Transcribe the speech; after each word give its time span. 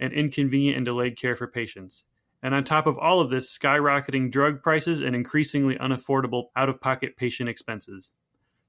and 0.00 0.12
inconvenient 0.12 0.76
and 0.76 0.86
delayed 0.86 1.18
care 1.18 1.36
for 1.36 1.46
patients. 1.46 2.04
And 2.42 2.54
on 2.54 2.64
top 2.64 2.86
of 2.86 2.98
all 2.98 3.20
of 3.20 3.30
this, 3.30 3.56
skyrocketing 3.56 4.30
drug 4.30 4.62
prices 4.62 5.00
and 5.00 5.16
increasingly 5.16 5.76
unaffordable 5.76 6.46
out 6.54 6.68
of 6.68 6.80
pocket 6.80 7.16
patient 7.16 7.48
expenses. 7.48 8.10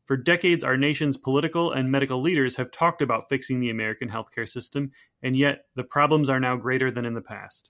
For 0.05 0.17
decades, 0.17 0.63
our 0.63 0.75
nation's 0.75 1.17
political 1.17 1.71
and 1.71 1.91
medical 1.91 2.19
leaders 2.19 2.55
have 2.55 2.71
talked 2.71 3.03
about 3.03 3.29
fixing 3.29 3.59
the 3.59 3.69
American 3.69 4.09
healthcare 4.09 4.49
system, 4.49 4.91
and 5.21 5.37
yet 5.37 5.65
the 5.75 5.83
problems 5.83 6.31
are 6.31 6.39
now 6.39 6.55
greater 6.55 6.89
than 6.89 7.05
in 7.05 7.13
the 7.13 7.21
past. 7.21 7.69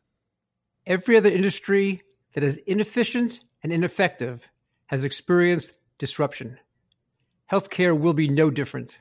Every 0.85 1.17
other 1.17 1.29
industry 1.29 2.01
that 2.33 2.43
is 2.43 2.55
inefficient 2.55 3.41
and 3.61 3.73
ineffective 3.73 4.49
has 4.85 5.03
experienced 5.03 5.77
disruption. 5.97 6.57
Healthcare 7.51 7.99
will 7.99 8.13
be 8.13 8.29
no 8.29 8.49
different. 8.49 8.99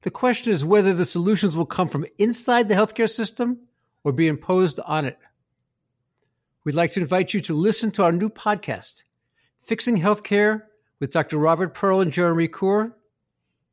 The 0.00 0.10
question 0.10 0.50
is 0.50 0.64
whether 0.64 0.94
the 0.94 1.04
solutions 1.04 1.56
will 1.56 1.66
come 1.66 1.88
from 1.88 2.06
inside 2.16 2.68
the 2.68 2.74
healthcare 2.74 3.10
system 3.10 3.58
or 4.06 4.12
be 4.12 4.28
imposed 4.28 4.78
on 4.86 5.04
it. 5.04 5.18
We'd 6.62 6.76
like 6.76 6.92
to 6.92 7.00
invite 7.00 7.34
you 7.34 7.40
to 7.40 7.54
listen 7.54 7.90
to 7.90 8.04
our 8.04 8.12
new 8.12 8.28
podcast, 8.28 9.02
Fixing 9.62 10.00
Healthcare 10.00 10.62
with 11.00 11.10
Dr. 11.10 11.38
Robert 11.38 11.74
Pearl 11.74 12.02
and 12.02 12.12
Jeremy 12.12 12.46
Corr. 12.46 12.92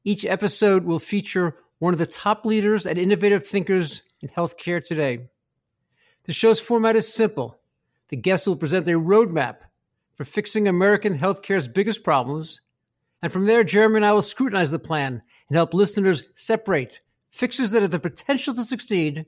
Each 0.03 0.25
episode 0.25 0.85
will 0.85 0.97
feature 0.97 1.57
one 1.77 1.93
of 1.93 1.99
the 1.99 2.07
top 2.07 2.47
leaders 2.47 2.87
and 2.87 2.97
innovative 2.97 3.45
thinkers 3.45 4.01
in 4.21 4.29
healthcare 4.29 4.83
today. 4.83 5.29
The 6.23 6.33
show's 6.33 6.59
format 6.59 6.95
is 6.95 7.13
simple. 7.13 7.59
The 8.07 8.17
guests 8.17 8.47
will 8.47 8.55
present 8.55 8.87
a 8.87 8.93
roadmap 8.93 9.57
for 10.15 10.25
fixing 10.25 10.67
American 10.67 11.15
healthcare's 11.15 11.67
biggest 11.67 12.03
problems. 12.03 12.59
And 13.21 13.31
from 13.31 13.45
there, 13.45 13.63
Jeremy 13.63 13.97
and 13.97 14.05
I 14.07 14.13
will 14.13 14.23
scrutinize 14.23 14.71
the 14.71 14.79
plan 14.79 15.21
and 15.47 15.55
help 15.55 15.75
listeners 15.75 16.23
separate 16.33 17.01
fixes 17.29 17.69
that 17.69 17.83
have 17.83 17.91
the 17.91 17.99
potential 17.99 18.55
to 18.55 18.63
succeed 18.63 19.27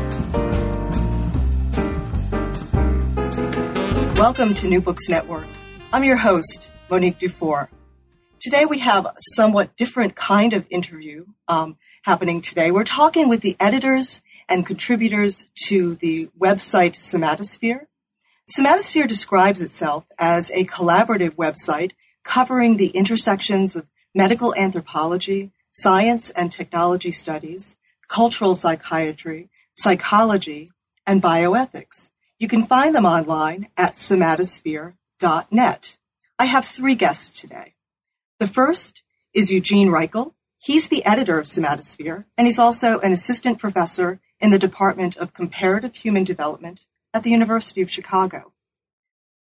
Welcome 4.21 4.53
to 4.53 4.67
New 4.67 4.81
Books 4.81 5.09
Network. 5.09 5.47
I'm 5.91 6.03
your 6.03 6.17
host, 6.17 6.69
Monique 6.91 7.17
Dufour. 7.17 7.71
Today 8.39 8.65
we 8.65 8.77
have 8.77 9.07
a 9.07 9.13
somewhat 9.17 9.75
different 9.75 10.15
kind 10.15 10.53
of 10.53 10.67
interview 10.69 11.25
um, 11.47 11.75
happening 12.03 12.39
today. 12.39 12.69
We're 12.69 12.83
talking 12.83 13.29
with 13.29 13.41
the 13.41 13.57
editors 13.59 14.21
and 14.47 14.63
contributors 14.63 15.47
to 15.65 15.95
the 15.95 16.29
website 16.39 16.93
Somatosphere. 16.97 17.87
Somatosphere 18.55 19.07
describes 19.07 19.59
itself 19.59 20.05
as 20.19 20.51
a 20.51 20.65
collaborative 20.65 21.31
website 21.31 21.93
covering 22.23 22.77
the 22.77 22.89
intersections 22.89 23.75
of 23.75 23.87
medical 24.13 24.53
anthropology, 24.53 25.51
science 25.71 26.29
and 26.29 26.51
technology 26.51 27.11
studies, 27.11 27.75
cultural 28.07 28.53
psychiatry, 28.53 29.49
psychology, 29.73 30.69
and 31.07 31.23
bioethics. 31.23 32.10
You 32.41 32.47
can 32.47 32.63
find 32.63 32.95
them 32.95 33.05
online 33.05 33.67
at 33.77 33.93
somatosphere.net. 33.93 35.97
I 36.39 36.45
have 36.45 36.65
three 36.65 36.95
guests 36.95 37.39
today. 37.39 37.75
The 38.39 38.47
first 38.47 39.03
is 39.31 39.51
Eugene 39.51 39.89
Raikhel. 39.89 40.33
He's 40.57 40.87
the 40.87 41.05
editor 41.05 41.37
of 41.37 41.45
Somatosphere, 41.45 42.25
and 42.35 42.47
he's 42.47 42.57
also 42.57 42.97
an 43.01 43.11
assistant 43.11 43.59
professor 43.59 44.19
in 44.39 44.49
the 44.49 44.57
Department 44.57 45.17
of 45.17 45.35
Comparative 45.35 45.95
Human 45.97 46.23
Development 46.23 46.87
at 47.13 47.21
the 47.21 47.29
University 47.29 47.83
of 47.83 47.91
Chicago. 47.91 48.53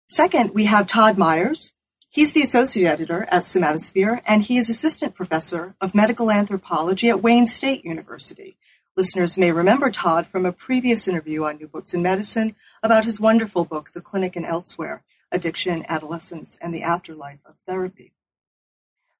Second, 0.08 0.56
we 0.56 0.66
have 0.66 0.88
Todd 0.88 1.20
Meyers. 1.20 1.76
He's 2.10 2.32
the 2.32 2.42
associate 2.42 2.90
editor 2.90 3.28
at 3.30 3.44
Somatosphere, 3.44 4.22
and 4.26 4.42
he 4.42 4.58
is 4.58 4.72
assistant 4.72 5.14
professor 5.14 5.76
of 5.80 5.94
medical 5.94 6.32
anthropology 6.32 7.10
at 7.10 7.22
Wayne 7.22 7.46
State 7.46 7.86
University. 7.86 8.58
Listeners 8.96 9.38
may 9.38 9.52
remember 9.52 9.92
Todd 9.92 10.26
from 10.26 10.48
a 10.48 10.52
previous 10.52 11.08
interview 11.08 11.44
on 11.44 11.58
New 11.58 11.68
Books 11.68 11.94
in 11.94 12.02
Medicine 12.02 12.56
about 12.88 13.04
his 13.04 13.20
wonderful 13.20 13.66
book, 13.66 13.92
The 13.92 14.00
Clinic 14.00 14.38
and 14.38 14.46
Elsewhere 14.46 15.04
Addiction, 15.30 15.86
Adolescence, 15.90 16.58
and 16.62 16.74
the 16.74 16.84
Afterlife 16.84 17.42
of 17.46 17.56
Therapy. 17.68 18.14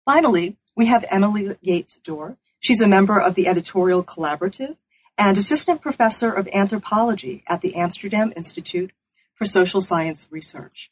Finally, 0.06 0.56
we 0.74 0.86
have 0.86 1.04
Emily 1.10 1.58
Yates 1.60 1.98
Doerr. 1.98 2.38
She's 2.62 2.80
a 2.80 2.88
member 2.88 3.20
of 3.20 3.36
the 3.36 3.46
Editorial 3.46 4.06
Collaborative 4.06 4.78
and 5.18 5.38
assistant 5.38 5.82
professor 5.82 6.32
of 6.32 6.48
anthropology 6.54 7.44
at 7.46 7.60
the 7.60 7.76
Amsterdam 7.76 8.32
Institute 8.38 8.92
for 9.36 9.46
Social 9.46 9.82
Science 9.82 10.30
Research. 10.32 10.90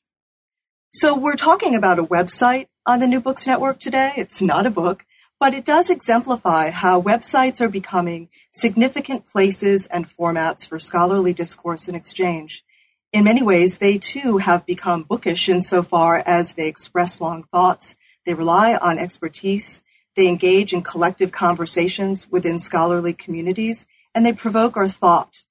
So 0.89 1.17
we're 1.17 1.37
talking 1.37 1.77
about 1.77 1.97
a 1.97 2.03
website 2.03 2.67
on 2.85 2.99
the 2.99 3.07
New 3.07 3.21
Books 3.21 3.47
Network 3.47 3.79
today. 3.79 4.11
It's 4.17 4.41
not 4.41 4.65
a 4.65 4.69
book, 4.69 5.05
but 5.39 5.53
it 5.53 5.63
does 5.63 5.89
exemplify 5.89 6.71
how 6.71 7.01
websites 7.01 7.61
are 7.61 7.69
becoming 7.69 8.27
significant 8.51 9.25
places 9.25 9.85
and 9.85 10.09
formats 10.09 10.67
for 10.67 10.77
scholarly 10.77 11.31
discourse 11.31 11.87
and 11.87 11.95
exchange. 11.95 12.64
In 13.15 13.23
many 13.23 13.41
ways, 13.41 13.77
they 13.77 13.97
too 13.97 14.39
have 14.39 14.65
become 14.65 15.03
bookish 15.03 15.47
insofar 15.47 16.21
as 16.25 16.51
they 16.51 16.67
express 16.67 17.21
long 17.21 17.43
thoughts, 17.43 17.95
they 18.25 18.33
rely 18.33 18.75
on 18.75 18.99
expertise, 18.99 19.81
they 20.17 20.27
engage 20.27 20.73
in 20.73 20.81
collective 20.81 21.31
conversations 21.31 22.29
within 22.29 22.59
scholarly 22.59 23.13
communities, 23.13 23.85
and 24.13 24.25
they 24.25 24.33
provoke 24.33 24.75
our 24.75 24.89
thought. 24.89 25.45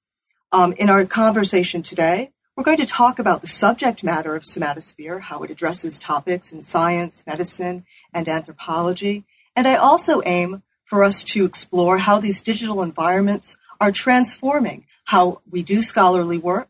Um, 0.51 0.73
in 0.73 0.91
our 0.91 1.05
conversation 1.05 1.81
today, 1.81 2.29
we're 2.55 2.63
going 2.63 2.77
to 2.77 2.85
talk 2.85 3.17
about 3.17 3.41
the 3.41 3.47
subject 3.47 4.03
matter 4.03 4.35
of 4.35 4.43
somatosphere, 4.43 5.21
how 5.21 5.41
it 5.41 5.49
addresses 5.49 5.97
topics 5.97 6.51
in 6.51 6.61
science, 6.61 7.23
medicine, 7.25 7.83
and 8.13 8.29
anthropology, 8.29 9.25
and 9.55 9.67
I 9.67 9.73
also 9.73 10.21
aim 10.23 10.61
for 10.83 11.03
us 11.03 11.23
to 11.23 11.45
explore 11.45 11.97
how 11.97 12.19
these 12.19 12.43
digital 12.43 12.83
environments 12.83 13.57
are 13.81 13.91
transforming 13.91 14.85
how 15.05 15.41
we 15.49 15.63
do 15.63 15.81
scholarly 15.81 16.37
work, 16.37 16.69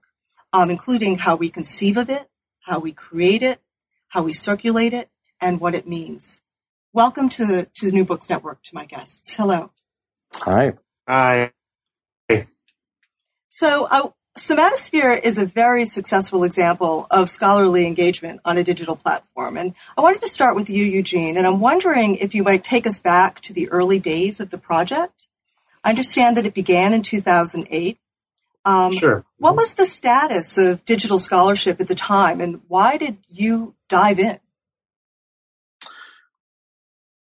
um, 0.55 0.71
including 0.71 1.17
how 1.17 1.35
we 1.35 1.49
conceive 1.49 1.97
of 1.97 2.09
it, 2.09 2.29
how 2.61 2.79
we 2.79 2.93
create 2.93 3.43
it, 3.43 3.59
how 4.07 4.23
we 4.23 4.31
circulate 4.31 4.93
it, 4.93 5.09
and 5.41 5.59
what 5.59 5.75
it 5.75 5.85
means. 5.85 6.41
Welcome 6.93 7.27
to 7.29 7.45
the, 7.45 7.67
to 7.75 7.87
the 7.87 7.91
New 7.91 8.05
Books 8.05 8.29
Network 8.29 8.63
to 8.63 8.73
my 8.73 8.85
guests. 8.85 9.35
Hello. 9.35 9.71
Hi. 10.35 10.73
Hi. 11.09 11.51
So 13.49 13.85
uh, 13.85 14.09
Somatosphere 14.37 15.21
is 15.21 15.37
a 15.37 15.45
very 15.45 15.85
successful 15.85 16.45
example 16.45 17.05
of 17.11 17.29
scholarly 17.29 17.85
engagement 17.85 18.39
on 18.45 18.57
a 18.57 18.63
digital 18.63 18.95
platform. 18.95 19.57
And 19.57 19.73
I 19.97 20.01
wanted 20.01 20.21
to 20.21 20.29
start 20.29 20.55
with 20.55 20.69
you, 20.69 20.85
Eugene, 20.85 21.35
and 21.35 21.45
I'm 21.45 21.59
wondering 21.59 22.15
if 22.15 22.33
you 22.33 22.43
might 22.43 22.63
take 22.63 22.87
us 22.87 23.01
back 23.01 23.41
to 23.41 23.51
the 23.51 23.69
early 23.71 23.99
days 23.99 24.39
of 24.39 24.51
the 24.51 24.57
project. 24.57 25.27
I 25.83 25.89
understand 25.89 26.37
that 26.37 26.45
it 26.45 26.53
began 26.53 26.93
in 26.93 27.01
2008. 27.01 27.97
Um, 28.65 28.91
sure. 28.93 29.23
What 29.37 29.55
was 29.55 29.75
the 29.75 29.85
status 29.85 30.57
of 30.57 30.83
digital 30.85 31.19
scholarship 31.19 31.79
at 31.79 31.87
the 31.87 31.95
time, 31.95 32.41
and 32.41 32.61
why 32.67 32.97
did 32.97 33.19
you 33.29 33.75
dive 33.87 34.19
in? 34.19 34.39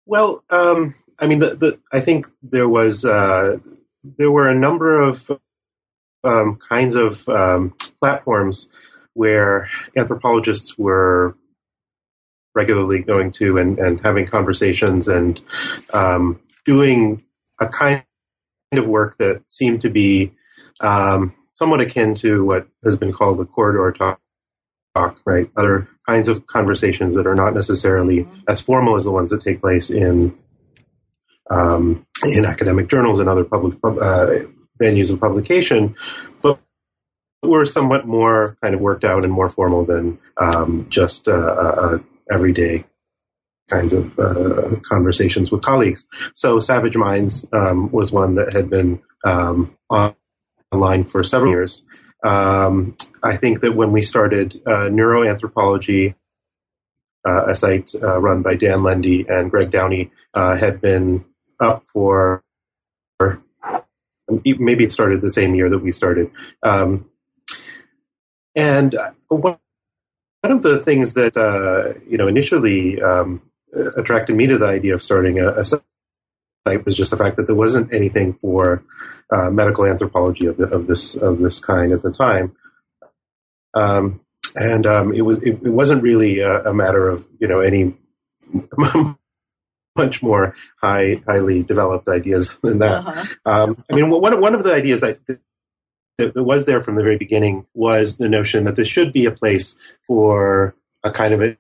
Well, 0.06 0.44
um, 0.50 0.96
I 1.20 1.28
mean, 1.28 1.40
the, 1.40 1.56
the, 1.56 1.80
I 1.92 2.00
think 2.00 2.28
there 2.42 2.68
was 2.68 3.06
uh, 3.06 3.58
there 4.04 4.32
were 4.32 4.50
a 4.50 4.58
number 4.58 5.00
of 5.00 5.30
um, 6.24 6.58
kinds 6.58 6.96
of 6.96 7.28
um, 7.30 7.76
platforms 8.00 8.70
where 9.14 9.70
anthropologists 9.96 10.78
were 10.78 11.36
regularly 12.56 13.02
going 13.02 13.32
to 13.32 13.58
and, 13.58 13.78
and 13.78 14.02
having 14.02 14.26
conversations 14.26 15.08
and 15.08 15.40
um, 15.94 16.40
doing 16.66 17.24
a 17.60 17.68
kind 17.68 18.04
of 18.74 18.88
work 18.88 19.18
that 19.18 19.44
seemed 19.48 19.82
to 19.82 19.90
be 19.90 20.32
um, 20.80 21.34
somewhat 21.52 21.82
akin 21.82 22.16
to 22.16 22.44
what 22.46 22.68
has 22.84 22.96
been 22.96 23.12
called 23.12 23.40
the 23.40 23.46
corridor 23.46 23.92
talk, 23.92 24.20
talk, 24.96 25.20
right? 25.26 25.50
Other 25.56 25.88
kinds 26.08 26.28
of 26.28 26.48
conversations 26.48 27.16
that 27.16 27.28
are 27.28 27.36
not 27.36 27.54
necessarily 27.54 28.20
mm-hmm. 28.20 28.40
as 28.48 28.62
formal 28.62 28.96
as 28.96 29.04
the 29.04 29.12
ones 29.12 29.32
that 29.32 29.44
take 29.44 29.62
place 29.62 29.90
in 29.90 30.38
um, 31.50 32.06
in 32.24 32.46
academic 32.46 32.90
journals 32.90 33.20
and 33.20 33.30
other 33.30 33.44
public 33.44 33.78
uh, 33.84 34.28
venues 34.82 35.12
of 35.12 35.20
publication, 35.20 35.96
but 36.42 36.60
were 37.42 37.66
somewhat 37.66 38.06
more 38.06 38.58
kind 38.62 38.76
of 38.76 38.82
worked 38.82 39.06
out 39.06 39.24
and 39.24 39.32
more 39.32 39.50
formal 39.50 39.86
than 39.86 40.20
um, 40.38 40.88
just 40.90 41.28
uh, 41.28 41.32
uh, 41.32 41.76
uh 41.80 41.98
everyday 42.30 42.84
kinds 43.70 43.94
of 43.94 44.18
uh, 44.20 44.76
conversations 44.82 45.52
with 45.52 45.62
colleagues. 45.62 46.08
So 46.34 46.60
Savage 46.60 46.96
Minds 46.96 47.46
um, 47.54 47.92
was 47.92 48.12
one 48.12 48.36
that 48.36 48.54
had 48.54 48.70
been 48.70 49.02
um, 49.26 49.78
online 50.72 51.04
for 51.04 51.24
several 51.24 51.52
years. 51.52 51.84
Um, 52.24 52.96
I 53.24 53.38
think 53.38 53.62
that 53.62 53.74
when 53.76 53.92
we 53.92 54.02
started 54.02 54.62
uh, 54.66 54.90
neuroanthropology, 54.90 56.16
uh, 57.28 57.46
a 57.48 57.56
site 57.56 57.92
uh, 57.96 58.20
run 58.20 58.42
by 58.42 58.56
Dan 58.56 58.80
Lende 58.80 59.30
and 59.30 59.52
Greg 59.52 59.72
Downey, 59.72 60.12
uh, 60.34 60.56
had 60.56 60.82
been 60.82 61.26
up 61.60 61.84
for 61.84 62.44
maybe 64.44 64.84
it 64.84 64.92
started 64.92 65.22
the 65.22 65.30
same 65.30 65.56
year 65.56 65.70
that 65.70 65.80
we 65.80 65.92
started. 65.92 66.32
Um, 66.62 67.10
and 68.56 68.98
one 69.30 69.58
of 70.44 70.62
the 70.64 70.80
things 70.80 71.14
that 71.14 71.38
uh, 71.38 72.00
you 72.08 72.18
know 72.18 72.28
initially 72.28 73.02
um, 73.02 73.42
attracted 73.96 74.36
me 74.36 74.48
to 74.48 74.58
the 74.58 74.66
idea 74.66 74.94
of 74.94 75.04
starting 75.04 75.40
a, 75.40 75.54
a 75.54 75.64
site 75.64 75.82
was 76.76 76.96
just 76.96 77.12
the 77.12 77.18
fact 77.18 77.38
that 77.38 77.48
there 77.48 77.56
wasn't 77.56 77.94
anything 77.94 78.34
for 78.34 78.84
uh, 79.32 79.50
medical 79.50 79.86
anthropology 79.86 80.48
of, 80.48 80.58
the, 80.58 80.68
of, 80.70 80.88
this 80.88 81.16
of 81.16 81.40
this 81.40 81.60
kind 81.60 81.92
at 81.92 82.02
the 82.02 82.12
time. 82.12 82.56
Um, 83.74 84.22
and 84.56 84.86
um, 84.86 85.14
it 85.14 85.22
was 85.22 85.38
it, 85.38 85.60
it 85.64 85.72
wasn't 85.72 86.04
really 86.04 86.40
a, 86.40 86.64
a, 86.64 86.74
matter 86.74 87.08
of 87.08 87.28
you 87.40 87.48
know 87.48 87.60
any 87.60 87.96
much 89.96 90.24
more 90.24 90.56
high 90.82 91.22
highly 91.28 91.64
developed 91.64 92.08
ideas 92.08 92.56
than 92.64 92.80
that. 92.80 93.06
Uh-huh. 93.06 93.26
Um, 93.46 93.84
I 93.92 93.96
mean, 93.96 94.10
one 94.10 94.42
one 94.42 94.56
of 94.56 94.64
the 94.64 94.74
ideas 94.74 95.02
that, 95.02 95.20
that 96.18 96.44
was 96.44 96.66
there 96.66 96.82
from 96.82 96.96
the 96.96 97.04
very 97.04 97.18
beginning 97.18 97.66
was 97.74 98.18
the 98.18 98.30
notion 98.30 98.64
that 98.64 98.76
this 98.76 98.88
should 98.88 99.14
be 99.14 99.26
a 99.26 99.32
place 99.32 99.76
for 100.08 100.76
a 101.04 101.12
kind 101.12 101.34
of 101.34 101.42
a 101.42 101.58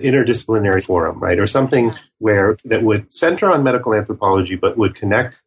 interdisciplinary 0.00 0.82
forum, 0.84 1.20
right, 1.20 1.38
or 1.38 1.46
something 1.46 1.94
where 2.18 2.56
that 2.64 2.82
would 2.82 3.12
center 3.12 3.50
on 3.50 3.62
medical 3.62 3.94
anthropology, 3.94 4.56
but 4.56 4.76
would 4.76 4.94
connect 4.94 5.42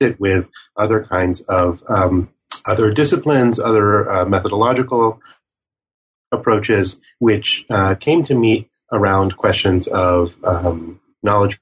it 0.00 0.18
with 0.18 0.48
other 0.76 1.04
kinds 1.04 1.40
of 1.42 1.82
um, 1.88 2.30
other 2.66 2.92
disciplines, 2.92 3.58
other 3.58 4.10
uh, 4.10 4.24
methodological 4.24 5.20
approaches, 6.32 7.00
which 7.18 7.66
uh, 7.70 7.94
came 7.94 8.24
to 8.24 8.34
meet 8.34 8.68
around 8.92 9.36
questions 9.36 9.86
of 9.86 10.36
um, 10.44 11.00
knowledge 11.22 11.60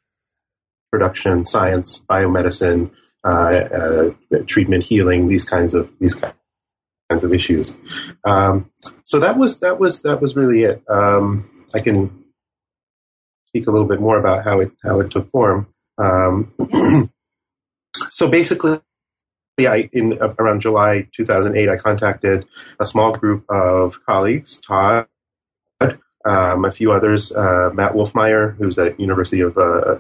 production, 0.91 1.45
science, 1.45 2.05
biomedicine, 2.09 2.91
uh, 3.25 3.29
uh, 3.29 4.11
treatment, 4.47 4.85
healing, 4.85 5.29
these 5.29 5.45
kinds 5.45 5.75
of 5.75 5.91
these 6.01 6.15
kinds 6.15 7.25
of 7.25 7.33
issues. 7.33 7.77
Um, 8.25 8.71
so 9.03 9.19
that 9.21 9.37
was 9.39 9.61
that 9.61 9.79
was 9.79 10.03
that 10.03 10.21
was 10.21 10.37
really 10.37 10.63
it. 10.63 10.83
Um, 10.89 11.58
I 11.75 11.81
can 11.81 12.25
speak 13.47 13.67
a 13.67 13.71
little 13.71 13.87
bit 13.87 14.01
more 14.01 14.19
about 14.19 14.45
how 14.45 14.61
it 14.61 14.71
how 14.83 15.01
it 15.01 15.11
took 15.11 15.31
form. 15.31 15.67
Um, 15.99 16.53
so 18.11 18.31
basically, 18.31 18.81
I 19.59 19.89
in 19.93 20.21
uh, 20.21 20.35
around 20.39 20.61
July 20.61 21.09
2008, 21.17 21.69
I 21.69 21.77
contacted 21.77 22.47
a 22.79 22.87
small 22.87 23.13
group 23.13 23.45
of 23.49 24.05
colleagues, 24.05 24.61
Todd, 24.61 25.07
um, 26.25 26.65
a 26.65 26.71
few 26.71 26.93
others, 26.93 27.33
uh, 27.33 27.71
Matt 27.75 27.95
Wolf-Meyer, 27.95 28.51
who's 28.59 28.79
at 28.79 29.01
University 29.01 29.41
of 29.41 29.57
uh, 29.57 29.97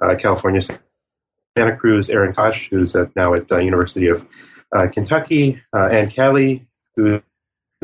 uh 0.00 0.14
California, 0.16 0.60
Santa 0.60 1.76
Cruz, 1.76 2.10
Erin 2.10 2.34
Koch, 2.34 2.68
who's 2.70 2.94
at, 2.96 3.14
now 3.16 3.34
at 3.34 3.50
uh, 3.50 3.58
University 3.58 4.08
of 4.08 4.26
uh, 4.76 4.88
Kentucky, 4.88 5.62
Ann 5.72 6.08
Kelly, 6.08 6.66
who's 6.96 7.22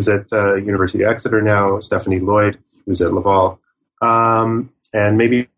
at 0.08 0.30
University 0.32 1.02
of 1.04 1.10
Exeter 1.10 1.40
now, 1.40 1.80
Stephanie 1.80 2.20
Lloyd, 2.20 2.58
who's 2.86 3.00
at 3.00 3.12
Laval, 3.12 3.60
um, 4.02 4.72
and 4.92 5.18
maybe 5.18 5.48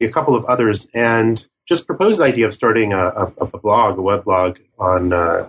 a 0.00 0.08
couple 0.08 0.34
of 0.34 0.44
others, 0.46 0.86
and 0.92 1.46
just 1.66 1.86
proposed 1.86 2.20
the 2.20 2.24
idea 2.24 2.46
of 2.46 2.54
starting 2.54 2.92
a, 2.92 3.06
a, 3.06 3.32
a 3.40 3.58
blog, 3.58 3.98
a 3.98 4.02
web 4.02 4.24
blog 4.24 4.58
on 4.78 5.12
uh, 5.12 5.48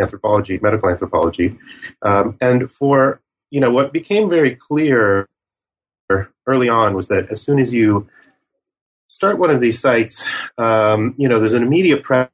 anthropology, 0.00 0.58
medical 0.60 0.88
anthropology. 0.88 1.58
Um, 2.02 2.36
and 2.40 2.70
for, 2.70 3.20
you 3.50 3.60
know, 3.60 3.70
what 3.70 3.92
became 3.92 4.28
very 4.28 4.54
clear 4.54 5.28
early 6.46 6.68
on 6.68 6.94
was 6.94 7.08
that 7.08 7.30
as 7.30 7.40
soon 7.40 7.58
as 7.58 7.72
you 7.72 8.06
start 9.08 9.38
one 9.38 9.50
of 9.50 9.60
these 9.60 9.80
sites, 9.80 10.24
um, 10.58 11.14
you 11.16 11.28
know, 11.28 11.38
there's 11.38 11.54
an 11.54 11.62
immediate 11.62 12.02
pressure 12.02 12.30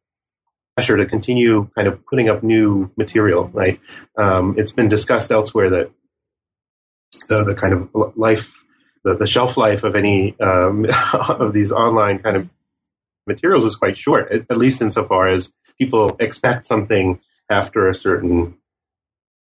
to 0.79 1.07
continue 1.07 1.69
kind 1.75 1.87
of 1.87 2.05
putting 2.07 2.29
up 2.29 2.43
new 2.43 2.91
material, 2.97 3.49
right? 3.53 3.79
Um, 4.17 4.55
it's 4.59 4.73
been 4.73 4.89
discussed 4.89 5.31
elsewhere 5.31 5.71
that 5.71 5.91
the, 7.29 7.45
the 7.45 7.55
kind 7.55 7.75
of 7.75 7.89
life, 8.17 8.65
the, 9.05 9.17
the 9.17 9.27
shelf 9.27 9.57
life 9.57 9.85
of 9.85 9.95
any 9.95 10.39
um, 10.41 10.87
of 11.13 11.53
these 11.53 11.73
online 11.73 12.19
kind 12.19 12.37
of 12.37 12.49
materials 13.27 13.65
is 13.65 13.77
quite 13.77 13.97
short, 13.97 14.31
at, 14.33 14.47
at 14.51 14.59
least 14.59 14.83
insofar 14.83 15.29
as 15.29 15.53
people 15.79 16.17
expect 16.21 16.67
something 16.67 17.21
after 17.49 17.89
a 17.89 17.95
certain 17.95 18.57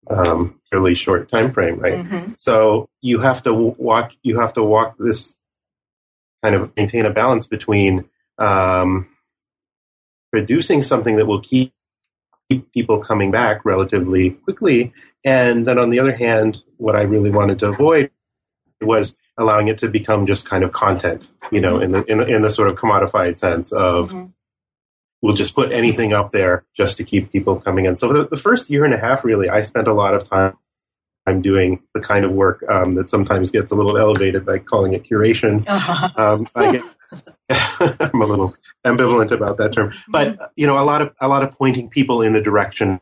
um, 0.08 0.60
fairly 0.70 0.94
short 0.94 1.30
time 1.30 1.52
frame, 1.52 1.78
right? 1.78 2.04
Mm-hmm. 2.04 2.32
So 2.38 2.88
you 3.00 3.20
have 3.20 3.42
to 3.44 3.54
walk. 3.54 4.12
You 4.22 4.40
have 4.40 4.54
to 4.54 4.62
walk 4.62 4.96
this 4.98 5.36
kind 6.42 6.54
of 6.54 6.72
maintain 6.76 7.06
a 7.06 7.10
balance 7.10 7.46
between 7.46 8.08
um, 8.38 9.08
producing 10.32 10.82
something 10.82 11.16
that 11.16 11.26
will 11.26 11.40
keep 11.40 11.72
keep 12.50 12.72
people 12.72 12.98
coming 12.98 13.30
back 13.30 13.64
relatively 13.64 14.30
quickly, 14.30 14.92
and 15.24 15.66
then 15.66 15.78
on 15.78 15.90
the 15.90 16.00
other 16.00 16.14
hand, 16.14 16.62
what 16.78 16.96
I 16.96 17.02
really 17.02 17.30
wanted 17.30 17.58
to 17.60 17.68
avoid 17.68 18.10
was 18.80 19.16
allowing 19.38 19.68
it 19.68 19.78
to 19.78 19.88
become 19.88 20.26
just 20.26 20.48
kind 20.48 20.64
of 20.64 20.72
content, 20.72 21.28
you 21.50 21.60
know, 21.60 21.78
in 21.78 21.92
the 21.92 22.04
in 22.04 22.18
the, 22.18 22.26
in 22.26 22.42
the 22.42 22.50
sort 22.50 22.70
of 22.70 22.78
commodified 22.78 23.36
sense 23.36 23.72
of 23.72 24.10
mm-hmm. 24.10 24.26
we'll 25.22 25.36
just 25.36 25.54
put 25.54 25.72
anything 25.72 26.12
up 26.12 26.32
there 26.32 26.64
just 26.76 26.96
to 26.96 27.04
keep 27.04 27.30
people 27.30 27.60
coming 27.60 27.86
in. 27.86 27.96
So 27.96 28.12
the, 28.12 28.28
the, 28.28 28.36
first 28.36 28.68
year 28.68 28.84
and 28.84 28.92
a 28.92 28.98
half, 28.98 29.24
really, 29.24 29.48
I 29.48 29.62
spent 29.62 29.88
a 29.88 29.94
lot 29.94 30.14
of 30.14 30.28
time. 30.28 30.56
I'm 31.24 31.40
doing 31.40 31.80
the 31.94 32.00
kind 32.00 32.24
of 32.24 32.32
work 32.32 32.64
um, 32.68 32.96
that 32.96 33.08
sometimes 33.08 33.52
gets 33.52 33.70
a 33.70 33.76
little 33.76 33.96
elevated 33.96 34.44
by 34.44 34.58
calling 34.58 34.92
it 34.94 35.04
curation. 35.04 35.64
Uh-huh. 35.66 36.08
Um, 36.16 36.48
I 36.56 36.72
get, 36.72 36.82
I'm 38.12 38.20
a 38.20 38.26
little 38.26 38.56
ambivalent 38.84 39.30
about 39.30 39.56
that 39.58 39.72
term, 39.72 39.92
but 40.08 40.28
mm-hmm. 40.28 40.44
you 40.56 40.66
know, 40.66 40.78
a 40.78 40.82
lot 40.82 41.00
of 41.00 41.14
a 41.20 41.28
lot 41.28 41.44
of 41.44 41.52
pointing 41.52 41.88
people 41.88 42.22
in 42.22 42.32
the 42.32 42.40
direction 42.40 43.00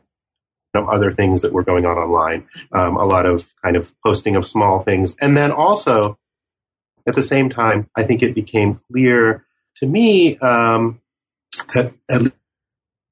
of 0.73 0.87
other 0.89 1.11
things 1.11 1.41
that 1.41 1.53
were 1.53 1.63
going 1.63 1.85
on 1.85 1.97
online, 1.97 2.47
um, 2.71 2.95
a 2.95 3.05
lot 3.05 3.25
of 3.25 3.53
kind 3.63 3.75
of 3.75 3.93
posting 4.05 4.35
of 4.35 4.45
small 4.45 4.79
things. 4.79 5.15
And 5.19 5.35
then 5.35 5.51
also, 5.51 6.17
at 7.05 7.15
the 7.15 7.23
same 7.23 7.49
time, 7.49 7.89
I 7.95 8.03
think 8.03 8.23
it 8.23 8.35
became 8.35 8.79
clear 8.91 9.45
to 9.77 9.85
me 9.85 10.37
um, 10.39 11.01
that 11.73 11.93
at 12.09 12.21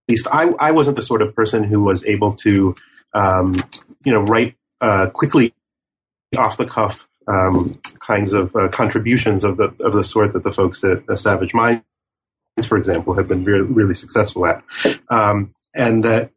least 0.08 0.28
I, 0.32 0.54
I, 0.60 0.72
wasn't 0.72 0.96
the 0.96 1.02
sort 1.02 1.22
of 1.22 1.36
person 1.36 1.64
who 1.64 1.82
was 1.82 2.06
able 2.06 2.36
to, 2.36 2.76
um, 3.14 3.56
you 4.04 4.14
know, 4.14 4.22
write 4.22 4.56
uh, 4.82 5.08
quickly 5.08 5.54
off 6.38 6.58
the 6.58 6.66
cuff 6.66 7.08
um, 7.28 7.80
kinds 8.00 8.34
of 8.34 8.56
uh, 8.56 8.70
contributions 8.70 9.44
of 9.44 9.58
the 9.58 9.74
of 9.82 9.94
the 9.94 10.04
sort 10.04 10.34
that 10.34 10.44
the 10.44 10.52
folks 10.52 10.84
at 10.84 11.08
uh, 11.10 11.16
Savage 11.16 11.54
Minds, 11.54 11.84
for 12.66 12.78
example, 12.78 13.14
have 13.14 13.28
been 13.28 13.44
really, 13.44 13.66
really 13.66 13.94
successful 13.94 14.46
at, 14.46 14.64
um, 15.10 15.54
and 15.74 16.04
that 16.04 16.32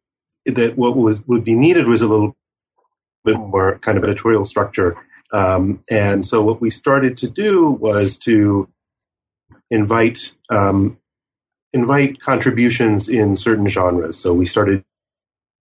that 0.47 0.77
what 0.77 0.97
would, 0.97 1.27
would 1.29 1.45
be 1.45 1.55
needed 1.55 1.87
was 1.87 2.03
a 2.03 2.09
little 2.09 2.37
bit 3.25 3.39
more 3.39 3.79
kind 3.79 3.99
of 3.99 4.05
editorial 4.05 4.45
structure. 4.45 4.97
Um, 5.33 5.83
and 5.91 6.27
so 6.27 6.43
what 6.43 6.61
we 6.61 6.71
started 6.71 7.17
to 7.19 7.29
do 7.29 7.71
was 7.71 8.19
to 8.19 8.69
invite 9.71 10.35
um, 10.51 10.99
invite 11.73 12.21
contributions 12.21 13.09
in 13.09 13.37
certain 13.37 13.67
genres. 13.67 14.19
So 14.19 14.35
we 14.35 14.45
started 14.45 14.85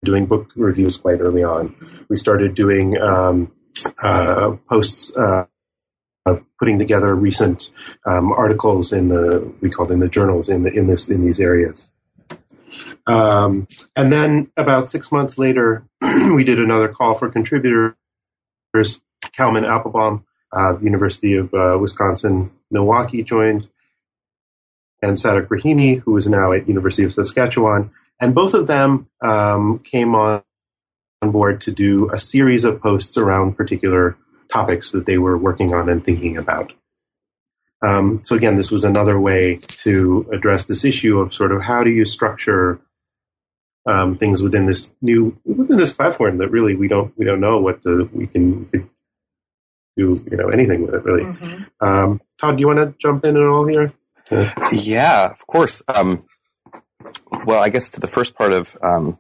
doing 0.05 0.27
book 0.27 0.53
reviews 0.55 0.99
quite 0.99 1.21
early 1.21 1.43
on. 1.43 1.75
We 2.11 2.17
started 2.17 2.55
doing 2.55 3.01
um, 3.01 3.53
uh, 4.03 4.57
posts, 4.69 5.17
uh, 5.17 5.47
putting 6.59 6.79
together 6.79 7.15
recent 7.15 7.71
um, 8.07 8.33
articles 8.33 8.93
in 8.93 9.09
the 9.09 9.51
we 9.61 9.71
called 9.71 9.91
in 9.91 10.01
the 10.01 10.09
journals 10.09 10.49
in 10.49 10.63
the 10.63 10.73
in 10.73 10.87
this 10.87 11.09
in 11.09 11.25
these 11.25 11.41
areas. 11.41 11.91
Um, 13.07 13.69
and 13.97 14.13
then 14.13 14.51
about 14.57 14.89
six 14.89 15.13
months 15.13 15.39
later, 15.39 15.85
we 16.01 16.45
did 16.45 16.59
another 16.59 16.89
call 16.89 17.15
for 17.15 17.31
contributors. 17.31 17.95
Kalman 19.37 19.65
Applbaum, 19.65 20.25
uh, 20.53 20.79
University 20.81 21.37
of 21.37 21.53
uh, 21.55 21.79
Wisconsin 21.81 22.51
Milwaukee, 22.71 23.23
joined, 23.23 23.69
and 25.03 25.13
Sadeq 25.13 25.47
Rahimi, 25.47 26.01
who 26.01 26.17
is 26.17 26.27
now 26.27 26.53
at 26.53 26.69
University 26.69 27.05
of 27.05 27.13
Saskatchewan, 27.13 27.91
and 28.21 28.35
both 28.35 28.55
of 28.55 28.67
them 28.67 29.09
um, 29.21 29.79
came 29.81 30.15
on 30.15 30.43
board 31.23 31.61
to 31.63 31.71
do 31.73 32.11
a 32.11 32.19
series 32.19 32.65
of 32.65 32.81
posts 32.81 33.17
around 33.17 33.57
particular 33.57 34.17
topics 34.53 34.93
that 34.93 35.07
they 35.07 35.19
were 35.19 35.37
working 35.37 35.73
on 35.73 35.89
and 35.89 36.05
thinking 36.05 36.37
about. 36.37 36.73
Um, 37.83 38.21
so 38.25 38.35
again, 38.35 38.57
this 38.57 38.71
was 38.71 38.85
another 38.85 39.21
way 39.21 39.57
to 39.85 40.29
address 40.33 40.65
this 40.65 40.85
issue 40.85 41.19
of 41.19 41.35
sort 41.35 41.53
of 41.53 41.63
how 41.63 41.85
do 41.85 41.91
you 41.91 42.05
structure 42.05 42.81
um, 43.87 44.17
things 44.17 44.43
within 44.43 44.67
this 44.67 44.95
new 45.03 45.39
within 45.45 45.77
this 45.77 45.93
platform 45.93 46.39
that 46.39 46.49
really 46.49 46.75
we 46.75 46.89
don't 46.89 47.13
we 47.19 47.25
don't 47.25 47.41
know 47.41 47.59
what 47.59 47.83
to, 47.83 48.09
we 48.13 48.27
can, 48.27 48.65
do 48.73 48.89
you 49.97 50.37
know 50.37 50.49
anything 50.49 50.87
with 50.87 50.95
it 50.95 51.05
really. 51.05 51.25
Mm-hmm. 51.25 51.87
Um, 51.87 52.21
Todd, 52.41 52.57
do 52.57 52.61
you 52.63 52.67
want 52.67 52.79
to 52.79 52.95
jump 52.99 53.25
in 53.25 53.37
at 53.37 53.43
all 53.43 53.67
here? 53.67 53.93
Yeah, 54.73 55.31
of 55.31 55.47
course. 55.47 55.83
Um, 55.87 56.25
well, 57.45 57.63
I 57.63 57.69
guess 57.69 57.91
to 57.91 58.01
the 58.01 58.07
first 58.07 58.35
part 58.35 58.53
of 58.53 58.77
um, 58.83 59.19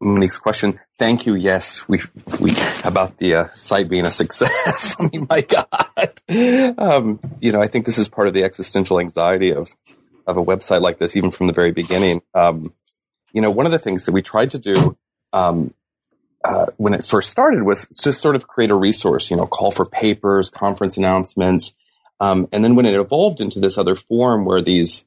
Monique's 0.00 0.38
question, 0.38 0.78
thank 0.96 1.26
you. 1.26 1.34
Yes, 1.34 1.88
we 1.88 2.00
we 2.38 2.54
about 2.84 3.18
the 3.18 3.34
uh, 3.34 3.48
site 3.48 3.88
being 3.88 4.04
a 4.04 4.10
success. 4.10 4.94
I 5.00 5.08
mean, 5.12 5.26
my 5.28 5.40
God, 5.40 6.78
um, 6.78 7.18
you 7.40 7.50
know, 7.50 7.60
I 7.60 7.66
think 7.66 7.84
this 7.84 7.98
is 7.98 8.08
part 8.08 8.28
of 8.28 8.34
the 8.34 8.44
existential 8.44 9.00
anxiety 9.00 9.52
of 9.52 9.68
of 10.26 10.36
a 10.36 10.44
website 10.44 10.82
like 10.82 10.98
this, 10.98 11.16
even 11.16 11.30
from 11.30 11.48
the 11.48 11.52
very 11.52 11.72
beginning. 11.72 12.22
Um, 12.32 12.72
you 13.32 13.40
know, 13.40 13.50
one 13.50 13.66
of 13.66 13.72
the 13.72 13.78
things 13.78 14.06
that 14.06 14.12
we 14.12 14.22
tried 14.22 14.52
to 14.52 14.58
do 14.58 14.96
um, 15.32 15.74
uh, 16.44 16.66
when 16.76 16.94
it 16.94 17.04
first 17.04 17.30
started 17.30 17.64
was 17.64 17.86
to 17.86 18.12
sort 18.12 18.36
of 18.36 18.46
create 18.46 18.70
a 18.70 18.76
resource. 18.76 19.32
You 19.32 19.36
know, 19.36 19.46
call 19.46 19.72
for 19.72 19.84
papers, 19.84 20.48
conference 20.48 20.96
announcements, 20.96 21.74
um, 22.20 22.48
and 22.52 22.62
then 22.62 22.76
when 22.76 22.86
it 22.86 22.94
evolved 22.94 23.40
into 23.40 23.58
this 23.58 23.76
other 23.76 23.96
form 23.96 24.44
where 24.44 24.62
these 24.62 25.04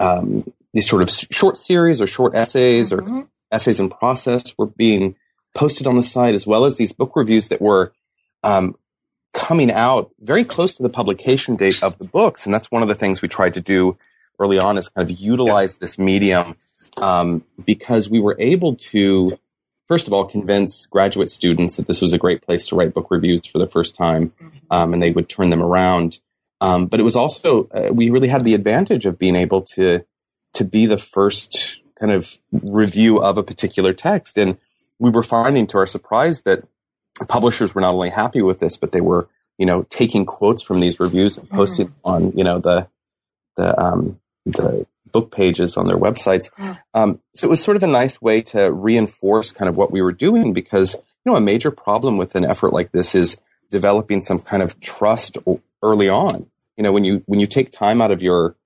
um, 0.00 0.50
these 0.72 0.88
sort 0.88 1.02
of 1.02 1.10
short 1.10 1.58
series 1.58 2.00
or 2.00 2.06
short 2.06 2.34
essays 2.34 2.90
mm-hmm. 2.90 3.18
or 3.18 3.28
essays 3.54 3.80
in 3.80 3.88
process 3.88 4.54
were 4.58 4.66
being 4.66 5.16
posted 5.54 5.86
on 5.86 5.96
the 5.96 6.02
site, 6.02 6.34
as 6.34 6.46
well 6.46 6.64
as 6.64 6.76
these 6.76 6.92
book 6.92 7.12
reviews 7.14 7.48
that 7.48 7.62
were 7.62 7.92
um, 8.42 8.76
coming 9.32 9.70
out 9.70 10.10
very 10.20 10.44
close 10.44 10.74
to 10.74 10.82
the 10.82 10.88
publication 10.88 11.56
date 11.56 11.82
of 11.82 11.98
the 11.98 12.04
books. 12.04 12.44
And 12.44 12.54
that's 12.54 12.70
one 12.70 12.82
of 12.82 12.88
the 12.88 12.94
things 12.94 13.22
we 13.22 13.28
tried 13.28 13.54
to 13.54 13.60
do 13.60 13.96
early 14.38 14.58
on 14.58 14.78
is 14.78 14.88
kind 14.88 15.08
of 15.08 15.18
utilize 15.18 15.78
this 15.78 15.98
medium 15.98 16.56
um, 16.96 17.44
because 17.64 18.10
we 18.10 18.20
were 18.20 18.36
able 18.38 18.76
to, 18.76 19.38
first 19.88 20.06
of 20.06 20.12
all, 20.12 20.24
convince 20.24 20.86
graduate 20.86 21.30
students 21.30 21.76
that 21.76 21.86
this 21.86 22.00
was 22.00 22.12
a 22.12 22.18
great 22.18 22.42
place 22.42 22.66
to 22.68 22.76
write 22.76 22.94
book 22.94 23.10
reviews 23.10 23.46
for 23.46 23.58
the 23.58 23.68
first 23.68 23.96
time, 23.96 24.32
um, 24.70 24.92
and 24.92 25.02
they 25.02 25.10
would 25.10 25.28
turn 25.28 25.50
them 25.50 25.62
around. 25.62 26.20
Um, 26.60 26.86
but 26.86 27.00
it 27.00 27.04
was 27.04 27.16
also 27.16 27.68
uh, 27.68 27.92
we 27.92 28.10
really 28.10 28.28
had 28.28 28.44
the 28.44 28.54
advantage 28.54 29.06
of 29.06 29.18
being 29.18 29.36
able 29.36 29.62
to 29.62 30.04
to 30.54 30.64
be 30.64 30.86
the 30.86 30.98
first 30.98 31.73
kind 31.98 32.12
of 32.12 32.38
review 32.52 33.22
of 33.22 33.38
a 33.38 33.42
particular 33.42 33.92
text, 33.92 34.38
and 34.38 34.56
we 34.98 35.10
were 35.10 35.22
finding 35.22 35.66
to 35.68 35.78
our 35.78 35.86
surprise 35.86 36.42
that 36.42 36.64
publishers 37.28 37.74
were 37.74 37.80
not 37.80 37.94
only 37.94 38.10
happy 38.10 38.42
with 38.42 38.58
this, 38.58 38.76
but 38.76 38.92
they 38.92 39.00
were 39.00 39.28
you 39.58 39.66
know 39.66 39.84
taking 39.88 40.26
quotes 40.26 40.62
from 40.62 40.80
these 40.80 40.98
reviews 41.00 41.38
and 41.38 41.48
posting 41.48 41.88
mm-hmm. 41.88 42.08
on 42.08 42.32
you 42.32 42.44
know 42.44 42.58
the 42.58 42.88
the 43.56 43.80
um, 43.80 44.20
the 44.46 44.86
book 45.14 45.30
pages 45.30 45.76
on 45.76 45.86
their 45.86 45.96
websites. 45.96 46.50
Um, 46.92 47.20
so 47.34 47.46
it 47.46 47.50
was 47.50 47.62
sort 47.62 47.76
of 47.76 47.82
a 47.84 47.86
nice 47.86 48.20
way 48.20 48.42
to 48.42 48.72
reinforce 48.72 49.52
kind 49.52 49.68
of 49.68 49.76
what 49.76 49.92
we 49.92 50.02
were 50.02 50.12
doing 50.12 50.52
because 50.52 50.94
you 50.94 51.32
know 51.32 51.36
a 51.36 51.40
major 51.40 51.70
problem 51.70 52.16
with 52.16 52.34
an 52.34 52.44
effort 52.44 52.72
like 52.72 52.92
this 52.92 53.14
is 53.14 53.38
developing 53.70 54.20
some 54.20 54.40
kind 54.40 54.62
of 54.62 54.78
trust 54.80 55.38
early 55.82 56.08
on. 56.08 56.46
You 56.76 56.82
know, 56.82 56.92
when 56.92 57.04
you 57.04 57.22
when 57.26 57.40
you 57.40 57.46
take 57.46 57.70
time 57.70 58.02
out 58.02 58.10
of 58.10 58.22
your 58.22 58.56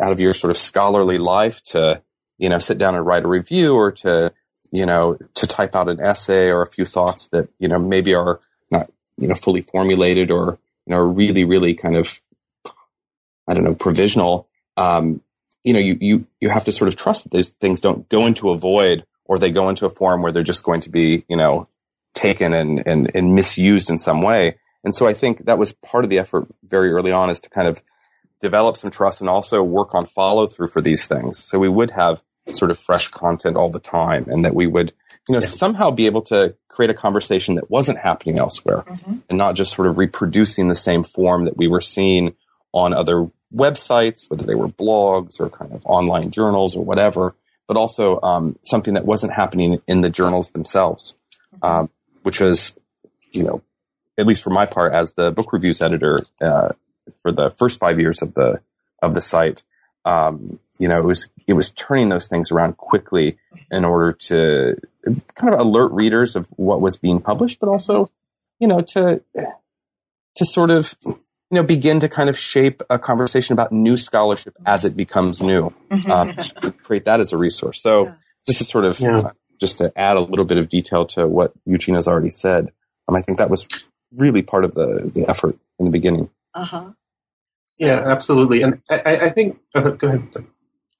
out 0.00 0.12
of 0.12 0.20
your 0.20 0.34
sort 0.34 0.50
of 0.50 0.56
scholarly 0.56 1.18
life 1.18 1.62
to 1.64 2.00
you 2.38 2.48
know 2.48 2.58
sit 2.58 2.78
down 2.78 2.94
and 2.94 3.04
write 3.06 3.24
a 3.24 3.28
review 3.28 3.74
or 3.74 3.92
to 3.92 4.32
you 4.70 4.86
know 4.86 5.18
to 5.34 5.46
type 5.46 5.74
out 5.74 5.88
an 5.88 6.00
essay 6.00 6.48
or 6.48 6.62
a 6.62 6.66
few 6.66 6.84
thoughts 6.84 7.28
that 7.28 7.48
you 7.58 7.68
know 7.68 7.78
maybe 7.78 8.14
are 8.14 8.40
not 8.70 8.90
you 9.16 9.28
know 9.28 9.34
fully 9.34 9.60
formulated 9.60 10.30
or 10.30 10.58
you 10.86 10.94
know 10.94 10.98
really 10.98 11.44
really 11.44 11.74
kind 11.74 11.96
of 11.96 12.20
I 13.48 13.54
don't 13.54 13.64
know 13.64 13.74
provisional. 13.74 14.48
Um, 14.76 15.22
you 15.64 15.72
know, 15.72 15.80
you, 15.80 15.98
you, 16.00 16.26
you 16.40 16.48
have 16.50 16.64
to 16.64 16.72
sort 16.72 16.88
of 16.88 16.96
trust 16.96 17.24
that 17.24 17.32
these 17.32 17.50
things 17.50 17.80
don't 17.80 18.08
go 18.08 18.26
into 18.26 18.50
a 18.50 18.56
void 18.56 19.04
or 19.24 19.38
they 19.38 19.50
go 19.50 19.68
into 19.68 19.86
a 19.86 19.90
form 19.90 20.22
where 20.22 20.32
they're 20.32 20.42
just 20.42 20.62
going 20.62 20.80
to 20.82 20.90
be, 20.90 21.24
you 21.28 21.36
know, 21.36 21.68
taken 22.14 22.54
and, 22.54 22.86
and, 22.86 23.10
and 23.14 23.34
misused 23.34 23.90
in 23.90 23.98
some 23.98 24.22
way. 24.22 24.56
And 24.84 24.94
so 24.94 25.06
I 25.06 25.14
think 25.14 25.44
that 25.46 25.58
was 25.58 25.72
part 25.72 26.04
of 26.04 26.10
the 26.10 26.18
effort 26.18 26.46
very 26.62 26.90
early 26.90 27.12
on 27.12 27.28
is 27.28 27.40
to 27.40 27.50
kind 27.50 27.68
of 27.68 27.82
develop 28.40 28.76
some 28.76 28.90
trust 28.90 29.20
and 29.20 29.28
also 29.28 29.62
work 29.62 29.94
on 29.94 30.06
follow 30.06 30.46
through 30.46 30.68
for 30.68 30.80
these 30.80 31.06
things. 31.06 31.38
So 31.38 31.58
we 31.58 31.68
would 31.68 31.90
have 31.90 32.22
sort 32.56 32.70
of 32.70 32.78
fresh 32.78 33.08
content 33.08 33.56
all 33.56 33.70
the 33.70 33.80
time 33.80 34.26
and 34.28 34.44
that 34.44 34.54
we 34.54 34.66
would, 34.66 34.92
you 35.28 35.34
know, 35.34 35.40
somehow 35.40 35.90
be 35.90 36.06
able 36.06 36.22
to 36.22 36.54
create 36.68 36.90
a 36.90 36.94
conversation 36.94 37.56
that 37.56 37.70
wasn't 37.70 37.98
happening 37.98 38.38
elsewhere 38.38 38.84
mm-hmm. 38.88 39.16
and 39.28 39.38
not 39.38 39.54
just 39.54 39.74
sort 39.74 39.88
of 39.88 39.98
reproducing 39.98 40.68
the 40.68 40.74
same 40.74 41.02
form 41.02 41.44
that 41.44 41.56
we 41.56 41.68
were 41.68 41.80
seeing 41.80 42.34
on 42.72 42.92
other 42.92 43.30
websites, 43.54 44.30
whether 44.30 44.44
they 44.44 44.54
were 44.54 44.68
blogs 44.68 45.40
or 45.40 45.48
kind 45.48 45.72
of 45.72 45.84
online 45.86 46.30
journals 46.30 46.76
or 46.76 46.84
whatever, 46.84 47.34
but 47.66 47.76
also 47.76 48.20
um, 48.22 48.58
something 48.64 48.94
that 48.94 49.04
wasn't 49.04 49.32
happening 49.32 49.80
in 49.86 50.00
the 50.00 50.10
journals 50.10 50.50
themselves, 50.50 51.14
um, 51.62 51.90
which 52.22 52.40
was, 52.40 52.78
you 53.32 53.42
know, 53.42 53.62
at 54.18 54.26
least 54.26 54.42
for 54.42 54.50
my 54.50 54.66
part 54.66 54.92
as 54.92 55.12
the 55.12 55.30
book 55.30 55.52
reviews 55.52 55.80
editor 55.80 56.20
uh, 56.40 56.70
for 57.22 57.32
the 57.32 57.50
first 57.50 57.78
five 57.78 58.00
years 58.00 58.20
of 58.20 58.34
the 58.34 58.60
of 59.02 59.14
the 59.14 59.20
site. 59.20 59.62
Um, 60.04 60.58
you 60.78 60.88
know, 60.88 60.98
it 60.98 61.04
was 61.04 61.28
it 61.46 61.54
was 61.54 61.70
turning 61.70 62.08
those 62.08 62.28
things 62.28 62.50
around 62.50 62.76
quickly 62.76 63.38
in 63.70 63.84
order 63.84 64.12
to 64.12 64.76
kind 65.34 65.54
of 65.54 65.60
alert 65.60 65.92
readers 65.92 66.36
of 66.36 66.46
what 66.56 66.80
was 66.80 66.96
being 66.96 67.20
published, 67.20 67.60
but 67.60 67.68
also, 67.68 68.08
you 68.58 68.68
know, 68.68 68.80
to 68.80 69.22
to 69.34 70.44
sort 70.44 70.70
of 70.70 70.94
you 71.50 71.56
know, 71.56 71.62
begin 71.62 72.00
to 72.00 72.08
kind 72.08 72.28
of 72.28 72.38
shape 72.38 72.82
a 72.90 72.98
conversation 72.98 73.54
about 73.54 73.72
new 73.72 73.96
scholarship 73.96 74.54
as 74.66 74.84
it 74.84 74.96
becomes 74.96 75.42
new. 75.42 75.72
Mm-hmm. 75.90 76.10
Um, 76.10 76.72
create 76.82 77.06
that 77.06 77.20
as 77.20 77.32
a 77.32 77.38
resource. 77.38 77.80
So 77.82 78.04
yeah. 78.04 78.14
just 78.46 78.58
to 78.58 78.64
sort 78.64 78.84
of, 78.84 79.00
yeah. 79.00 79.18
uh, 79.18 79.32
just 79.58 79.78
to 79.78 79.90
add 79.96 80.16
a 80.16 80.20
little 80.20 80.44
bit 80.44 80.58
of 80.58 80.68
detail 80.68 81.06
to 81.06 81.26
what 81.26 81.52
Eugene 81.64 81.94
has 81.94 82.06
already 82.06 82.30
said, 82.30 82.70
um, 83.08 83.16
I 83.16 83.22
think 83.22 83.38
that 83.38 83.48
was 83.48 83.66
really 84.18 84.42
part 84.42 84.64
of 84.64 84.74
the, 84.74 85.10
the 85.12 85.26
effort 85.28 85.56
in 85.78 85.86
the 85.86 85.90
beginning. 85.90 86.28
Uh-huh. 86.54 86.92
So, 87.64 87.86
yeah, 87.86 88.04
absolutely. 88.06 88.62
And 88.62 88.82
I, 88.90 89.00
I 89.04 89.30
think, 89.30 89.58
uh, 89.74 89.90
go 89.90 90.08
ahead. 90.08 90.28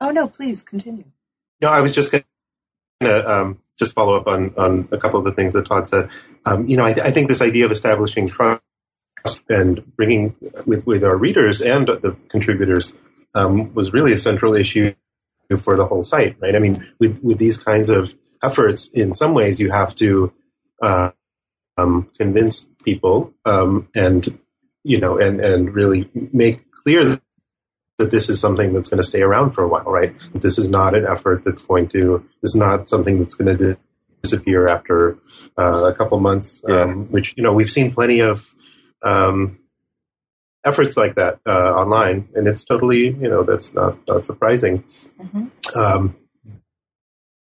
Oh, 0.00 0.10
no, 0.10 0.28
please 0.28 0.62
continue. 0.62 1.04
No, 1.60 1.68
I 1.68 1.80
was 1.80 1.94
just 1.94 2.12
going 2.12 2.24
to 3.00 3.30
um, 3.30 3.60
just 3.78 3.94
follow 3.94 4.16
up 4.16 4.26
on, 4.26 4.54
on 4.56 4.88
a 4.92 4.98
couple 4.98 5.18
of 5.18 5.24
the 5.24 5.32
things 5.32 5.54
that 5.54 5.66
Todd 5.66 5.88
said. 5.88 6.08
Um, 6.44 6.68
you 6.68 6.76
know, 6.76 6.84
I, 6.84 6.90
I, 6.90 7.10
think 7.10 7.28
this 7.28 7.42
idea 7.42 7.64
of 7.64 7.72
establishing 7.72 8.28
trust 8.28 8.62
and 9.48 9.96
bringing 9.96 10.36
with 10.66 10.86
with 10.86 11.04
our 11.04 11.16
readers 11.16 11.60
and 11.62 11.86
the 11.86 12.16
contributors 12.28 12.96
um, 13.34 13.74
was 13.74 13.92
really 13.92 14.12
a 14.12 14.18
central 14.18 14.54
issue 14.54 14.94
for 15.58 15.76
the 15.76 15.86
whole 15.86 16.04
site, 16.04 16.36
right? 16.40 16.54
I 16.54 16.58
mean, 16.58 16.86
with 16.98 17.18
with 17.22 17.38
these 17.38 17.58
kinds 17.58 17.90
of 17.90 18.14
efforts, 18.42 18.88
in 18.88 19.14
some 19.14 19.34
ways, 19.34 19.58
you 19.58 19.70
have 19.70 19.94
to 19.96 20.32
uh, 20.82 21.10
um, 21.76 22.10
convince 22.16 22.66
people 22.84 23.32
um, 23.44 23.88
and 23.94 24.38
you 24.84 25.00
know 25.00 25.18
and 25.18 25.40
and 25.40 25.74
really 25.74 26.10
make 26.14 26.70
clear 26.72 27.20
that, 27.98 28.04
that 28.04 28.10
this 28.10 28.28
is 28.28 28.40
something 28.40 28.72
that's 28.72 28.88
going 28.88 28.98
to 28.98 29.06
stay 29.06 29.22
around 29.22 29.52
for 29.52 29.64
a 29.64 29.68
while, 29.68 29.84
right? 29.84 30.14
This 30.34 30.58
is 30.58 30.70
not 30.70 30.94
an 30.94 31.06
effort 31.08 31.44
that's 31.44 31.62
going 31.62 31.88
to 31.88 32.24
this 32.42 32.50
is 32.50 32.56
not 32.56 32.88
something 32.88 33.18
that's 33.18 33.34
going 33.34 33.56
to 33.58 33.76
disappear 34.22 34.68
after 34.68 35.18
uh, 35.58 35.84
a 35.84 35.94
couple 35.94 36.18
months, 36.20 36.62
yeah. 36.66 36.82
Um, 36.82 37.06
which 37.10 37.34
you 37.36 37.42
know 37.42 37.52
we've 37.52 37.70
seen 37.70 37.92
plenty 37.92 38.20
of 38.20 38.54
um, 39.02 39.58
efforts 40.64 40.96
like 40.96 41.16
that 41.16 41.40
uh, 41.46 41.72
online, 41.74 42.28
and 42.34 42.46
it's 42.46 42.64
totally 42.64 43.08
you 43.08 43.28
know 43.28 43.42
that's 43.42 43.74
not 43.74 43.98
not 44.08 44.24
surprising. 44.24 44.84
Mm-hmm. 45.20 45.78
Um, 45.78 46.16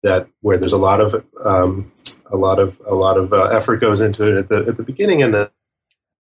that 0.03 0.29
where 0.41 0.59
there's 0.59 0.73
a 0.73 0.79
lot 0.79 1.01
of 1.01 1.25
um, 1.45 1.93
a 2.31 2.37
lot 2.37 2.59
of 2.59 2.81
a 2.87 2.95
lot 2.95 3.17
of 3.19 3.33
uh, 3.33 3.45
effort 3.45 3.77
goes 3.79 4.01
into 4.01 4.29
it 4.29 4.39
at 4.39 4.49
the 4.49 4.67
at 4.69 4.77
the 4.77 4.83
beginning, 4.83 5.23
and 5.23 5.35
then 5.35 5.49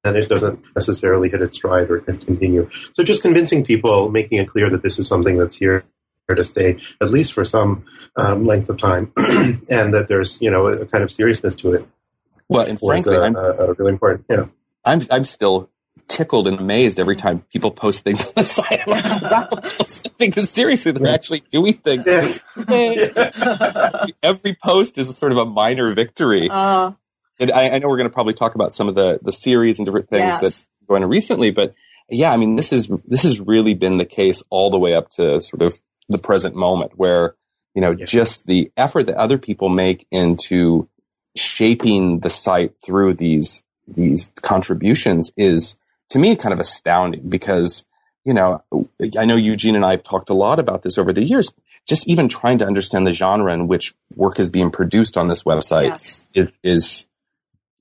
and 0.05 0.17
it 0.17 0.29
doesn't 0.29 0.63
necessarily 0.75 1.29
hit 1.29 1.43
its 1.43 1.57
stride 1.57 1.91
or 1.91 2.01
continue. 2.01 2.69
So 2.93 3.03
just 3.03 3.23
convincing 3.23 3.65
people, 3.65 4.11
making 4.11 4.39
it 4.39 4.49
clear 4.49 4.71
that 4.71 4.83
this 4.83 4.99
is 4.99 5.09
something 5.09 5.37
that's 5.37 5.57
here 5.57 5.85
to 6.29 6.45
stay 6.45 6.77
at 7.01 7.11
least 7.11 7.33
for 7.33 7.45
some 7.45 7.85
um, 8.17 8.45
length 8.45 8.69
of 8.69 8.77
time, 8.77 9.13
and 9.17 9.95
that 9.95 10.07
there's 10.09 10.41
you 10.43 10.51
know 10.51 10.67
a 10.67 10.87
kind 10.87 11.03
of 11.03 11.11
seriousness 11.11 11.55
to 11.57 11.73
it. 11.73 11.89
Well, 12.49 12.67
and 12.67 12.79
frankly, 12.79 13.17
uh, 13.17 13.23
I'm 13.23 13.37
uh, 13.37 13.75
really 13.79 13.93
important. 13.93 14.27
Yeah, 14.29 14.47
I'm 14.85 15.01
I'm 15.11 15.25
still 15.25 15.71
tickled 16.07 16.47
and 16.47 16.59
amazed 16.59 16.99
every 16.99 17.17
time 17.17 17.41
people 17.53 17.71
post 17.71 18.05
things 18.05 18.27
on 18.27 18.33
the 18.37 18.45
site. 18.45 18.87
wow, 18.87 19.49
take 20.19 20.35
this 20.35 20.51
seriously. 20.51 20.93
They're 20.93 21.15
actually 21.15 21.45
doing 21.51 21.75
things. 21.75 22.07
every 24.23 24.55
post 24.63 24.99
is 24.99 25.09
a 25.09 25.13
sort 25.13 25.33
of 25.33 25.39
a 25.39 25.45
minor 25.47 25.93
victory. 25.95 26.49
Uh, 26.51 26.93
and 27.39 27.53
I, 27.53 27.71
I, 27.71 27.79
know 27.79 27.89
we're 27.89 27.97
going 27.97 28.09
to 28.09 28.15
probably 28.15 28.35
talk 28.35 28.55
about 28.55 28.73
some 28.73 28.89
of 28.89 28.95
the 28.95 29.19
the 29.23 29.33
series 29.33 29.79
and 29.79 29.87
different 29.87 30.09
things 30.09 30.21
yes. 30.21 30.41
that's 30.41 30.69
going 30.89 31.03
on 31.03 31.09
recently, 31.09 31.51
but 31.51 31.75
yeah, 32.09 32.33
I 32.33 32.37
mean, 32.37 32.57
this 32.57 32.73
is 32.73 32.91
this 33.07 33.23
has 33.23 33.41
really 33.41 33.75
been 33.75 33.99
the 33.99 34.07
case 34.07 34.43
all 34.51 34.71
the 34.71 34.79
way 34.79 34.95
up 34.95 35.11
to 35.13 35.41
sort 35.41 35.63
of 35.63 35.79
the 36.09 36.19
present 36.19 36.55
moment, 36.55 36.93
where 36.97 37.35
you 37.75 37.83
know 37.83 37.91
yeah. 37.91 38.07
just 38.07 38.47
the 38.47 38.73
effort 38.77 39.07
that 39.07 39.17
other 39.17 39.39
people 39.39 39.69
make 39.69 40.07
into 40.11 40.89
shaping 41.37 42.21
the 42.21 42.31
site 42.31 42.75
through 42.85 43.15
these 43.15 43.63
these 43.87 44.33
contributions 44.43 45.31
is 45.37 45.77
to 46.11 46.19
me 46.19 46.35
kind 46.35 46.53
of 46.53 46.61
astounding 46.61 47.29
because 47.29 47.85
you 48.25 48.33
know 48.33 48.65
I 49.19 49.27
know 49.27 49.37
Eugene 49.37 49.77
and 49.77 49.85
I 49.85 49.93
have 49.93 50.03
talked 50.03 50.31
a 50.31 50.35
lot 50.35 50.59
about 50.59 50.83
this 50.83 50.99
over 50.99 51.13
the 51.13 51.25
years. 51.25 51.53
Just 51.87 52.07
even 52.07 52.29
trying 52.29 52.59
to 52.59 52.67
understand 52.67 53.07
the 53.07 53.15
genre 53.15 53.53
in 53.53 53.67
which 53.67 53.95
work 54.15 54.39
is 54.39 54.51
being 54.51 54.71
produced 54.71 55.17
on 55.17 55.29
this 55.29 55.45
website 55.45 55.85
yes. 55.85 56.27
is, 56.35 56.59
is 56.63 57.07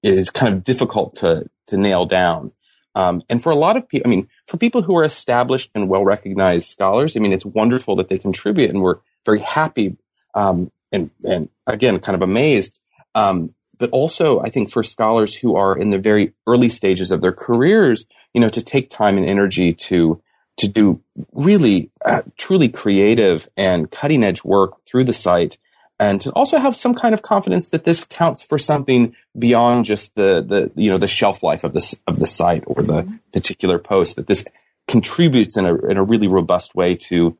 is 0.07 0.29
kind 0.29 0.53
of 0.53 0.63
difficult 0.63 1.15
to 1.17 1.49
to 1.67 1.77
nail 1.77 2.05
down. 2.05 2.51
Um, 2.95 3.21
and 3.29 3.43
for 3.43 3.51
a 3.51 3.55
lot 3.55 3.77
of 3.77 3.87
people, 3.87 4.07
I 4.07 4.09
mean, 4.09 4.27
for 4.47 4.57
people 4.57 4.81
who 4.81 4.97
are 4.97 5.03
established 5.03 5.69
and 5.75 5.87
well 5.89 6.03
recognized 6.03 6.69
scholars, 6.69 7.15
I 7.15 7.19
mean, 7.19 7.33
it's 7.33 7.45
wonderful 7.45 7.95
that 7.97 8.09
they 8.09 8.17
contribute, 8.17 8.69
and 8.69 8.81
we're 8.81 8.97
very 9.25 9.41
happy 9.41 9.97
um, 10.33 10.71
and 10.91 11.09
and 11.23 11.49
again, 11.65 11.99
kind 11.99 12.15
of 12.15 12.21
amazed. 12.21 12.79
Um, 13.15 13.53
but 13.77 13.89
also, 13.91 14.39
I 14.39 14.49
think 14.49 14.71
for 14.71 14.83
scholars 14.83 15.35
who 15.35 15.55
are 15.55 15.77
in 15.77 15.91
the 15.91 15.99
very 15.99 16.33
early 16.47 16.69
stages 16.69 17.11
of 17.11 17.21
their 17.21 17.31
careers, 17.31 18.05
you 18.33 18.41
know, 18.41 18.49
to 18.49 18.61
take 18.61 18.89
time 18.89 19.17
and 19.17 19.27
energy 19.27 19.73
to 19.73 20.21
to 20.57 20.67
do 20.67 21.01
really 21.33 21.91
uh, 22.03 22.23
truly 22.37 22.69
creative 22.69 23.47
and 23.55 23.91
cutting 23.91 24.23
edge 24.23 24.43
work 24.43 24.83
through 24.85 25.03
the 25.03 25.13
site 25.13 25.57
and 25.99 26.21
to 26.21 26.31
also 26.31 26.59
have 26.59 26.75
some 26.75 26.93
kind 26.93 27.13
of 27.13 27.21
confidence 27.21 27.69
that 27.69 27.83
this 27.83 28.03
counts 28.03 28.43
for 28.43 28.59
something 28.59 29.15
beyond 29.37 29.85
just 29.85 30.15
the 30.15 30.41
the 30.41 30.71
you 30.75 30.89
know 30.89 30.97
the 30.97 31.07
shelf 31.07 31.43
life 31.43 31.63
of 31.63 31.73
this 31.73 31.95
of 32.07 32.19
the 32.19 32.25
site 32.25 32.63
or 32.67 32.83
the 32.83 33.03
mm-hmm. 33.03 33.15
particular 33.33 33.79
post 33.79 34.15
that 34.15 34.27
this 34.27 34.45
contributes 34.87 35.57
in 35.57 35.65
a 35.65 35.75
in 35.87 35.97
a 35.97 36.03
really 36.03 36.27
robust 36.27 36.75
way 36.75 36.95
to 36.95 37.37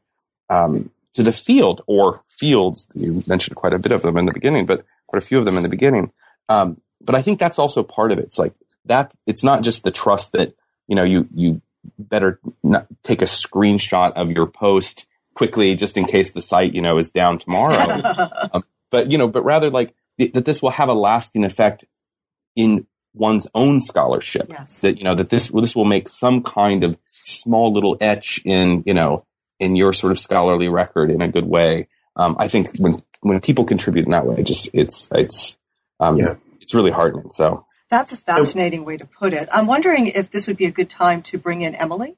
um, 0.50 0.90
to 1.14 1.24
the 1.24 1.32
field 1.32 1.84
or 1.88 2.22
fields. 2.28 2.88
You 2.94 3.24
mentioned 3.28 3.56
quite 3.56 3.74
a 3.74 3.80
bit 3.80 3.92
of 3.92 4.02
them 4.02 4.18
in 4.18 4.26
the 4.26 4.34
beginning 4.34 4.66
but 4.66 4.86
quite 5.08 5.22
a 5.22 5.26
few 5.26 5.40
of 5.40 5.46
them 5.46 5.58
in 5.58 5.64
the 5.64 5.70
beginning. 5.70 6.12
Um, 6.50 6.82
but 7.02 7.16
I 7.16 7.22
think 7.22 7.40
that's 7.40 7.60
also 7.60 7.84
part 7.84 8.12
of 8.12 8.18
it. 8.18 8.26
It's 8.26 8.40
like 8.40 8.54
that 8.86 9.14
it's 9.26 9.44
not 9.44 9.62
just 9.62 9.84
the 9.84 9.92
trust 9.92 10.32
that 10.32 10.56
you 10.88 10.96
know 10.96 11.04
you 11.04 11.28
you 11.34 11.62
better 12.00 12.40
take 13.04 13.22
a 13.22 13.26
screenshot 13.26 14.14
of 14.14 14.32
your 14.32 14.48
post 14.48 15.08
quickly 15.38 15.76
just 15.76 15.98
in 15.98 16.06
case 16.06 16.32
the 16.32 16.42
site, 16.42 16.74
you 16.74 16.82
know, 16.82 16.98
is 16.98 17.12
down 17.12 17.38
tomorrow. 17.38 18.02
um, 18.54 18.64
but, 18.90 19.12
you 19.12 19.18
know, 19.18 19.28
but 19.28 19.44
rather 19.44 19.70
like 19.70 19.94
th- 20.20 20.34
that 20.34 20.46
this 20.46 20.62
will 20.62 20.72
have 20.72 20.90
a 20.90 20.94
lasting 20.94 21.46
effect 21.46 21.86
in 22.56 22.88
one's 23.14 23.48
own 23.54 23.80
scholarship. 23.80 24.48
Yes. 24.50 24.82
That, 24.82 24.98
you 24.98 25.04
know, 25.04 25.16
that 25.16 25.30
this, 25.30 25.50
this 25.50 25.76
will 25.76 25.86
make 25.86 26.10
some 26.10 26.42
kind 26.42 26.84
of 26.84 26.98
small 27.10 27.72
little 27.72 27.98
etch 28.02 28.42
in, 28.46 28.84
you 28.86 28.96
know, 28.96 29.26
in 29.60 29.76
your 29.76 29.94
sort 29.94 30.12
of 30.12 30.20
scholarly 30.20 30.70
record 30.70 31.12
in 31.12 31.22
a 31.22 31.28
good 31.28 31.46
way. 31.46 31.88
Um, 32.16 32.36
I 32.40 32.48
think 32.48 32.76
when, 32.80 33.04
when 33.22 33.40
people 33.40 33.64
contribute 33.64 34.06
in 34.06 34.12
that 34.12 34.26
way, 34.26 34.42
just, 34.42 34.70
it's, 34.74 35.08
it's, 35.12 35.58
um, 36.00 36.18
yeah. 36.18 36.36
it's 36.60 36.74
really 36.74 36.92
heartening. 36.92 37.30
So. 37.32 37.66
That's 37.90 38.12
a 38.12 38.18
fascinating 38.18 38.86
way 38.86 38.98
to 38.98 39.06
put 39.06 39.34
it. 39.34 39.48
I'm 39.52 39.68
wondering 39.68 40.08
if 40.08 40.32
this 40.32 40.48
would 40.48 40.58
be 40.58 40.66
a 40.66 40.72
good 40.72 40.90
time 40.90 41.22
to 41.24 41.38
bring 41.38 41.62
in 41.62 41.74
Emily. 41.76 42.18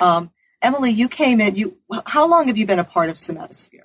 Um, 0.00 0.30
Emily, 0.60 0.90
you 0.90 1.08
came 1.08 1.40
in. 1.40 1.56
You 1.56 1.76
how 2.06 2.28
long 2.28 2.48
have 2.48 2.58
you 2.58 2.66
been 2.66 2.78
a 2.78 2.84
part 2.84 3.10
of 3.10 3.16
Somatosphere? 3.16 3.82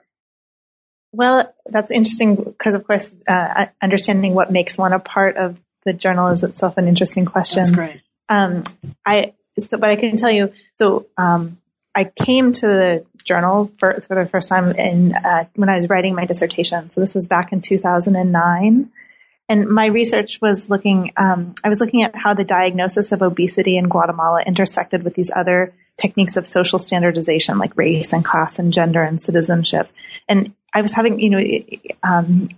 Well, 1.12 1.54
that's 1.68 1.92
interesting 1.92 2.36
because, 2.36 2.76
of 2.76 2.88
course, 2.88 3.16
uh, 3.28 3.68
understanding 3.82 4.34
what 4.34 4.52
makes 4.52 4.78
one 4.78 4.94
a 4.94 5.00
part 5.00 5.38
of 5.38 5.60
the 5.86 5.94
journal 5.94 6.30
is 6.30 6.44
itself 6.44 6.78
an 6.78 6.88
interesting 6.88 7.26
question. 7.26 7.64
That's 7.64 7.72
great. 7.72 8.02
Um, 8.30 8.64
I 9.06 9.34
so, 9.60 9.78
but 9.78 9.92
I 9.92 9.96
can 9.96 10.16
tell 10.16 10.32
you. 10.32 10.52
So, 10.74 11.06
um, 11.18 11.58
I 11.96 12.06
came 12.06 12.52
to 12.52 12.68
the 12.68 13.06
journal 13.24 13.72
for, 13.78 13.94
for 14.02 14.16
the 14.16 14.26
first 14.26 14.50
time 14.50 14.72
in 14.72 15.14
uh, 15.14 15.46
when 15.56 15.70
I 15.70 15.76
was 15.76 15.90
writing 15.90 16.16
my 16.16 16.26
dissertation. 16.26 16.90
So 16.90 17.02
this 17.02 17.16
was 17.16 17.28
back 17.28 17.52
in 17.52 17.62
2009. 17.62 18.92
And 19.50 19.68
my 19.68 19.88
research 19.88 20.40
was 20.42 20.70
looking, 20.70 21.12
um, 21.18 21.54
I 21.64 21.70
was 21.70 21.80
looking 21.80 22.04
at 22.04 22.16
how 22.16 22.34
the 22.34 22.44
diagnosis 22.44 23.12
of 23.12 23.22
obesity 23.22 23.78
in 23.78 23.90
Guatemala 23.90 24.42
intersected 24.46 25.04
with 25.04 25.16
these 25.16 25.32
other 25.36 25.74
techniques 25.98 26.38
of 26.38 26.48
social 26.48 26.80
standardization 26.80 27.58
like 27.58 27.78
race 27.78 28.14
and 28.14 28.26
class 28.26 28.60
and 28.60 28.74
gender 28.74 29.04
and 29.04 29.22
citizenship. 29.22 29.90
And 30.28 30.54
I 30.74 30.82
was 30.82 30.94
having, 30.94 31.20
you 31.20 31.30
know, 31.30 31.44
um, 32.02 32.50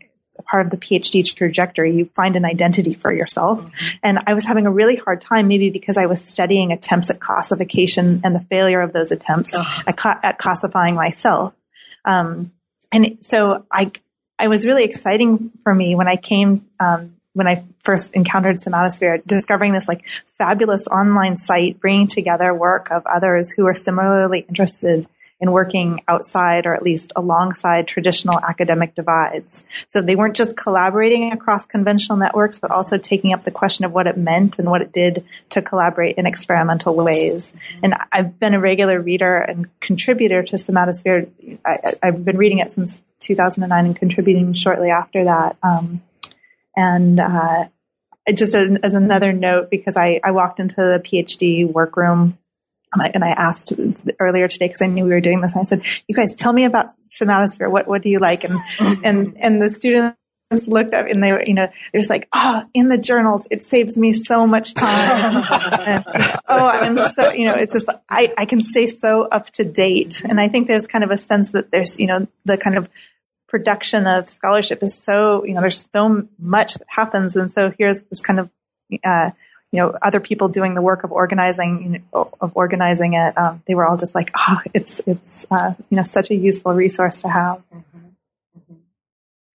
part 0.45 0.65
of 0.65 0.71
the 0.71 0.77
PhD 0.77 1.23
trajectory, 1.33 1.95
you 1.95 2.09
find 2.15 2.35
an 2.35 2.45
identity 2.45 2.93
for 2.93 3.11
yourself. 3.11 3.59
Mm-hmm. 3.59 3.97
And 4.03 4.19
I 4.27 4.33
was 4.33 4.45
having 4.45 4.65
a 4.65 4.71
really 4.71 4.95
hard 4.95 5.21
time, 5.21 5.47
maybe 5.47 5.69
because 5.69 5.97
I 5.97 6.05
was 6.05 6.23
studying 6.23 6.71
attempts 6.71 7.09
at 7.09 7.19
classification 7.19 8.21
and 8.23 8.35
the 8.35 8.41
failure 8.41 8.81
of 8.81 8.93
those 8.93 9.11
attempts 9.11 9.53
at, 9.55 9.99
cl- 9.99 10.19
at, 10.21 10.37
classifying 10.37 10.95
myself. 10.95 11.53
Um, 12.03 12.51
and 12.91 13.23
so 13.23 13.65
I, 13.71 13.91
I 14.37 14.47
was 14.47 14.65
really 14.65 14.83
exciting 14.83 15.51
for 15.63 15.73
me 15.73 15.95
when 15.95 16.07
I 16.07 16.17
came 16.17 16.67
um, 16.79 17.14
when 17.35 17.47
I 17.47 17.65
first 17.83 18.13
encountered 18.13 18.57
Somatosphere, 18.57 19.21
discovering 19.27 19.73
this 19.73 19.89
like 19.89 20.05
fabulous 20.37 20.87
online 20.87 21.35
site, 21.35 21.79
bringing 21.81 22.07
together 22.07 22.53
work 22.53 22.89
of 22.91 23.05
others 23.05 23.51
who 23.51 23.67
are 23.67 23.73
similarly 23.75 24.45
interested 24.47 25.05
in 25.41 25.51
working 25.51 26.01
outside 26.07 26.65
or 26.65 26.73
at 26.73 26.81
least 26.81 27.11
alongside 27.17 27.87
traditional 27.87 28.39
academic 28.39 28.95
divides. 28.95 29.65
So 29.89 30.01
they 30.01 30.15
weren't 30.15 30.35
just 30.35 30.55
collaborating 30.55 31.33
across 31.33 31.65
conventional 31.65 32.17
networks, 32.17 32.57
but 32.57 32.71
also 32.71 32.97
taking 32.97 33.33
up 33.33 33.43
the 33.43 33.51
question 33.51 33.83
of 33.83 33.91
what 33.91 34.07
it 34.07 34.17
meant 34.17 34.59
and 34.59 34.69
what 34.69 34.81
it 34.81 34.93
did 34.93 35.25
to 35.49 35.61
collaborate 35.61 36.17
in 36.17 36.25
experimental 36.25 36.95
ways. 36.95 37.51
And 37.83 37.95
I've 38.13 38.39
been 38.39 38.53
a 38.53 38.61
regular 38.61 39.01
reader 39.01 39.37
and 39.37 39.67
contributor 39.81 40.41
to 40.41 40.55
Somatosphere. 40.55 41.29
I, 41.65 41.95
have 42.01 42.23
been 42.23 42.37
reading 42.37 42.59
it 42.59 42.71
since 42.71 43.01
2009 43.19 43.85
and 43.85 43.95
contributing 43.95 44.53
shortly 44.53 44.89
after 44.89 45.25
that. 45.25 45.57
Um, 45.61 46.01
and 46.75 47.19
uh, 47.19 47.65
just 48.33 48.55
as, 48.55 48.77
as, 48.83 48.93
another 48.93 49.33
note, 49.33 49.69
because 49.69 49.95
I, 49.95 50.19
I 50.23 50.31
walked 50.31 50.59
into 50.59 50.77
the 50.77 51.01
PhD 51.03 51.71
workroom 51.71 52.37
and 52.93 53.01
I, 53.01 53.11
and 53.13 53.23
I 53.23 53.29
asked 53.29 53.73
earlier 54.19 54.47
today 54.47 54.67
because 54.67 54.81
I 54.81 54.87
knew 54.87 55.03
we 55.03 55.11
were 55.11 55.21
doing 55.21 55.41
this. 55.41 55.53
And 55.53 55.61
I 55.61 55.63
said, 55.63 55.81
"You 56.07 56.15
guys, 56.15 56.33
tell 56.35 56.53
me 56.53 56.65
about 56.65 56.87
somatosphere. 57.09 57.69
What 57.69 57.87
what 57.87 58.01
do 58.01 58.09
you 58.09 58.19
like?" 58.19 58.43
And 58.43 58.57
and 59.03 59.37
and 59.39 59.61
the 59.61 59.69
students 59.69 60.17
looked 60.67 60.93
up 60.93 61.07
and 61.07 61.23
they 61.23 61.31
were, 61.31 61.43
you 61.43 61.53
know, 61.53 61.67
they're 61.91 62.01
just 62.01 62.09
like, 62.09 62.27
"Oh, 62.33 62.63
in 62.73 62.89
the 62.89 62.97
journals, 62.97 63.47
it 63.51 63.61
saves 63.61 63.97
me 63.97 64.13
so 64.13 64.47
much 64.47 64.73
time." 64.73 65.43
and, 65.85 66.03
oh, 66.47 66.67
I'm 66.67 66.97
so, 67.11 67.31
you 67.33 67.45
know, 67.45 67.55
it's 67.55 67.73
just 67.73 67.89
I 68.09 68.33
I 68.37 68.45
can 68.45 68.61
stay 68.61 68.87
so 68.87 69.23
up 69.23 69.47
to 69.51 69.63
date, 69.63 70.23
and 70.23 70.39
I 70.39 70.47
think 70.47 70.67
there's 70.67 70.87
kind 70.87 71.03
of 71.03 71.11
a 71.11 71.17
sense 71.17 71.51
that 71.51 71.71
there's, 71.71 71.99
you 71.99 72.07
know, 72.07 72.27
the 72.45 72.57
kind 72.57 72.77
of 72.77 72.89
production 73.55 74.05
of 74.05 74.27
scholarship 74.27 74.83
is 74.83 75.01
so, 75.01 75.45
you 75.45 75.53
know, 75.53 75.61
there's 75.61 75.89
so 75.89 76.27
much 76.37 76.73
that 76.73 76.87
happens. 76.89 77.37
And 77.37 77.49
so 77.49 77.71
here's 77.77 78.01
this 78.01 78.21
kind 78.21 78.37
of, 78.37 78.49
uh, 79.01 79.31
you 79.71 79.79
know, 79.79 79.97
other 80.01 80.19
people 80.19 80.49
doing 80.49 80.75
the 80.75 80.81
work 80.81 81.05
of 81.05 81.13
organizing, 81.13 81.81
you 81.81 81.89
know, 82.13 82.33
of 82.41 82.51
organizing 82.53 83.13
it. 83.13 83.37
Um, 83.37 83.63
they 83.65 83.73
were 83.73 83.87
all 83.87 83.95
just 83.95 84.13
like, 84.13 84.29
oh, 84.37 84.59
it's, 84.73 84.99
it's, 85.07 85.45
uh, 85.49 85.73
you 85.89 85.95
know, 85.95 86.03
such 86.03 86.31
a 86.31 86.35
useful 86.35 86.73
resource 86.73 87.21
to 87.21 87.29
have. 87.29 87.63
Mm-hmm. 87.73 87.97
Mm-hmm. 88.57 88.73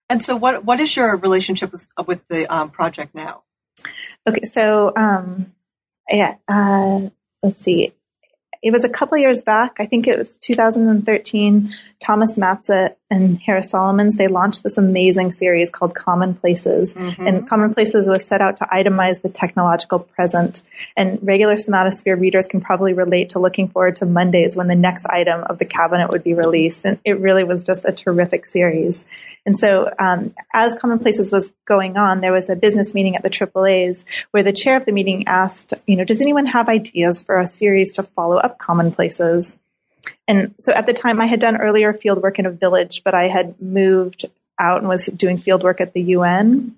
And 0.08 0.24
so 0.24 0.34
what, 0.34 0.64
what 0.64 0.80
is 0.80 0.96
your 0.96 1.14
relationship 1.16 1.70
with, 1.70 1.86
with 2.06 2.26
the 2.28 2.46
um, 2.46 2.70
project 2.70 3.14
now? 3.14 3.42
Okay. 4.26 4.46
So, 4.46 4.94
um, 4.96 5.52
yeah, 6.08 6.36
uh, 6.48 7.10
let's 7.42 7.62
see 7.62 7.92
it 8.62 8.72
was 8.72 8.84
a 8.84 8.88
couple 8.88 9.16
years 9.18 9.42
back. 9.42 9.76
I 9.78 9.86
think 9.86 10.06
it 10.06 10.18
was 10.18 10.36
2013. 10.38 11.74
Thomas 12.00 12.36
Matza 12.36 12.94
and 13.10 13.38
Harris 13.40 13.70
Solomons, 13.70 14.16
they 14.16 14.26
launched 14.26 14.62
this 14.62 14.78
amazing 14.78 15.32
series 15.32 15.70
called 15.70 15.94
Commonplaces. 15.94 16.94
Mm-hmm. 16.94 17.26
And 17.26 17.48
Commonplaces 17.48 18.08
was 18.08 18.26
set 18.26 18.40
out 18.40 18.56
to 18.58 18.64
itemize 18.64 19.20
the 19.20 19.28
technological 19.28 19.98
present. 19.98 20.62
And 20.96 21.18
regular 21.22 21.56
Somatosphere 21.56 22.18
readers 22.18 22.46
can 22.46 22.62
probably 22.62 22.94
relate 22.94 23.30
to 23.30 23.38
looking 23.38 23.68
forward 23.68 23.96
to 23.96 24.06
Mondays 24.06 24.56
when 24.56 24.68
the 24.68 24.76
next 24.76 25.06
item 25.06 25.42
of 25.44 25.58
the 25.58 25.66
cabinet 25.66 26.08
would 26.10 26.24
be 26.24 26.32
released. 26.32 26.86
And 26.86 26.98
it 27.04 27.20
really 27.20 27.44
was 27.44 27.64
just 27.64 27.84
a 27.84 27.92
terrific 27.92 28.46
series. 28.46 29.04
And 29.44 29.58
so, 29.58 29.92
um, 29.98 30.34
as 30.54 30.76
Commonplaces 30.76 31.30
was 31.30 31.52
going 31.66 31.98
on, 31.98 32.20
there 32.20 32.32
was 32.32 32.48
a 32.48 32.56
business 32.56 32.94
meeting 32.94 33.16
at 33.16 33.22
the 33.22 33.30
AAA's 33.30 34.06
where 34.30 34.42
the 34.42 34.52
chair 34.52 34.76
of 34.76 34.86
the 34.86 34.92
meeting 34.92 35.26
asked, 35.26 35.74
you 35.86 35.96
know, 35.96 36.04
does 36.04 36.22
anyone 36.22 36.46
have 36.46 36.68
ideas 36.68 37.22
for 37.22 37.38
a 37.38 37.46
series 37.46 37.94
to 37.94 38.02
follow 38.02 38.36
up 38.36 38.58
Commonplaces? 38.58 39.58
And 40.28 40.54
so 40.58 40.72
at 40.72 40.86
the 40.86 40.92
time, 40.92 41.20
I 41.20 41.26
had 41.26 41.40
done 41.40 41.56
earlier 41.56 41.92
field 41.92 42.22
work 42.22 42.38
in 42.38 42.46
a 42.46 42.50
village, 42.50 43.02
but 43.04 43.14
I 43.14 43.28
had 43.28 43.60
moved 43.60 44.26
out 44.58 44.78
and 44.78 44.88
was 44.88 45.06
doing 45.06 45.38
field 45.38 45.62
work 45.62 45.80
at 45.80 45.92
the 45.92 46.02
UN. 46.02 46.76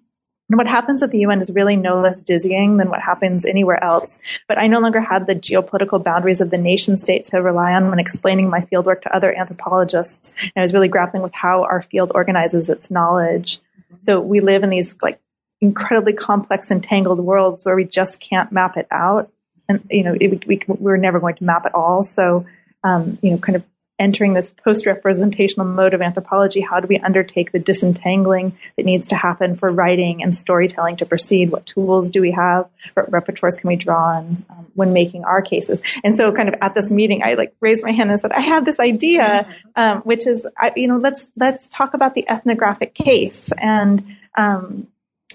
And 0.49 0.59
what 0.59 0.67
happens 0.67 1.03
at 1.03 1.11
the 1.11 1.21
UN 1.21 1.41
is 1.41 1.51
really 1.51 1.77
no 1.77 2.01
less 2.01 2.19
dizzying 2.19 2.77
than 2.77 2.91
what 2.91 3.01
happens 3.01 3.47
anywhere 3.47 3.83
else. 3.83 4.19
But 4.49 4.59
I 4.59 4.67
no 4.67 4.81
longer 4.81 5.01
had 5.01 5.27
the 5.27 5.35
geopolitical 5.35 6.03
boundaries 6.03 6.43
of 6.43 6.51
the 6.51 6.59
nation 6.59 6.99
state 6.99 7.25
to 7.25 7.39
rely 7.39 7.73
on 7.73 7.89
when 7.89 7.99
explaining 7.99 8.51
my 8.51 8.61
fieldwork 8.61 9.01
to 9.03 9.17
other 9.17 9.35
anthropologists. 9.35 10.33
And 10.43 10.53
I 10.57 10.61
was 10.61 10.75
really 10.75 10.89
grappling 10.89 11.23
with 11.23 11.35
how 11.35 11.65
our 11.65 11.81
field 11.81 12.13
organizes 12.15 12.69
its 12.69 12.91
knowledge. 12.91 13.59
Mm-hmm. 13.59 13.97
So 14.03 14.21
we 14.21 14.41
live 14.41 14.63
in 14.63 14.71
these 14.71 14.95
like 15.01 15.19
incredibly 15.63 16.13
complex 16.13 16.71
and 16.71 16.83
tangled 16.83 17.21
worlds 17.21 17.65
where 17.65 17.77
we 17.77 17.85
just 17.85 18.21
can't 18.21 18.53
map 18.53 18.77
it 18.77 18.89
out. 18.91 19.31
And, 19.69 19.87
you 19.91 20.03
know, 20.03 20.17
it, 20.21 20.47
we, 20.47 20.61
we're 20.67 20.99
never 20.99 21.19
going 21.19 21.37
to 21.37 21.45
map 21.45 21.65
it 21.65 21.75
all. 21.75 22.05
So, 22.05 22.45
um, 22.85 23.19
you 23.23 23.31
know, 23.31 23.39
kind 23.39 23.57
of 23.57 23.65
entering 24.03 24.35
this 24.35 24.51
post 24.51 24.85
representational 24.85 25.67
mode 25.67 25.95
of 25.95 26.03
anthropology, 26.03 26.61
how 26.61 26.81
do 26.81 26.89
we 26.89 26.99
undertake 26.99 27.53
the 27.53 27.59
disentangling 27.61 28.59
that 28.77 28.85
needs 28.85 29.09
to 29.09 29.15
happen 29.15 29.55
for 29.55 29.69
writing 29.69 30.23
and 30.23 30.35
storytelling 30.35 30.97
to 30.97 31.07
proceed? 31.07 31.51
What 31.51 31.67
tools 31.67 32.11
do 32.11 32.21
we 32.21 32.33
have? 32.33 32.69
What 32.95 33.11
repertoires 33.11 33.57
can 33.57 33.69
we 33.69 33.77
draw 33.77 34.17
on 34.17 34.45
um, 34.51 34.67
when 34.75 34.93
making 34.93 35.25
our 35.25 35.41
cases? 35.41 35.81
And 36.03 36.17
so, 36.17 36.33
kind 36.33 36.49
of 36.49 36.57
at 36.61 36.75
this 36.75 36.91
meeting, 36.91 37.23
I 37.23 37.35
like 37.35 37.55
raised 37.61 37.85
my 37.85 37.93
hand 37.93 38.11
and 38.11 38.19
said, 38.19 38.33
"I 38.33 38.41
have 38.41 38.65
this 38.65 38.81
idea, 38.81 39.47
um, 39.77 40.01
which 40.01 40.27
is, 40.27 40.49
I, 40.59 40.73
you 40.75 40.89
know, 40.89 40.97
let's 40.97 41.31
let's 41.37 41.69
talk 41.69 41.95
about 41.95 42.15
the 42.15 42.29
ethnographic 42.29 42.95
case." 42.95 43.51
And 43.57 44.17
um, 44.37 44.89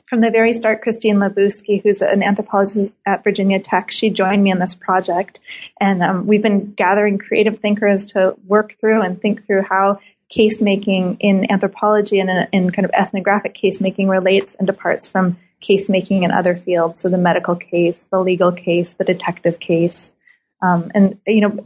from 0.05 0.21
the 0.21 0.31
very 0.31 0.53
start, 0.53 0.81
Christine 0.81 1.17
Labuski, 1.17 1.81
who's 1.81 2.01
an 2.01 2.23
anthropologist 2.23 2.93
at 3.05 3.23
Virginia 3.23 3.59
Tech, 3.59 3.91
she 3.91 4.09
joined 4.09 4.43
me 4.43 4.51
in 4.51 4.59
this 4.59 4.75
project. 4.75 5.39
And 5.79 6.03
um, 6.03 6.27
we've 6.27 6.41
been 6.41 6.73
gathering 6.73 7.17
creative 7.17 7.59
thinkers 7.59 8.11
to 8.13 8.35
work 8.45 8.75
through 8.79 9.01
and 9.01 9.21
think 9.21 9.45
through 9.45 9.63
how 9.63 9.99
case 10.29 10.61
making 10.61 11.17
in 11.19 11.49
anthropology 11.51 12.19
and 12.19 12.29
in, 12.29 12.47
in 12.51 12.69
kind 12.71 12.85
of 12.85 12.91
ethnographic 12.93 13.53
case 13.53 13.79
making 13.81 14.09
relates 14.09 14.55
and 14.55 14.67
departs 14.67 15.07
from 15.07 15.37
case 15.61 15.89
making 15.89 16.23
in 16.23 16.31
other 16.31 16.55
fields. 16.55 17.01
So 17.01 17.09
the 17.09 17.17
medical 17.17 17.55
case, 17.55 18.03
the 18.03 18.19
legal 18.19 18.51
case, 18.51 18.93
the 18.93 19.05
detective 19.05 19.59
case. 19.59 20.11
Um, 20.61 20.91
and, 20.93 21.19
you 21.25 21.41
know, 21.41 21.65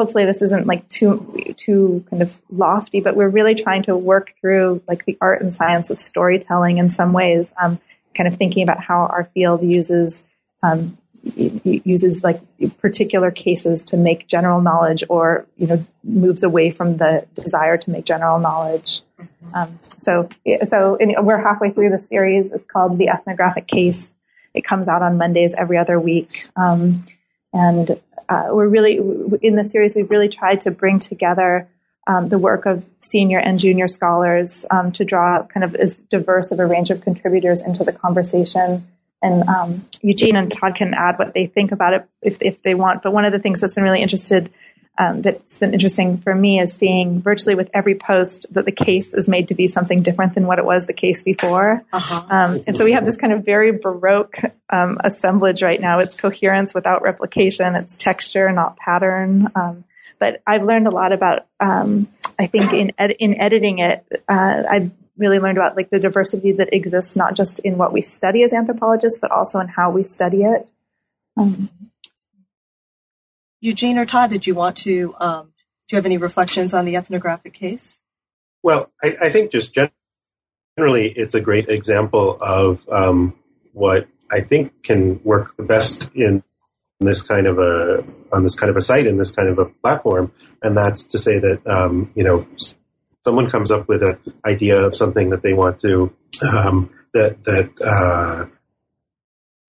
hopefully 0.00 0.24
this 0.24 0.40
isn't 0.40 0.66
like 0.66 0.88
too 0.88 1.54
too 1.58 2.02
kind 2.08 2.22
of 2.22 2.40
lofty, 2.50 3.00
but 3.00 3.14
we're 3.14 3.28
really 3.28 3.54
trying 3.54 3.82
to 3.82 3.94
work 3.94 4.32
through 4.40 4.82
like 4.88 5.04
the 5.04 5.18
art 5.20 5.42
and 5.42 5.52
science 5.52 5.90
of 5.90 6.00
storytelling 6.00 6.78
in 6.78 6.88
some 6.88 7.12
ways. 7.12 7.52
Um, 7.60 7.78
kind 8.14 8.26
of 8.26 8.36
thinking 8.36 8.62
about 8.62 8.80
how 8.82 9.00
our 9.00 9.24
field 9.34 9.62
uses 9.62 10.22
um, 10.62 10.96
uses 11.22 12.24
like 12.24 12.40
particular 12.78 13.30
cases 13.30 13.82
to 13.82 13.98
make 13.98 14.26
general 14.26 14.62
knowledge, 14.62 15.04
or 15.10 15.44
you 15.58 15.66
know 15.66 15.84
moves 16.02 16.42
away 16.42 16.70
from 16.70 16.96
the 16.96 17.26
desire 17.34 17.76
to 17.76 17.90
make 17.90 18.06
general 18.06 18.38
knowledge. 18.38 19.02
Mm-hmm. 19.20 19.54
Um, 19.54 19.78
so 19.98 20.30
so 20.66 20.94
in, 20.94 21.14
we're 21.26 21.42
halfway 21.42 21.72
through 21.72 21.90
the 21.90 21.98
series. 21.98 22.52
It's 22.52 22.66
called 22.66 22.96
the 22.96 23.10
ethnographic 23.10 23.66
case. 23.66 24.08
It 24.54 24.62
comes 24.62 24.88
out 24.88 25.02
on 25.02 25.18
Mondays 25.18 25.54
every 25.54 25.76
other 25.76 26.00
week. 26.00 26.48
Um, 26.56 27.04
and 27.52 28.00
uh, 28.30 28.48
we're 28.52 28.68
really 28.68 28.94
in 29.42 29.56
the 29.56 29.68
series. 29.68 29.96
We've 29.96 30.10
really 30.10 30.28
tried 30.28 30.60
to 30.62 30.70
bring 30.70 31.00
together 31.00 31.68
um, 32.06 32.28
the 32.28 32.38
work 32.38 32.64
of 32.64 32.88
senior 33.00 33.38
and 33.38 33.58
junior 33.58 33.88
scholars 33.88 34.64
um, 34.70 34.92
to 34.92 35.04
draw 35.04 35.42
kind 35.42 35.64
of 35.64 35.74
as 35.74 36.00
diverse 36.02 36.52
of 36.52 36.60
a 36.60 36.66
range 36.66 36.90
of 36.90 37.02
contributors 37.02 37.60
into 37.60 37.84
the 37.84 37.92
conversation. 37.92 38.86
And 39.20 39.42
um, 39.48 39.86
Eugene 40.00 40.36
and 40.36 40.50
Todd 40.50 40.76
can 40.76 40.94
add 40.94 41.18
what 41.18 41.34
they 41.34 41.46
think 41.46 41.72
about 41.72 41.92
it 41.92 42.08
if, 42.22 42.40
if 42.40 42.62
they 42.62 42.74
want. 42.74 43.02
But 43.02 43.12
one 43.12 43.24
of 43.24 43.32
the 43.32 43.38
things 43.38 43.60
that's 43.60 43.74
been 43.74 43.84
really 43.84 44.00
interested 44.00 44.50
um, 44.98 45.22
that's 45.22 45.58
been 45.58 45.72
interesting 45.72 46.18
for 46.18 46.34
me 46.34 46.60
is 46.60 46.74
seeing 46.74 47.22
virtually 47.22 47.54
with 47.54 47.70
every 47.72 47.94
post 47.94 48.46
that 48.50 48.66
the 48.66 48.72
case 48.72 49.14
is 49.14 49.28
made 49.28 49.48
to 49.48 49.54
be 49.54 49.66
something 49.66 50.02
different 50.02 50.34
than 50.34 50.46
what 50.46 50.58
it 50.58 50.64
was 50.64 50.86
the 50.86 50.92
case 50.92 51.22
before. 51.22 51.82
Uh-huh. 51.92 52.26
Um, 52.28 52.62
and 52.66 52.76
so 52.76 52.84
we 52.84 52.92
have 52.92 53.06
this 53.06 53.16
kind 53.16 53.32
of 53.32 53.44
very 53.44 53.72
baroque 53.72 54.38
um, 54.68 54.98
assemblage 55.02 55.62
right 55.62 55.80
now. 55.80 56.00
It's 56.00 56.16
coherence 56.16 56.74
without 56.74 57.02
replication. 57.02 57.76
It's 57.76 57.96
texture, 57.96 58.52
not 58.52 58.76
pattern. 58.76 59.48
Um, 59.54 59.84
but 60.18 60.42
I've 60.46 60.64
learned 60.64 60.86
a 60.86 60.90
lot 60.90 61.12
about. 61.12 61.46
Um, 61.58 62.08
I 62.38 62.46
think 62.46 62.72
in 62.72 62.92
ed- 62.98 63.16
in 63.18 63.40
editing 63.40 63.78
it, 63.78 64.04
uh, 64.28 64.62
I've 64.70 64.90
really 65.16 65.38
learned 65.38 65.58
about 65.58 65.76
like 65.76 65.90
the 65.90 65.98
diversity 65.98 66.52
that 66.52 66.72
exists 66.72 67.16
not 67.16 67.34
just 67.34 67.58
in 67.60 67.76
what 67.78 67.92
we 67.92 68.02
study 68.02 68.42
as 68.42 68.52
anthropologists, 68.52 69.18
but 69.18 69.30
also 69.30 69.58
in 69.60 69.68
how 69.68 69.90
we 69.90 70.02
study 70.04 70.42
it. 70.44 70.68
Eugene 73.60 73.98
or 73.98 74.06
Todd, 74.06 74.30
did 74.30 74.46
you 74.46 74.54
want 74.54 74.76
to, 74.78 75.14
um, 75.20 75.52
do 75.88 75.94
you 75.94 75.96
have 75.96 76.06
any 76.06 76.16
reflections 76.16 76.72
on 76.72 76.84
the 76.84 76.96
ethnographic 76.96 77.52
case? 77.52 78.02
Well, 78.62 78.90
I, 79.02 79.16
I 79.22 79.28
think 79.30 79.52
just 79.52 79.74
generally 79.74 81.08
it's 81.10 81.34
a 81.34 81.40
great 81.40 81.68
example 81.68 82.38
of 82.40 82.86
um, 82.88 83.38
what 83.72 84.08
I 84.30 84.40
think 84.40 84.82
can 84.82 85.22
work 85.24 85.56
the 85.56 85.62
best 85.62 86.10
in 86.14 86.42
this 87.00 87.22
kind 87.22 87.46
of 87.46 87.58
a 87.58 88.04
on 88.32 88.42
this 88.42 88.54
kind 88.54 88.70
of 88.70 88.76
a 88.76 88.82
site 88.82 89.06
in 89.06 89.16
this 89.16 89.30
kind 89.30 89.48
of 89.48 89.58
a 89.58 89.64
platform, 89.64 90.32
and 90.62 90.76
that's 90.76 91.02
to 91.04 91.18
say 91.18 91.38
that 91.38 91.66
um, 91.66 92.12
you 92.14 92.22
know 92.22 92.46
someone 93.24 93.48
comes 93.48 93.70
up 93.70 93.88
with 93.88 94.02
an 94.02 94.18
idea 94.46 94.78
of 94.78 94.94
something 94.94 95.30
that 95.30 95.42
they 95.42 95.54
want 95.54 95.80
to 95.80 96.14
um, 96.54 96.90
that 97.14 97.42
that 97.44 97.70
uh, 97.80 98.46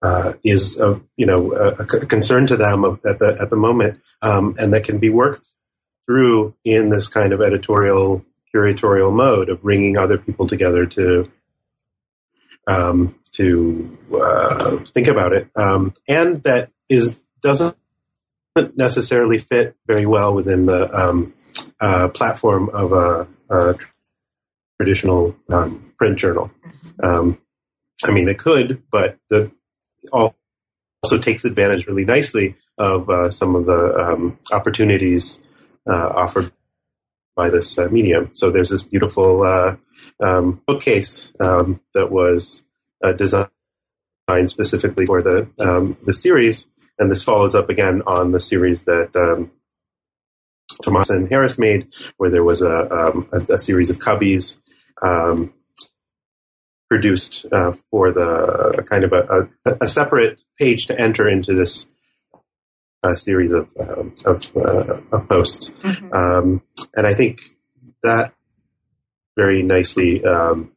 uh, 0.01 0.33
is 0.43 0.79
a, 0.79 0.99
you 1.15 1.25
know 1.25 1.53
a, 1.53 1.69
a, 1.73 1.85
concern 1.85 2.47
to 2.47 2.57
them 2.57 2.85
at 3.05 3.19
the 3.19 3.37
at 3.39 3.49
the 3.49 3.55
moment, 3.55 4.01
um, 4.21 4.55
and 4.57 4.73
that 4.73 4.83
can 4.83 4.97
be 4.97 5.09
worked 5.09 5.47
through 6.05 6.55
in 6.63 6.89
this 6.89 7.07
kind 7.07 7.33
of 7.33 7.41
editorial 7.41 8.25
curatorial 8.53 9.13
mode 9.13 9.49
of 9.49 9.61
bringing 9.61 9.97
other 9.97 10.17
people 10.17 10.47
together 10.47 10.85
to 10.85 11.31
um, 12.67 13.15
to 13.33 13.97
uh, 14.13 14.77
think 14.93 15.07
about 15.07 15.33
it, 15.33 15.49
um, 15.55 15.93
and 16.07 16.43
that 16.43 16.71
is 16.89 17.19
doesn't 17.41 17.77
necessarily 18.75 19.39
fit 19.39 19.75
very 19.87 20.05
well 20.05 20.33
within 20.33 20.65
the 20.65 20.93
um, 20.93 21.33
uh, 21.79 22.07
platform 22.09 22.69
of 22.69 22.91
a, 22.91 23.27
a 23.49 23.75
traditional 24.77 25.35
um, 25.49 25.93
print 25.97 26.17
journal. 26.17 26.51
Mm-hmm. 26.65 27.05
Um, 27.05 27.37
I 28.03 28.11
mean, 28.11 28.27
it 28.27 28.39
could, 28.39 28.83
but 28.91 29.17
the 29.29 29.51
also 30.11 31.17
takes 31.19 31.45
advantage 31.45 31.87
really 31.87 32.05
nicely 32.05 32.55
of 32.77 33.09
uh, 33.09 33.31
some 33.31 33.55
of 33.55 33.65
the 33.65 33.95
um, 33.95 34.39
opportunities 34.51 35.43
uh, 35.89 36.09
offered 36.09 36.51
by 37.35 37.49
this 37.49 37.77
uh, 37.77 37.87
medium. 37.89 38.29
So 38.33 38.51
there's 38.51 38.69
this 38.69 38.83
beautiful 38.83 39.43
uh, 39.43 39.75
um, 40.23 40.61
bookcase 40.67 41.31
um, 41.39 41.81
that 41.93 42.11
was 42.11 42.63
uh, 43.03 43.13
designed 43.13 43.49
specifically 44.45 45.05
for 45.05 45.21
the 45.21 45.49
um, 45.59 45.97
the 46.05 46.13
series, 46.13 46.67
and 46.99 47.09
this 47.11 47.23
follows 47.23 47.55
up 47.55 47.69
again 47.69 48.01
on 48.05 48.31
the 48.31 48.39
series 48.39 48.83
that. 48.83 49.15
Um, 49.15 49.51
Tomas 50.81 51.11
and 51.11 51.29
Harris 51.29 51.59
made, 51.59 51.93
where 52.17 52.31
there 52.31 52.43
was 52.43 52.61
a, 52.61 52.91
um, 52.91 53.29
a, 53.31 53.53
a 53.53 53.59
series 53.59 53.91
of 53.91 53.99
cubbies 53.99 54.57
um, 55.03 55.53
produced 56.91 57.45
uh, 57.53 57.71
for 57.89 58.11
the 58.11 58.83
kind 58.85 59.05
of 59.05 59.13
a, 59.13 59.47
a, 59.65 59.77
a, 59.85 59.87
separate 59.87 60.41
page 60.59 60.87
to 60.87 60.99
enter 60.99 61.25
into 61.29 61.53
this 61.53 61.87
uh, 63.01 63.15
series 63.15 63.53
of 63.53 63.69
um, 63.79 64.13
of, 64.25 64.57
uh, 64.57 64.99
of, 65.13 65.29
posts, 65.29 65.69
mm-hmm. 65.85 66.11
um, 66.11 66.61
and 66.93 67.07
I 67.07 67.13
think 67.13 67.39
that 68.03 68.33
very 69.37 69.63
nicely 69.63 70.21
um, 70.25 70.73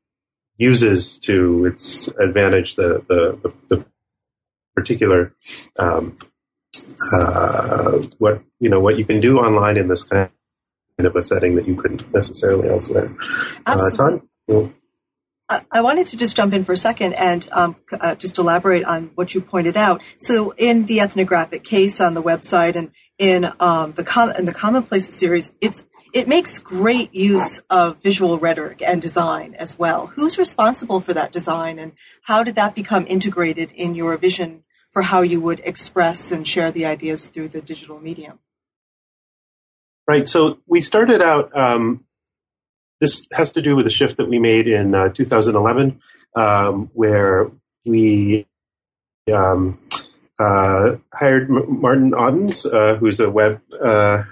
uses 0.57 1.19
to 1.19 1.67
its 1.67 2.07
advantage 2.21 2.77
the 2.77 3.05
the, 3.09 3.37
the, 3.43 3.53
the 3.71 3.85
particular 4.77 5.35
um, 5.81 6.17
uh, 7.19 7.99
what 8.19 8.41
you 8.61 8.71
know 8.71 8.79
what 8.79 8.99
you 8.99 9.05
can 9.05 9.19
do 9.19 9.41
online 9.41 9.77
in 9.77 9.89
this 9.89 10.05
kind 10.05 10.31
of 10.97 11.17
a 11.17 11.25
setting 11.25 11.57
that 11.57 11.67
you 11.67 11.75
couldn't 11.75 12.15
necessarily 12.15 12.69
elsewhere. 12.69 13.13
Uh, 13.67 13.73
Absolutely. 13.73 14.29
Todd? 14.47 14.75
I 15.49 15.83
wanted 15.83 16.07
to 16.09 16.17
just 16.17 16.37
jump 16.37 16.55
in 16.55 16.65
for 16.65 16.73
a 16.73 16.77
second 16.77 17.13
and 17.15 17.47
um, 17.53 17.77
uh, 17.93 18.15
just 18.15 18.39
elaborate 18.39 18.85
on 18.85 19.11
what 19.15 19.35
you 19.35 19.43
pointed 19.43 19.77
out. 19.77 20.01
So, 20.19 20.53
in 20.53 20.87
the 20.87 21.01
ethnographic 21.01 21.65
case 21.65 22.01
on 22.01 22.15
the 22.15 22.23
website 22.23 22.77
and 22.77 22.93
in 23.19 23.53
um, 23.61 23.93
the 23.93 24.05
com- 24.05 24.31
in 24.31 24.47
the 24.47 24.55
Commonplaces 24.55 25.15
series, 25.15 25.53
it's 25.61 25.85
it 26.15 26.29
makes 26.29 26.59
great 26.59 27.15
use 27.15 27.59
of 27.69 28.01
visual 28.03 28.39
rhetoric 28.39 28.81
and 28.81 29.03
design 29.03 29.55
as 29.57 29.79
well. 29.79 30.07
Who's 30.09 30.39
responsible 30.39 31.01
for 31.01 31.13
that 31.13 31.33
design, 31.33 31.79
and 31.79 31.93
how 32.23 32.43
did 32.43 32.55
that 32.55 32.75
become 32.75 33.05
integrated 33.07 33.71
in 33.73 33.95
your 33.95 34.17
vision 34.17 34.63
for 34.93 35.03
how 35.03 35.21
you 35.21 35.41
would 35.43 35.61
express 35.65 36.33
and 36.33 36.49
share 36.49 36.73
the 36.73 36.87
ideas 36.87 37.29
through 37.29 37.49
the 37.49 37.61
digital 37.61 38.01
medium? 38.01 38.39
Right. 40.09 40.29
So 40.29 40.61
we 40.67 40.81
started 40.81 41.21
out 41.21 41.55
um, 41.57 42.05
this 43.05 43.27
has 43.33 43.53
to 43.53 43.61
do 43.61 43.77
with 43.77 43.87
a 43.87 43.91
shift 43.91 44.17
that 44.17 44.31
we 44.31 44.39
made 44.39 44.67
in 44.67 44.95
uh, 44.95 45.11
2011, 45.11 46.01
um, 46.37 46.91
where 46.95 47.51
we 47.85 48.47
um, 49.31 49.79
uh, 50.39 50.97
hired 51.13 51.51
M- 51.51 51.83
Martin 51.83 52.15
Ottens, 52.15 52.65
uh, 52.65 52.97
who's 52.97 53.21
a 53.21 53.31
web 53.31 53.61
uh, 53.79 54.23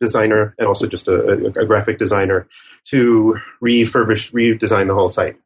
designer 0.00 0.56
and 0.58 0.66
also 0.66 0.88
just 0.88 1.06
a, 1.06 1.46
a, 1.56 1.64
graphic 1.64 1.98
designer 1.98 2.48
to 2.84 3.38
refurbish, 3.62 4.32
redesign 4.32 4.88
the 4.88 4.94
whole 4.94 5.08
site. 5.08 5.36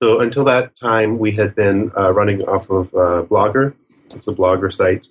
So 0.00 0.20
until 0.20 0.44
that 0.44 0.78
time, 0.80 1.18
we 1.18 1.32
had 1.32 1.56
been 1.56 1.90
uh, 1.98 2.12
running 2.12 2.42
off 2.44 2.70
of 2.70 2.94
uh, 2.94 3.24
Blogger. 3.28 3.74
It's 4.14 4.28
a 4.28 4.34
blogger 4.34 4.72
site, 4.72 5.06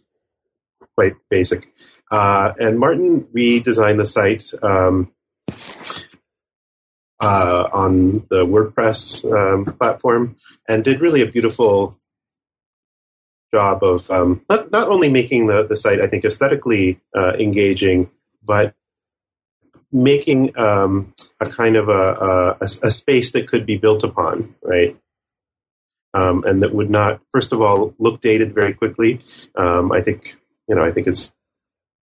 quite 0.95 1.15
basic. 1.29 1.69
Uh, 2.09 2.53
and 2.59 2.79
Martin 2.79 3.27
redesigned 3.35 3.97
the 3.97 4.05
site 4.05 4.51
um, 4.63 5.11
uh, 7.21 7.69
on 7.71 8.25
the 8.29 8.45
WordPress 8.45 9.23
um, 9.31 9.65
platform 9.77 10.35
and 10.67 10.83
did 10.83 10.99
really 10.99 11.21
a 11.21 11.27
beautiful 11.27 11.97
job 13.53 13.83
of 13.83 14.09
um, 14.09 14.41
not, 14.49 14.71
not 14.71 14.89
only 14.89 15.09
making 15.09 15.45
the, 15.45 15.65
the 15.67 15.77
site, 15.77 16.01
I 16.01 16.07
think, 16.07 16.25
aesthetically 16.25 16.99
uh, 17.15 17.33
engaging, 17.33 18.09
but 18.43 18.73
making 19.91 20.57
um, 20.57 21.13
a 21.39 21.45
kind 21.45 21.75
of 21.75 21.89
a, 21.89 22.57
a, 22.61 22.67
a, 22.81 22.91
space 22.91 23.33
that 23.33 23.47
could 23.47 23.65
be 23.65 23.77
built 23.77 24.03
upon, 24.03 24.55
right? 24.63 24.97
Um, 26.13 26.43
and 26.45 26.63
that 26.63 26.73
would 26.73 26.89
not, 26.89 27.21
first 27.33 27.51
of 27.51 27.61
all, 27.61 27.93
look 27.99 28.21
dated 28.21 28.55
very 28.55 28.73
quickly. 28.73 29.19
Um, 29.55 29.91
I 29.91 30.01
think, 30.01 30.35
you 30.67 30.75
know, 30.75 30.83
I 30.83 30.91
think 30.91 31.07
it 31.07 31.31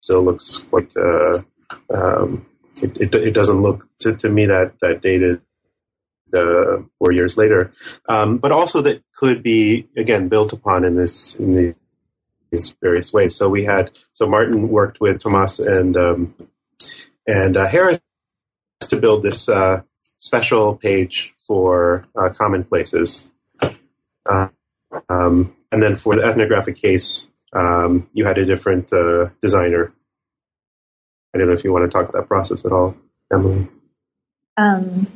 still 0.02 0.24
looks 0.24 0.60
quite. 0.70 0.92
Uh, 0.96 1.42
um, 1.94 2.46
it, 2.82 2.98
it, 2.98 3.16
it, 3.16 3.34
doesn't 3.34 3.62
look 3.62 3.88
to, 4.00 4.16
to 4.16 4.30
me 4.30 4.46
that 4.46 4.74
that 4.82 5.02
dated 5.02 5.42
uh, 6.34 6.78
four 6.98 7.12
years 7.12 7.38
later, 7.38 7.72
um, 8.08 8.38
but 8.38 8.52
also 8.52 8.82
that 8.82 9.04
could 9.16 9.42
be 9.44 9.88
again 9.98 10.28
built 10.28 10.54
upon 10.54 10.84
in 10.86 10.96
this 10.96 11.36
in 11.36 11.54
the, 11.54 11.76
these 12.52 12.76
various 12.82 13.12
ways. 13.12 13.36
So 13.36 13.50
we 13.50 13.66
had 13.66 13.92
so 14.12 14.28
Martin 14.28 14.70
worked 14.70 15.00
with 15.00 15.22
Tomas 15.22 15.60
and 15.60 15.98
um, 15.98 16.36
and 17.28 17.58
uh, 17.58 17.68
Harris 17.68 18.00
to 18.82 18.98
build 18.98 19.24
this 19.24 19.50
uh, 19.50 19.82
special 20.18 20.76
page 20.76 21.34
for 21.48 22.06
uh, 22.16 22.30
commonplaces, 22.30 23.28
uh, 24.30 24.48
um, 25.10 25.56
and 25.72 25.82
then 25.82 25.96
for 25.96 26.16
the 26.16 26.24
ethnographic 26.24 26.76
case, 26.76 27.30
um, 27.54 28.08
you 28.14 28.26
had 28.26 28.38
a 28.38 28.46
different 28.46 28.92
uh, 28.94 29.30
designer. 29.42 29.94
I 31.34 31.38
don't 31.38 31.48
know 31.48 31.54
if 31.54 31.64
you 31.64 31.72
want 31.72 31.90
to 31.90 31.96
talk 31.96 32.10
about 32.10 32.22
that 32.22 32.28
process 32.28 32.66
at 32.66 32.72
all, 32.72 32.96
Emily. 33.32 33.68
Um, 34.58 35.08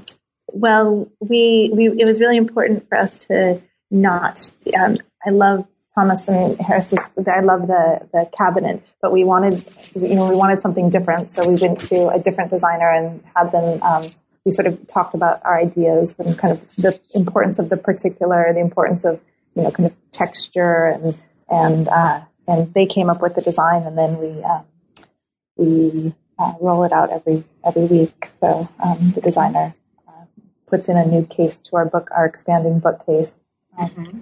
well, 0.48 1.12
we, 1.20 1.72
we 1.74 1.88
it 1.88 2.08
was 2.08 2.20
really 2.20 2.38
important 2.38 2.88
for 2.88 2.98
us 2.98 3.18
to 3.26 3.62
not. 3.90 4.52
Um, 4.78 4.98
I 5.26 5.32
love 5.32 5.68
Thomas 5.96 6.28
and 6.28 6.60
Harris's. 6.60 7.00
I 7.28 7.42
love 7.42 7.68
the 7.68 8.08
the 8.12 8.30
cabinet, 8.36 8.84
but 9.02 9.12
we 9.12 9.24
wanted 9.24 9.64
you 9.96 10.16
know 10.16 10.30
we 10.30 10.36
wanted 10.36 10.62
something 10.62 10.90
different, 10.90 11.32
so 11.32 11.48
we 11.48 11.56
went 11.56 11.82
to 11.82 12.10
a 12.10 12.20
different 12.20 12.52
designer 12.52 12.92
and 12.92 13.24
had 13.36 13.52
them. 13.52 13.82
Um, 13.82 14.04
we 14.46 14.52
sort 14.52 14.68
of 14.68 14.86
talked 14.88 15.16
about 15.16 15.42
our 15.46 15.58
ideas 15.58 16.16
and 16.20 16.38
kind 16.38 16.60
of 16.60 16.76
the 16.76 17.00
importance 17.16 17.60
of 17.60 17.70
the 17.70 17.78
particular, 17.78 18.52
the 18.54 18.60
importance 18.60 19.06
of 19.06 19.22
you 19.56 19.64
know 19.64 19.72
kind 19.72 19.88
of 19.88 19.96
texture 20.12 20.86
and 20.86 21.18
and 21.50 21.88
uh, 21.88 22.22
and 22.48 22.74
they 22.74 22.86
came 22.86 23.10
up 23.10 23.22
with 23.22 23.36
the 23.36 23.42
design, 23.42 23.84
and 23.84 23.98
then 23.98 24.18
we 24.18 24.44
um, 24.44 24.66
we 25.56 26.14
uh, 26.40 26.54
roll 26.60 26.84
it 26.84 26.92
out 26.92 27.12
every 27.12 27.44
every 27.66 27.86
week. 27.86 28.30
So 28.40 28.70
um, 28.84 29.12
the 29.12 29.22
designer 29.22 29.74
puts 30.74 30.90
in 30.90 30.98
a 30.98 31.06
new 31.06 31.24
case 31.24 31.62
to 31.62 31.76
our 31.76 31.86
book, 31.86 32.10
our 32.16 32.26
expanding 32.26 32.80
bookcase. 32.80 33.32
mm-hmm. 33.80 34.22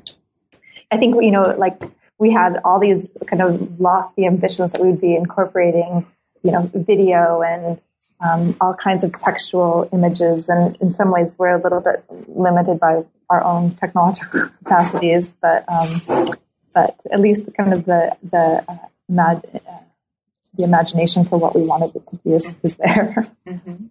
I 0.91 0.97
think, 0.97 1.15
you 1.15 1.31
know, 1.31 1.55
like 1.57 1.81
we 2.19 2.31
had 2.31 2.59
all 2.65 2.77
these 2.77 3.07
kind 3.25 3.41
of 3.41 3.79
lofty 3.79 4.25
ambitions 4.25 4.73
that 4.73 4.81
we'd 4.81 4.99
be 4.99 5.15
incorporating, 5.15 6.05
you 6.43 6.51
know, 6.51 6.69
video 6.73 7.41
and 7.41 7.79
um, 8.19 8.57
all 8.59 8.73
kinds 8.73 9.05
of 9.05 9.17
textual 9.17 9.87
images. 9.93 10.49
And 10.49 10.75
in 10.81 10.93
some 10.93 11.09
ways, 11.09 11.35
we're 11.37 11.57
a 11.57 11.61
little 11.61 11.79
bit 11.79 12.03
limited 12.27 12.81
by 12.81 13.05
our 13.29 13.41
own 13.43 13.71
technological 13.75 14.49
capacities, 14.63 15.33
but 15.41 15.63
um, 15.71 16.27
but 16.73 16.99
at 17.11 17.21
least 17.21 17.47
kind 17.57 17.73
of 17.73 17.85
the 17.85 18.15
the 18.29 18.63
uh, 18.67 18.77
mad, 19.07 19.45
uh, 19.55 19.77
the 20.53 20.63
imagination 20.63 21.25
for 21.25 21.37
what 21.39 21.55
we 21.55 21.61
wanted 21.61 21.95
it 21.95 22.07
to 22.07 22.17
be 22.17 22.31
is, 22.31 22.47
is 22.63 22.75
there. 22.75 23.27
Mm-hmm. 23.47 23.85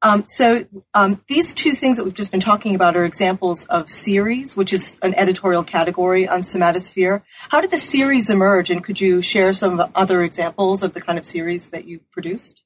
Um, 0.00 0.24
so 0.26 0.64
um, 0.94 1.24
these 1.28 1.52
two 1.52 1.72
things 1.72 1.96
that 1.96 2.04
we've 2.04 2.14
just 2.14 2.30
been 2.30 2.40
talking 2.40 2.76
about 2.76 2.96
are 2.96 3.04
examples 3.04 3.64
of 3.64 3.90
series, 3.90 4.56
which 4.56 4.72
is 4.72 4.96
an 5.02 5.12
editorial 5.14 5.64
category 5.64 6.28
on 6.28 6.42
Somatosphere. 6.42 7.22
How 7.48 7.60
did 7.60 7.72
the 7.72 7.78
series 7.78 8.30
emerge, 8.30 8.70
and 8.70 8.82
could 8.84 9.00
you 9.00 9.22
share 9.22 9.52
some 9.52 9.82
other 9.96 10.22
examples 10.22 10.84
of 10.84 10.94
the 10.94 11.00
kind 11.00 11.18
of 11.18 11.24
series 11.24 11.70
that 11.70 11.86
you 11.86 12.00
produced? 12.12 12.62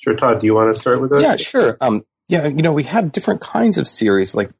Sure, 0.00 0.16
Todd. 0.16 0.40
Do 0.40 0.46
you 0.46 0.54
want 0.54 0.74
to 0.74 0.78
start 0.78 1.00
with 1.00 1.10
that? 1.10 1.20
Yeah, 1.22 1.36
sure. 1.36 1.78
Um, 1.80 2.04
yeah, 2.28 2.46
you 2.46 2.62
know, 2.62 2.72
we 2.72 2.84
have 2.84 3.12
different 3.12 3.40
kinds 3.40 3.78
of 3.78 3.86
series. 3.86 4.34
Like, 4.34 4.50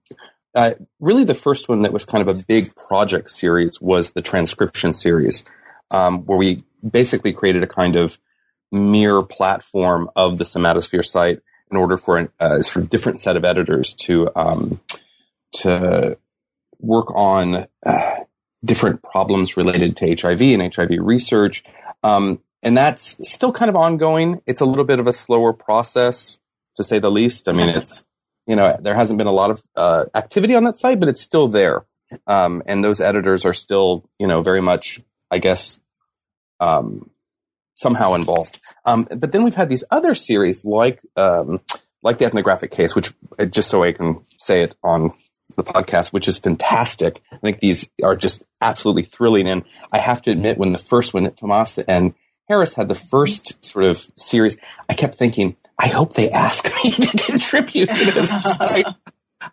uh, 0.55 0.73
really, 1.01 1.25
the 1.25 1.35
first 1.35 1.69
one 1.69 1.83
that 1.83 1.93
was 1.93 2.05
kind 2.05 2.27
of 2.27 2.29
a 2.29 2.45
big 2.45 2.75
project 2.77 3.31
series 3.31 3.81
was 3.81 4.13
the 4.13 4.23
transcription 4.23 4.93
series, 4.93 5.45
um, 5.91 6.25
where 6.27 6.39
we 6.39 6.65
basically 6.89 7.33
created 7.33 7.63
a 7.63 7.67
kind 7.67 7.97
of 7.97 8.19
mirror 8.71 9.23
platform 9.23 10.11
of 10.17 10.39
the 10.39 10.45
Somatosphere 10.45 11.05
site 11.05 11.41
in 11.71 11.77
order 11.77 11.97
for 11.97 12.19
a 12.19 12.29
uh, 12.39 12.63
for 12.63 12.81
a 12.81 12.85
different 12.85 13.21
set 13.21 13.37
of 13.37 13.45
editors 13.45 13.95
to 13.95 14.31
um, 14.37 14.81
to 15.53 16.19
work 16.81 17.15
on 17.15 17.67
uh, 17.85 18.17
different 18.65 19.03
problems 19.03 19.57
related 19.57 19.97
to 19.97 20.15
HIV 20.15 20.41
and 20.41 20.75
HIV 20.75 20.91
research. 20.99 21.65
Um, 22.03 22.41
and 22.63 22.77
that's 22.77 23.19
still 23.29 23.53
kind 23.53 23.69
of 23.69 23.77
ongoing. 23.77 24.41
It's 24.47 24.61
a 24.61 24.65
little 24.65 24.85
bit 24.85 24.99
of 24.99 25.07
a 25.07 25.13
slower 25.13 25.53
process, 25.53 26.39
to 26.77 26.83
say 26.83 26.99
the 26.99 27.11
least. 27.11 27.49
I 27.49 27.53
mean, 27.53 27.69
it's 27.69 28.05
you 28.47 28.57
know 28.57 28.77
there 28.81 28.95
hasn't 28.95 29.19
been 29.19 29.27
a 29.27 29.33
lot 29.33 29.51
of 29.51 29.63
uh, 29.77 30.05
activity 30.15 30.55
on 30.55 30.65
that 30.65 30.77
site, 30.77 31.01
but 31.01 31.09
it's 31.09 31.21
still 31.21 31.49
there, 31.49 31.85
um, 32.27 32.63
and 32.67 32.85
those 32.85 33.01
editors 33.01 33.45
are 33.45 33.55
still 33.55 34.09
you 34.19 34.27
know 34.27 34.43
very 34.43 34.61
much, 34.61 35.01
I 35.31 35.39
guess, 35.39 35.81
um, 36.61 37.11
somehow 37.75 38.15
involved. 38.15 38.61
Um, 38.85 39.07
but 39.11 39.33
then 39.33 39.45
we've 39.45 39.55
had 39.55 39.69
these 39.69 39.85
other 39.91 40.15
series 40.15 40.65
like 40.65 41.01
um, 41.17 41.61
like 42.03 42.19
the 42.19 42.27
ethnographic 42.27 42.71
case, 42.71 42.95
which 42.95 43.13
uh, 43.39 43.47
just 43.47 43.71
so 43.71 43.83
I 43.83 43.93
can 43.93 44.21
say 44.39 44.63
it 44.63 44.75
on 44.83 45.13
the 45.57 45.65
podcast, 45.65 46.13
which 46.13 46.29
is 46.29 46.39
fantastic. 46.39 47.21
I 47.33 47.37
think 47.39 47.61
these 47.61 47.89
are 48.03 48.17
just 48.17 48.43
absolutely 48.61 49.05
thrilling. 49.05 49.49
And 49.49 49.65
I 49.93 49.99
have 49.99 50.23
to 50.23 50.31
admit, 50.31 50.59
when 50.59 50.73
the 50.73 50.79
first 50.79 51.15
one, 51.15 51.31
Tomas 51.33 51.79
and 51.79 52.15
Harris 52.49 52.75
had 52.75 52.89
the 52.89 52.95
first 52.95 53.65
sort 53.65 53.87
of 53.87 54.07
series, 54.17 54.57
I 54.89 54.95
kept 54.95 55.15
thinking, 55.15 55.57
I 55.79 55.89
hope 55.89 56.15
they 56.15 56.31
ask 56.31 56.65
me 56.83 56.91
to 56.93 57.17
contribute 57.19 57.89
to 57.89 58.05
this. 58.11 58.31
I, 58.33 58.95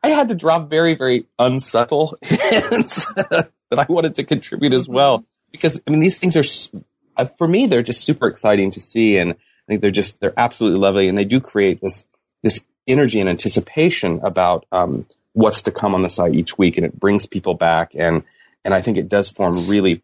I 0.03 0.09
had 0.09 0.29
to 0.29 0.35
drop 0.35 0.69
very, 0.69 0.95
very 0.95 1.25
unsubtle 1.39 2.17
hints 2.21 3.05
that 3.15 3.49
I 3.71 3.85
wanted 3.89 4.15
to 4.15 4.23
contribute 4.23 4.73
as 4.73 4.87
well. 4.87 5.25
Because, 5.51 5.81
I 5.85 5.91
mean, 5.91 5.99
these 5.99 6.19
things 6.19 6.37
are 6.37 6.83
uh, 7.17 7.25
for 7.25 7.47
me, 7.47 7.67
they're 7.67 7.81
just 7.81 8.03
super 8.03 8.27
exciting 8.27 8.71
to 8.71 8.79
see. 8.79 9.17
And 9.17 9.31
I 9.33 9.35
think 9.67 9.81
they're 9.81 9.91
just, 9.91 10.19
they're 10.19 10.33
absolutely 10.37 10.79
lovely. 10.79 11.07
And 11.07 11.17
they 11.17 11.25
do 11.25 11.39
create 11.39 11.81
this, 11.81 12.05
this 12.43 12.63
energy 12.87 13.19
and 13.19 13.29
anticipation 13.29 14.19
about, 14.23 14.65
um, 14.71 15.05
what's 15.33 15.61
to 15.63 15.71
come 15.71 15.95
on 15.95 16.01
the 16.01 16.09
site 16.09 16.33
each 16.33 16.57
week. 16.57 16.77
And 16.77 16.85
it 16.85 16.99
brings 16.99 17.25
people 17.25 17.53
back. 17.53 17.93
And, 17.95 18.23
and 18.63 18.73
I 18.73 18.81
think 18.81 18.97
it 18.97 19.09
does 19.09 19.29
form 19.29 19.67
really 19.67 20.03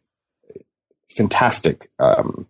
fantastic, 1.10 1.90
um, 2.00 2.48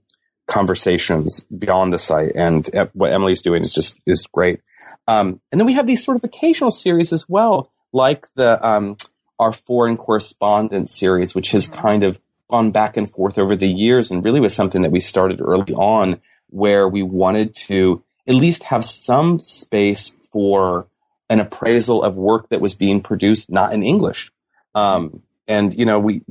conversations 0.48 1.46
beyond 1.58 1.94
the 1.94 2.00
site. 2.00 2.32
And 2.36 2.70
what 2.94 3.14
Emily's 3.14 3.42
doing 3.42 3.62
is 3.62 3.74
just, 3.74 4.00
is 4.06 4.26
great. 4.32 4.62
Um, 5.08 5.42
and 5.52 5.60
then 5.60 5.66
we 5.66 5.74
have 5.74 5.88
these 5.88 6.04
sort 6.04 6.18
of 6.18 6.24
occasional 6.24 6.72
series 6.72 7.12
as 7.14 7.28
well, 7.30 7.72
like 7.94 8.28
the, 8.36 8.66
um, 8.66 8.98
our 9.40 9.52
foreign 9.52 9.98
correspondence 9.98 10.98
series, 10.98 11.36
which 11.36 11.52
has 11.52 11.68
kind 11.68 12.04
of 12.04 12.20
gone 12.50 12.72
back 12.72 12.98
and 12.98 13.10
forth 13.10 13.38
over 13.38 13.56
the 13.56 13.68
years 13.68 14.10
and 14.10 14.24
really 14.24 14.40
was 14.40 14.56
something 14.56 14.82
that 14.82 14.92
we 14.92 15.00
started 15.00 15.42
early 15.42 15.74
on 15.74 16.20
where 16.50 16.88
we 16.88 17.04
wanted 17.04 17.54
to 17.54 18.04
at 18.26 18.36
least 18.36 18.64
have 18.64 18.86
some 18.86 19.40
space 19.40 20.16
for 20.32 20.88
an 21.30 21.40
appraisal 21.40 22.04
of 22.04 22.16
work 22.18 22.50
that 22.50 22.62
was 22.62 22.74
being 22.74 23.02
produced 23.02 23.52
not 23.52 23.74
in 23.74 23.84
English. 23.84 24.32
Um, 24.76 25.22
and 25.48 25.74
you 25.74 25.86
know 25.86 26.00
we 26.00 26.22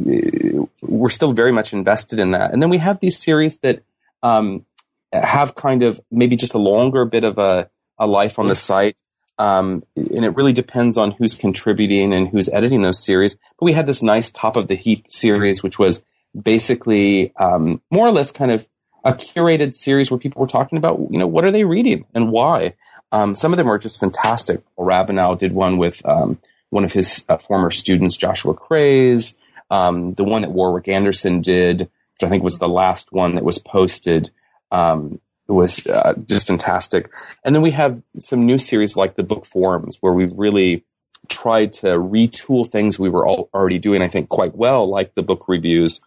we're 0.82 1.08
still 1.08 1.32
very 1.32 1.52
much 1.52 1.72
invested 1.72 2.18
in 2.18 2.32
that. 2.32 2.52
And 2.52 2.62
then 2.62 2.70
we 2.70 2.78
have 2.78 3.00
these 3.00 3.18
series 3.18 3.58
that 3.58 3.82
um, 4.22 4.64
have 5.12 5.54
kind 5.54 5.82
of 5.82 6.00
maybe 6.10 6.36
just 6.36 6.54
a 6.54 6.58
longer 6.58 7.04
bit 7.04 7.24
of 7.24 7.38
a, 7.38 7.68
a 7.98 8.06
life 8.06 8.38
on 8.38 8.46
the 8.46 8.56
site. 8.56 8.96
Um, 9.38 9.84
and 9.96 10.24
it 10.24 10.34
really 10.34 10.54
depends 10.54 10.96
on 10.96 11.10
who's 11.12 11.34
contributing 11.34 12.14
and 12.14 12.28
who's 12.28 12.48
editing 12.48 12.82
those 12.82 13.04
series. 13.04 13.34
But 13.34 13.66
we 13.66 13.72
had 13.72 13.86
this 13.86 14.02
nice 14.02 14.30
top 14.30 14.56
of 14.56 14.68
the 14.68 14.76
heap 14.76 15.06
series, 15.10 15.62
which 15.62 15.78
was 15.78 16.02
basically 16.40 17.34
um, 17.36 17.82
more 17.90 18.06
or 18.06 18.12
less 18.12 18.32
kind 18.32 18.50
of 18.50 18.66
a 19.04 19.12
curated 19.12 19.72
series 19.72 20.10
where 20.10 20.18
people 20.18 20.40
were 20.40 20.48
talking 20.48 20.78
about, 20.78 20.98
you 21.10 21.18
know, 21.18 21.26
what 21.26 21.44
are 21.44 21.52
they 21.52 21.64
reading 21.64 22.04
and 22.14 22.32
why. 22.32 22.74
Um, 23.12 23.34
some 23.34 23.52
of 23.52 23.56
them 23.56 23.68
are 23.68 23.78
just 23.78 24.00
fantastic. 24.00 24.62
Rabinow 24.78 25.38
did 25.38 25.52
one 25.52 25.76
with 25.76 26.04
um, 26.06 26.38
one 26.70 26.84
of 26.84 26.92
his 26.92 27.24
uh, 27.28 27.36
former 27.36 27.70
students, 27.70 28.16
Joshua 28.16 28.54
Craze. 28.54 29.34
Um, 29.70 30.14
the 30.14 30.24
one 30.24 30.42
that 30.42 30.50
Warwick 30.50 30.88
Anderson 30.88 31.40
did, 31.40 31.90
which 32.16 32.26
I 32.26 32.30
think 32.30 32.42
was 32.42 32.58
the 32.58 32.68
last 32.68 33.12
one 33.12 33.34
that 33.34 33.44
was 33.44 33.58
posted, 33.58 34.30
um, 34.70 35.20
was 35.48 35.86
uh, 35.86 36.14
just 36.26 36.46
fantastic. 36.46 37.10
And 37.44 37.54
then 37.54 37.62
we 37.62 37.70
have 37.70 38.02
some 38.18 38.46
new 38.46 38.58
series 38.58 38.96
like 38.96 39.14
the 39.14 39.22
book 39.22 39.46
forums, 39.46 39.98
where 40.00 40.12
we've 40.12 40.36
really 40.38 40.84
tried 41.28 41.72
to 41.74 41.86
retool 41.86 42.68
things 42.68 42.98
we 42.98 43.10
were 43.10 43.26
already 43.28 43.78
doing, 43.78 44.02
I 44.02 44.08
think, 44.08 44.28
quite 44.28 44.56
well, 44.56 44.88
like 44.88 45.14
the 45.14 45.22
book 45.22 45.48
reviews, 45.48 46.00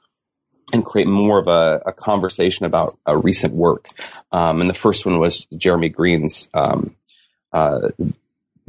and 0.74 0.86
create 0.86 1.08
more 1.08 1.40
of 1.40 1.48
a, 1.48 1.82
a 1.86 1.94
conversation 1.94 2.66
about 2.66 2.98
a 3.06 3.18
recent 3.18 3.54
work. 3.54 3.88
Um, 4.32 4.62
and 4.62 4.70
the 4.70 4.76
first 4.76 5.06
one 5.06 5.20
was 5.20 5.46
Jeremy 5.58 5.90
Greene's 5.90 6.50
um, 6.54 6.96
uh, 7.52 7.90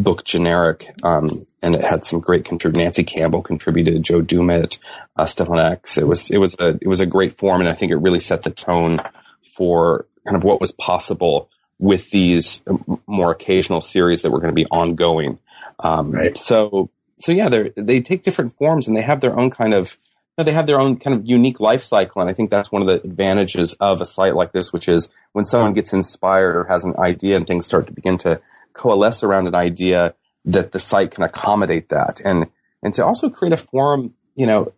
book, 0.02 0.24
Generic, 0.24 0.90
um, 1.02 1.28
and 1.62 1.74
it 1.74 1.82
had 1.82 2.04
some 2.04 2.20
great 2.20 2.44
contributors. 2.44 2.82
Nancy 2.82 3.04
Campbell 3.04 3.42
contributed, 3.42 4.02
Joe 4.02 4.22
Dumit, 4.22 4.78
uh, 5.16 5.26
Stefan 5.26 5.58
Ecks. 5.58 5.98
It 5.98 6.06
was 6.06 6.30
it 6.30 6.38
was 6.38 6.56
a 6.58 6.78
it 6.80 6.88
was 6.88 7.00
a 7.00 7.06
great 7.06 7.34
form, 7.34 7.60
and 7.60 7.68
I 7.68 7.74
think 7.74 7.92
it 7.92 7.96
really 7.96 8.20
set 8.20 8.42
the 8.42 8.50
tone 8.50 8.98
for 9.42 10.06
kind 10.24 10.36
of 10.36 10.44
what 10.44 10.60
was 10.60 10.72
possible 10.72 11.48
with 11.78 12.10
these 12.10 12.62
more 13.06 13.32
occasional 13.32 13.80
series 13.80 14.22
that 14.22 14.30
were 14.30 14.38
going 14.38 14.54
to 14.54 14.54
be 14.54 14.66
ongoing. 14.66 15.38
Um, 15.80 16.12
right. 16.12 16.36
So, 16.36 16.90
so 17.18 17.32
yeah, 17.32 17.48
they 17.48 17.72
they 17.76 18.00
take 18.00 18.22
different 18.22 18.52
forms 18.52 18.86
and 18.86 18.96
they 18.96 19.02
have 19.02 19.20
their 19.20 19.38
own 19.38 19.50
kind 19.50 19.72
of, 19.72 19.96
you 20.36 20.42
know, 20.42 20.44
they 20.44 20.52
have 20.52 20.66
their 20.66 20.78
own 20.78 20.98
kind 20.98 21.16
of 21.16 21.26
unique 21.26 21.58
life 21.58 21.82
cycle. 21.82 22.20
And 22.20 22.30
I 22.30 22.34
think 22.34 22.50
that's 22.50 22.70
one 22.70 22.82
of 22.82 22.88
the 22.88 23.02
advantages 23.02 23.72
of 23.80 24.00
a 24.00 24.06
site 24.06 24.36
like 24.36 24.52
this, 24.52 24.72
which 24.72 24.88
is 24.88 25.08
when 25.32 25.46
someone 25.46 25.72
gets 25.72 25.92
inspired 25.92 26.54
or 26.54 26.64
has 26.64 26.84
an 26.84 26.94
idea 26.98 27.36
and 27.36 27.46
things 27.46 27.66
start 27.66 27.86
to 27.86 27.92
begin 27.92 28.18
to 28.18 28.40
coalesce 28.72 29.22
around 29.22 29.46
an 29.46 29.54
idea 29.54 30.14
that 30.44 30.72
the 30.72 30.78
site 30.78 31.10
can 31.10 31.22
accommodate 31.22 31.88
that. 31.90 32.20
And, 32.24 32.46
and 32.82 32.94
to 32.94 33.04
also 33.04 33.28
create 33.28 33.52
a 33.52 33.56
forum, 33.56 34.14
you 34.34 34.46
know, 34.46 34.72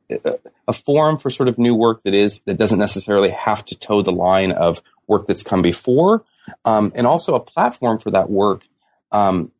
a 0.67 0.73
forum 0.73 1.19
for 1.19 1.31
sort 1.31 1.49
of 1.49 1.59
new 1.59 1.75
work 1.75 2.03
that 2.03 2.15
is, 2.15 2.41
that 2.41 2.57
doesn't 2.57 2.79
necessarily 2.79 3.31
have 3.31 3.65
to 3.67 3.79
toe 3.79 4.03
the 4.03 4.13
line 4.13 4.53
of 4.53 4.83
work 5.07 5.27
that's 5.27 5.43
come 5.43 5.63
before, 5.63 6.25
um, 6.65 6.93
and 6.95 7.07
also 7.07 7.35
a 7.35 7.41
platform 7.41 7.99
for 7.99 8.11
that 8.11 8.31
work 8.31 8.65
um, 9.13 9.53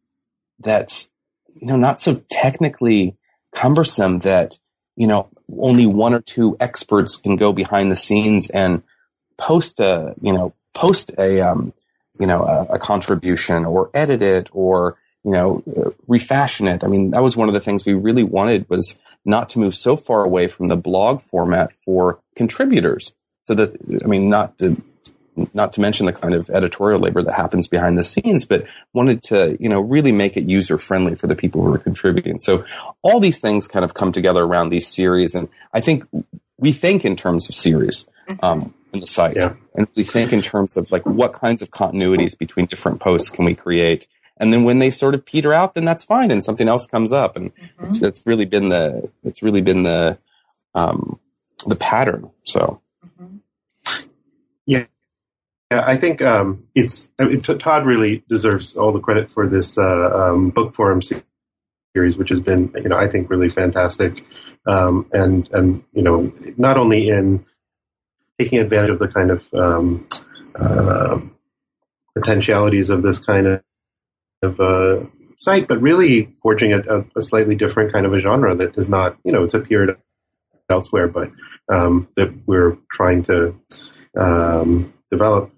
that's 0.59 1.11
you 1.55 1.67
know 1.67 1.77
not 1.77 2.01
so 2.01 2.23
technically 2.31 3.17
cumbersome 3.55 4.21
that 4.21 4.59
you 4.97 5.07
know 5.07 5.29
only 5.59 5.87
one 5.87 6.15
or 6.15 6.21
two 6.21 6.57
experts 6.59 7.17
can 7.17 7.37
go 7.37 7.53
behind 7.53 7.93
the 7.93 7.97
scenes 7.97 8.49
and 8.51 8.83
post 9.37 9.79
a 9.81 10.15
you 10.21 10.33
know 10.33 10.55
post 10.75 11.13
a 11.19 11.41
um, 11.41 11.73
you 12.19 12.27
know 12.27 12.43
a, 12.43 12.75
a 12.75 12.79
contribution 12.79 13.65
or 13.65 13.91
edit 13.95 14.23
it 14.23 14.49
or 14.53 14.97
you 15.25 15.31
know 15.31 15.63
refashion 16.07 16.69
it. 16.69 16.85
I 16.85 16.89
mean 16.89 17.11
that 17.11 17.23
was 17.23 17.37
one 17.37 17.49
of 17.49 17.55
the 17.55 17.61
things 17.61 17.85
we 17.85 17.95
really 17.95 18.25
wanted 18.25 18.69
was 18.69 18.99
not 19.25 19.49
to 19.51 19.59
move 19.59 19.75
so 19.75 19.97
far 19.97 20.25
away 20.25 20.49
from 20.49 20.67
the 20.67 20.77
blog 20.77 21.23
format 21.23 21.73
for 21.85 22.21
contributors. 22.37 23.15
So 23.43 23.55
that 23.55 23.77
I 24.05 24.07
mean 24.07 24.29
not 24.29 24.59
to 24.59 24.81
not 25.55 25.73
to 25.73 25.81
mention 25.81 26.07
the 26.07 26.13
kind 26.13 26.35
of 26.35 26.51
editorial 26.51 27.01
labor 27.01 27.23
that 27.23 27.35
happens 27.35 27.67
behind 27.67 27.97
the 27.97 28.03
scenes, 28.03 28.45
but 28.45 28.67
wanted 28.93 29.23
to, 29.23 29.57
you 29.59 29.69
know, 29.69 29.81
really 29.81 30.13
make 30.13 30.37
it 30.37 30.45
user 30.45 30.77
friendly 30.79 31.15
for 31.15 31.27
the 31.27 31.35
people 31.35 31.63
who 31.63 31.73
are 31.73 31.79
contributing. 31.79 32.39
So 32.39 32.65
all 33.03 33.19
these 33.19 33.41
things 33.41 33.67
kind 33.67 33.85
of 33.85 33.95
come 33.95 34.13
together 34.13 34.43
around 34.43 34.69
these 34.69 34.87
series. 34.87 35.35
And 35.35 35.49
I 35.73 35.81
think 35.81 36.05
we 36.59 36.73
think 36.73 37.05
in 37.05 37.17
terms 37.17 37.49
of 37.49 37.55
series, 37.55 38.07
mm-hmm. 38.29 38.45
um, 38.45 38.75
in 38.93 39.01
the 39.01 39.07
site. 39.07 39.37
Yeah. 39.37 39.55
And 39.75 39.89
we 39.95 40.05
think 40.05 40.33
in 40.33 40.43
terms 40.43 40.77
of 40.77 40.91
like 40.91 41.05
what 41.07 41.33
kinds 41.33 41.63
of 41.63 41.71
continuities 41.71 42.37
between 42.37 42.67
different 42.67 43.01
posts 43.01 43.31
can 43.31 43.45
we 43.45 43.55
create? 43.55 44.07
And 44.37 44.53
then 44.53 44.65
when 44.65 44.79
they 44.79 44.91
sort 44.91 45.15
of 45.15 45.25
peter 45.25 45.53
out, 45.53 45.75
then 45.75 45.85
that's 45.85 46.05
fine. 46.05 46.31
And 46.31 46.43
something 46.43 46.69
else 46.69 46.87
comes 46.87 47.13
up. 47.13 47.37
And 47.37 47.55
mm-hmm. 47.55 47.85
it's, 47.85 48.03
it's 48.03 48.27
really 48.27 48.45
been 48.45 48.69
the, 48.69 49.11
it's 49.25 49.43
really 49.43 49.61
been 49.61 49.83
the, 49.83 50.19
um, 50.75 51.19
the 51.67 51.77
pattern. 51.77 52.31
So. 52.45 52.81
Mm-hmm. 53.05 54.07
Yeah. 54.67 54.85
Yeah, 55.73 55.85
I 55.87 55.97
think 55.97 56.21
um, 56.21 56.65
it's 56.75 57.09
I 57.19 57.25
mean, 57.25 57.41
Todd 57.41 57.87
really 57.87 58.23
deserves 58.29 58.77
all 58.77 58.93
the 58.93 59.01
credit 59.01 59.31
for 59.31 59.47
this 59.47 59.79
uh, 59.79 60.11
um, 60.13 60.51
book 60.51 60.75
forum 60.75 61.01
series, 61.01 62.15
which 62.19 62.29
has 62.29 62.41
been, 62.41 62.71
you 62.75 62.91
know, 62.91 62.99
I 62.99 63.09
think 63.09 63.31
really 63.31 63.49
fantastic, 63.49 64.23
um, 64.67 65.07
and 65.13 65.49
and 65.51 65.83
you 65.95 66.03
know, 66.03 66.31
not 66.59 66.77
only 66.77 67.09
in 67.09 67.47
taking 68.41 68.59
advantage 68.59 68.91
of 68.91 68.99
the 68.99 69.09
kind 69.09 69.31
of 69.31 69.55
um, 69.55 70.09
uh, 70.61 71.19
potentialities 72.15 72.91
of 72.91 73.03
this 73.03 73.19
kind 73.19 73.47
of, 73.47 73.63
of 74.43 74.61
uh, 74.61 75.07
site, 75.37 75.69
but 75.69 75.81
really 75.81 76.35
forging 76.43 76.73
a, 76.73 77.05
a, 77.17 77.23
slightly 77.23 77.55
different 77.55 77.93
kind 77.93 78.07
of 78.07 78.13
a 78.13 78.21
genre 78.21 78.55
that 78.55 78.75
does 78.75 78.89
not, 78.89 79.17
you 79.25 79.33
know, 79.33 79.45
it's 79.45 79.55
appeared 79.55 79.97
elsewhere, 80.69 81.09
but 81.09 81.31
um, 81.73 82.09
that 82.17 82.33
we're 82.47 82.77
trying 82.91 83.23
to 83.25 83.59
um, 84.17 84.93
develop. 85.11 85.53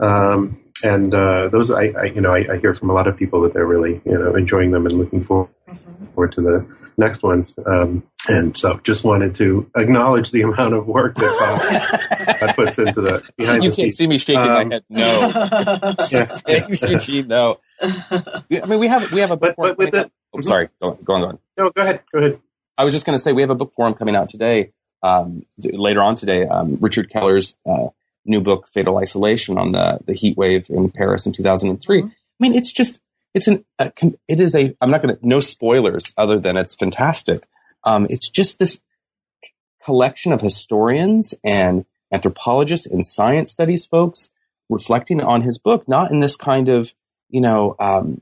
Um, 0.00 0.60
and 0.82 1.14
uh, 1.14 1.48
those, 1.48 1.70
I, 1.70 1.86
I, 1.88 2.04
you 2.04 2.20
know, 2.20 2.30
I, 2.30 2.54
I, 2.54 2.58
hear 2.58 2.74
from 2.74 2.90
a 2.90 2.92
lot 2.92 3.06
of 3.06 3.16
people 3.16 3.42
that 3.42 3.52
they're 3.52 3.66
really, 3.66 4.00
you 4.04 4.18
know, 4.18 4.34
enjoying 4.34 4.70
them 4.70 4.86
and 4.86 4.98
looking 4.98 5.22
forward, 5.24 5.50
mm-hmm. 5.68 6.06
forward 6.14 6.32
to 6.32 6.40
the 6.40 6.66
next 6.96 7.22
ones. 7.22 7.54
Um, 7.66 8.02
and 8.28 8.56
so, 8.56 8.78
just 8.84 9.02
wanted 9.02 9.34
to 9.36 9.68
acknowledge 9.76 10.30
the 10.30 10.42
amount 10.42 10.74
of 10.74 10.86
work 10.86 11.16
that 11.16 12.40
Bob 12.40 12.56
puts 12.56 12.78
into 12.78 13.00
the 13.00 13.22
behind. 13.36 13.64
You 13.64 13.70
the 13.70 13.76
can't 13.76 13.86
scenes. 13.86 13.96
see 13.96 14.06
me 14.06 14.18
shaking 14.18 14.38
um, 14.38 14.68
my 14.68 14.74
head. 14.74 14.84
No, 14.88 15.04
yeah. 16.10 16.24
thanks, 16.36 16.82
Eugene. 16.82 17.26
No, 17.26 17.58
I 17.80 18.42
mean 18.50 18.78
we 18.78 18.86
have 18.86 19.10
we 19.10 19.20
have 19.20 19.32
a 19.32 19.36
book. 19.36 19.56
But, 19.56 19.76
but 19.76 19.78
with 19.78 19.90
the, 19.90 20.10
I'm 20.32 20.42
sorry. 20.44 20.68
Go, 20.80 20.92
go 20.92 21.14
on. 21.14 21.20
Go 21.20 21.28
on. 21.28 21.38
No, 21.58 21.70
go 21.70 21.82
ahead. 21.82 22.02
Go 22.12 22.18
ahead. 22.20 22.40
I 22.78 22.84
was 22.84 22.92
just 22.92 23.04
going 23.04 23.18
to 23.18 23.22
say 23.22 23.32
we 23.32 23.42
have 23.42 23.50
a 23.50 23.54
book 23.54 23.72
forum 23.74 23.94
coming 23.94 24.16
out 24.16 24.28
today. 24.28 24.72
Um, 25.02 25.44
later 25.58 26.00
on 26.00 26.14
today, 26.14 26.46
um, 26.46 26.78
Richard 26.80 27.10
Keller's 27.10 27.56
uh, 27.68 27.88
new 28.24 28.40
book, 28.40 28.68
Fatal 28.68 28.98
Isolation, 28.98 29.58
on 29.58 29.72
the 29.72 29.98
the 30.04 30.14
heat 30.14 30.36
wave 30.36 30.68
in 30.70 30.90
Paris 30.90 31.26
in 31.26 31.32
2003. 31.32 32.02
Mm-hmm. 32.02 32.08
I 32.08 32.12
mean, 32.38 32.54
it's 32.54 32.72
just 32.72 33.00
it's 33.34 33.48
an 33.48 33.64
a, 33.78 33.92
it 34.28 34.40
is 34.40 34.54
a 34.54 34.74
I'm 34.80 34.90
not 34.90 35.02
going 35.02 35.16
to 35.16 35.26
no 35.26 35.40
spoilers 35.40 36.12
other 36.16 36.38
than 36.38 36.56
it's 36.56 36.74
fantastic. 36.74 37.46
Um, 37.84 38.06
it's 38.10 38.28
just 38.28 38.58
this 38.58 38.80
collection 39.84 40.32
of 40.32 40.40
historians 40.40 41.34
and 41.42 41.84
anthropologists 42.12 42.86
and 42.86 43.04
science 43.04 43.50
studies 43.50 43.86
folks 43.86 44.30
reflecting 44.68 45.20
on 45.20 45.42
his 45.42 45.58
book, 45.58 45.88
not 45.88 46.10
in 46.12 46.20
this 46.20 46.36
kind 46.36 46.68
of 46.68 46.92
you 47.28 47.40
know 47.40 47.76
um, 47.78 48.20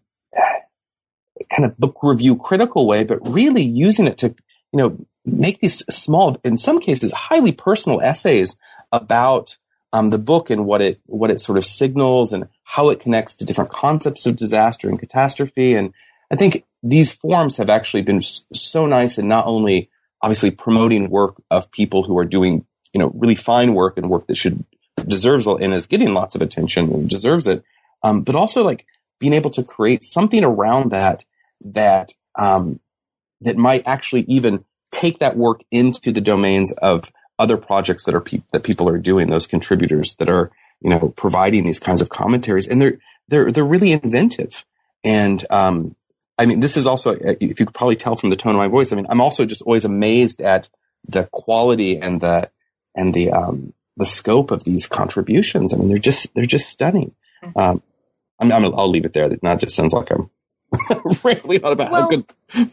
kind 1.50 1.64
of 1.64 1.76
book 1.78 1.98
review 2.02 2.36
critical 2.36 2.86
way, 2.86 3.04
but 3.04 3.26
really 3.28 3.62
using 3.62 4.06
it 4.06 4.18
to 4.18 4.28
you 4.72 4.76
know 4.76 4.98
make 5.24 5.60
these 5.60 5.84
small, 5.94 6.38
in 6.44 6.56
some 6.56 6.80
cases, 6.80 7.12
highly 7.12 7.52
personal 7.52 8.00
essays 8.00 8.56
about 8.92 9.58
um, 9.92 10.10
the 10.10 10.18
book 10.18 10.50
and 10.50 10.66
what 10.66 10.80
it 10.80 11.00
what 11.06 11.30
it 11.30 11.40
sort 11.40 11.58
of 11.58 11.64
signals 11.64 12.32
and 12.32 12.48
how 12.64 12.90
it 12.90 13.00
connects 13.00 13.34
to 13.36 13.44
different 13.44 13.70
concepts 13.70 14.26
of 14.26 14.36
disaster 14.36 14.88
and 14.88 14.98
catastrophe. 14.98 15.74
And 15.74 15.92
I 16.30 16.36
think 16.36 16.64
these 16.82 17.12
forums 17.12 17.56
have 17.56 17.70
actually 17.70 18.02
been 18.02 18.20
so 18.20 18.86
nice 18.86 19.18
in 19.18 19.28
not 19.28 19.46
only 19.46 19.90
obviously 20.22 20.50
promoting 20.50 21.10
work 21.10 21.42
of 21.50 21.70
people 21.70 22.04
who 22.04 22.18
are 22.18 22.24
doing 22.24 22.66
you 22.92 23.00
know 23.00 23.10
really 23.14 23.34
fine 23.34 23.74
work 23.74 23.96
and 23.96 24.08
work 24.08 24.26
that 24.26 24.36
should 24.36 24.64
deserves 25.06 25.46
and 25.46 25.74
is 25.74 25.86
getting 25.86 26.12
lots 26.12 26.34
of 26.34 26.42
attention 26.42 26.92
and 26.92 27.08
deserves 27.08 27.46
it, 27.46 27.64
um, 28.02 28.22
but 28.22 28.34
also 28.34 28.62
like 28.62 28.86
being 29.18 29.32
able 29.32 29.50
to 29.50 29.62
create 29.62 30.04
something 30.04 30.44
around 30.44 30.90
that 30.90 31.24
that 31.64 32.12
um, 32.38 32.80
that 33.40 33.56
might 33.56 33.82
actually 33.86 34.22
even 34.22 34.64
take 34.92 35.18
that 35.18 35.36
work 35.36 35.62
into 35.70 36.12
the 36.12 36.20
domains 36.20 36.72
of 36.72 37.10
other 37.40 37.56
projects 37.56 38.04
that 38.04 38.14
are 38.14 38.20
pe- 38.20 38.42
that 38.52 38.62
people 38.62 38.88
are 38.88 38.98
doing, 38.98 39.30
those 39.30 39.46
contributors 39.46 40.14
that 40.16 40.28
are 40.28 40.50
you 40.80 40.90
know 40.90 41.08
providing 41.16 41.64
these 41.64 41.80
kinds 41.80 42.00
of 42.00 42.08
commentaries, 42.08 42.68
and 42.68 42.80
they're 42.80 42.98
they're 43.28 43.50
they're 43.50 43.64
really 43.64 43.92
inventive. 43.92 44.64
And 45.02 45.44
um, 45.50 45.96
I 46.38 46.46
mean, 46.46 46.60
this 46.60 46.76
is 46.76 46.86
also 46.86 47.16
if 47.20 47.58
you 47.60 47.66
could 47.66 47.74
probably 47.74 47.96
tell 47.96 48.16
from 48.16 48.30
the 48.30 48.36
tone 48.36 48.54
of 48.54 48.58
my 48.58 48.68
voice. 48.68 48.92
I 48.92 48.96
mean, 48.96 49.06
I'm 49.08 49.20
also 49.20 49.46
just 49.46 49.62
always 49.62 49.84
amazed 49.84 50.40
at 50.40 50.68
the 51.08 51.24
quality 51.32 51.98
and 51.98 52.20
the 52.20 52.50
and 52.94 53.14
the 53.14 53.30
um, 53.30 53.72
the 53.96 54.06
scope 54.06 54.50
of 54.50 54.64
these 54.64 54.86
contributions. 54.86 55.72
I 55.72 55.78
mean, 55.78 55.88
they're 55.88 55.98
just 55.98 56.34
they're 56.34 56.46
just 56.46 56.68
stunning. 56.68 57.14
Mm-hmm. 57.42 57.58
Um, 57.58 57.82
I'm, 58.38 58.52
i 58.52 58.58
will 58.58 58.90
leave 58.90 59.04
it 59.04 59.12
there. 59.12 59.28
That 59.28 59.60
just 59.60 59.76
sounds 59.76 59.92
like 59.92 60.10
I'm 60.10 60.30
rambling 61.24 61.64
on 61.64 61.72
about 61.72 61.90
well, 61.90 62.02
how 62.02 62.08
good 62.08 62.24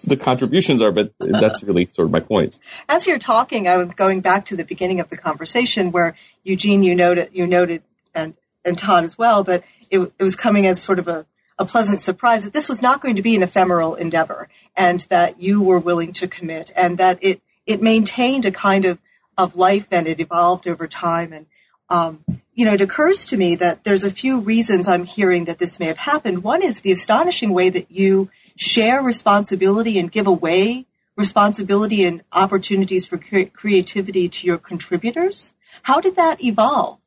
the 0.03 0.17
contributions 0.17 0.81
are, 0.81 0.91
but 0.91 1.13
that's 1.19 1.63
really 1.63 1.85
sort 1.87 2.07
of 2.07 2.11
my 2.11 2.19
point. 2.19 2.57
As 2.87 3.07
you're 3.07 3.19
talking, 3.19 3.67
I 3.67 3.77
was 3.77 3.87
going 3.95 4.21
back 4.21 4.45
to 4.47 4.55
the 4.55 4.63
beginning 4.63 4.99
of 4.99 5.09
the 5.09 5.17
conversation 5.17 5.91
where 5.91 6.15
Eugene, 6.43 6.83
you 6.83 6.95
noted, 6.95 7.29
you 7.33 7.47
noted, 7.47 7.83
and 8.13 8.35
and 8.63 8.77
Todd 8.77 9.03
as 9.03 9.17
well, 9.17 9.43
that 9.43 9.63
it, 9.89 9.99
it 9.99 10.23
was 10.23 10.35
coming 10.35 10.67
as 10.67 10.81
sort 10.81 10.99
of 10.99 11.07
a, 11.07 11.25
a 11.57 11.65
pleasant 11.65 11.99
surprise 11.99 12.43
that 12.43 12.53
this 12.53 12.69
was 12.69 12.81
not 12.81 13.01
going 13.01 13.15
to 13.15 13.21
be 13.21 13.35
an 13.35 13.43
ephemeral 13.43 13.95
endeavor, 13.95 14.49
and 14.75 15.01
that 15.09 15.41
you 15.41 15.61
were 15.61 15.79
willing 15.79 16.13
to 16.13 16.27
commit, 16.27 16.71
and 16.75 16.97
that 16.97 17.17
it 17.21 17.41
it 17.65 17.81
maintained 17.81 18.45
a 18.45 18.51
kind 18.51 18.85
of 18.85 18.99
of 19.37 19.55
life 19.55 19.87
and 19.91 20.07
it 20.07 20.19
evolved 20.19 20.67
over 20.67 20.87
time, 20.87 21.33
and 21.33 21.45
um, 21.89 22.23
you 22.57 22.65
know, 22.65 22.73
it 22.73 22.81
occurs 22.81 23.23
to 23.25 23.37
me 23.37 23.53
that 23.55 23.83
there's 23.83 24.03
a 24.03 24.09
few 24.09 24.39
reasons 24.39 24.87
I'm 24.87 25.05
hearing 25.05 25.45
that 25.45 25.59
this 25.59 25.79
may 25.79 25.85
have 25.85 25.99
happened. 25.99 26.43
One 26.43 26.63
is 26.63 26.81
the 26.81 26.91
astonishing 26.91 27.53
way 27.53 27.69
that 27.69 27.91
you 27.91 28.31
share 28.57 28.99
responsibility 28.99 29.99
and 29.99 30.11
give 30.11 30.25
away 30.25 30.87
responsibility 31.15 32.03
and 32.03 32.23
opportunities 32.31 33.05
for 33.05 33.19
cre- 33.19 33.51
creativity 33.53 34.27
to 34.29 34.47
your 34.47 34.57
contributors? 34.57 35.53
How 35.83 36.01
did 36.01 36.15
that 36.15 36.43
evolve? 36.43 36.97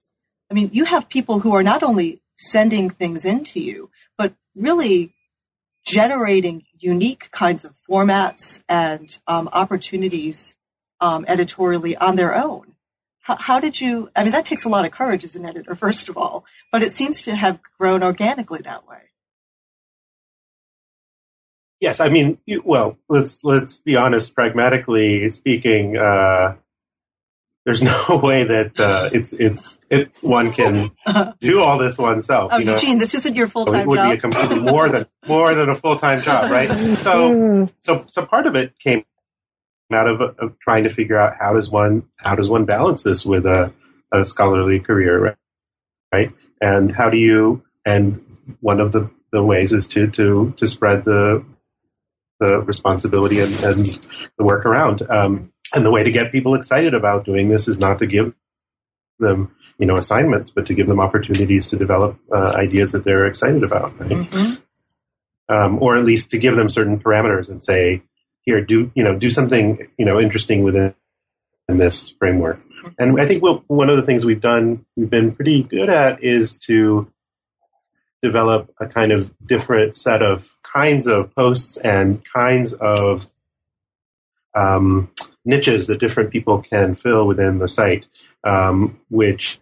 I 0.48 0.55
mean, 0.55 0.70
you 0.72 0.84
have 0.84 1.09
people 1.09 1.40
who 1.40 1.53
are 1.53 1.64
not 1.64 1.82
only 1.82 2.22
sending 2.36 2.88
things 2.88 3.24
into 3.24 3.59
you, 3.59 3.90
but 4.16 4.34
really 4.55 5.14
generating 5.84 6.62
unique 6.78 7.28
kinds 7.32 7.64
of 7.64 7.74
formats 7.88 8.61
and 8.68 9.18
um, 9.26 9.48
opportunities 9.53 10.57
um, 11.01 11.24
editorially 11.26 11.96
on 11.96 12.14
their 12.14 12.36
own. 12.36 12.70
How, 13.23 13.37
how, 13.37 13.61
did 13.61 13.81
you? 13.81 14.11
I 14.16 14.23
mean, 14.23 14.33
that 14.33 14.45
takes 14.45 14.64
a 14.64 14.68
lot 14.68 14.85
of 14.85 14.91
courage 14.93 15.25
as 15.25 15.37
an 15.37 15.45
editor, 15.45 15.75
first 15.75 16.09
of 16.09 16.16
all, 16.16 16.45
but 16.73 16.83
it 16.83 16.93
seems 16.93 17.21
to 17.23 17.35
have 17.35 17.61
grown 17.79 18.03
organically 18.03 18.61
that 18.64 18.89
way. 18.89 18.99
Yes, 21.81 22.01
I 22.01 22.09
mean, 22.09 22.39
well, 22.64 22.99
let's 23.09 23.43
let's 23.43 23.79
be 23.81 23.97
honest. 23.97 24.35
Pragmatically 24.35 25.29
speaking, 25.31 25.97
uh, 25.97 26.57
there's 27.64 27.83
no 28.11 28.21
way 28.23 28.45
that 28.45 28.79
uh, 28.79 29.11
it's 29.14 29.33
it's 29.33 29.79
it 29.89 30.11
one 30.21 30.53
can 30.53 30.91
do 31.41 31.61
all 31.61 31.79
this 31.79 31.99
oneself. 31.99 32.51
Oh, 32.53 32.59
you 32.59 32.64
know? 32.64 32.75
Eugene, 32.75 32.99
this 32.99 33.14
isn't 33.14 33.35
your 33.35 33.49
full 33.49 33.66
time 33.66 33.75
job. 33.75 33.83
It 33.83 33.89
would 33.89 33.97
job. 33.97 34.11
be 34.11 34.16
a 34.16 34.21
completely 34.21 34.61
more 34.61 34.89
than 34.89 35.07
more 35.27 35.55
than 35.55 35.68
a 35.68 35.75
full 35.75 35.97
time 35.97 36.21
job, 36.21 36.51
right? 36.51 36.71
So 37.01 37.66
so 37.81 38.05
so 38.07 38.27
part 38.27 38.47
of 38.47 38.57
it 38.57 38.79
came 38.79 39.05
out 39.93 40.09
of, 40.09 40.20
of, 40.38 40.59
trying 40.61 40.84
to 40.84 40.91
figure 40.91 41.18
out 41.18 41.36
how 41.38 41.55
does 41.55 41.68
one 41.68 42.05
how 42.18 42.34
does 42.34 42.49
one 42.49 42.64
balance 42.64 43.03
this 43.03 43.24
with 43.24 43.47
a, 43.47 43.72
a 44.12 44.24
scholarly 44.24 44.80
career, 44.80 45.18
right? 45.20 45.36
right? 46.12 46.32
And 46.61 46.95
how 46.95 47.11
do 47.11 47.16
you 47.16 47.62
and 47.84 48.24
one 48.61 48.80
of 48.80 48.93
the, 48.93 49.11
the 49.32 49.43
ways 49.43 49.72
is 49.72 49.88
to 49.88 50.09
to 50.09 50.55
to 50.57 50.66
spread 50.66 51.05
the 51.05 51.45
the 52.41 52.59
responsibility 52.61 53.38
and, 53.41 53.55
and 53.62 54.07
the 54.38 54.45
work 54.45 54.66
around. 54.66 55.03
Um, 55.09 55.53
and 55.74 55.86
the 55.86 55.93
way 55.93 56.03
to 56.03 56.11
get 56.11 56.32
people 56.32 56.55
excited 56.55 56.95
about 56.95 57.24
doing 57.24 57.49
this 57.49 57.68
is 57.68 57.78
not 57.78 58.01
to 58.01 58.07
give 58.07 58.34
them, 59.20 59.55
you 59.78 59.86
know, 59.86 59.97
assignments, 59.97 60.51
but 60.51 60.66
to 60.66 60.74
give 60.74 60.88
them 60.88 60.99
opportunities 60.99 61.68
to 61.68 61.76
develop 61.76 62.18
uh, 62.34 62.53
ideas 62.57 62.93
that 62.93 63.05
they're 63.05 63.26
excited 63.26 63.62
about, 63.62 63.99
right? 64.01 64.11
Mm-hmm. 64.11 65.55
Um, 65.55 65.82
or 65.82 65.97
at 65.97 66.05
least 66.05 66.30
to 66.30 66.38
give 66.38 66.57
them 66.57 66.68
certain 66.68 66.99
parameters 66.99 67.51
and 67.51 67.62
say, 67.62 68.03
here, 68.43 68.61
do 68.64 68.91
you 68.95 69.05
know, 69.05 69.18
do 69.18 69.30
something 69.30 69.88
you 69.99 70.05
know 70.05 70.20
interesting 70.20 70.62
within 70.62 70.95
in 71.70 71.78
this 71.78 72.11
framework. 72.11 72.61
And 72.99 73.20
I 73.20 73.26
think 73.26 73.43
we'll, 73.43 73.62
one 73.66 73.91
of 73.91 73.97
the 73.97 74.03
things 74.03 74.24
we've 74.24 74.41
done, 74.41 74.84
we've 74.97 75.11
been 75.11 75.34
pretty 75.34 75.62
good 75.62 75.88
at, 75.88 76.22
is 76.22 76.59
to 76.61 77.11
develop 78.22 78.74
a 78.80 78.86
kind 78.86 79.12
of 79.12 79.32
different 79.45 79.95
set 79.95 80.22
of 80.22 80.57
kinds 80.62 81.07
of 81.07 81.34
posts 81.34 81.76
and 81.78 82.22
kinds 82.24 82.72
of 82.74 83.26
um, 84.55 85.11
niches 85.45 85.86
that 85.86 86.01
different 86.01 86.30
people 86.30 86.59
can 86.61 86.95
fill 86.95 87.26
within 87.26 87.59
the 87.59 87.68
site, 87.68 88.07
um, 88.45 89.01
which 89.09 89.61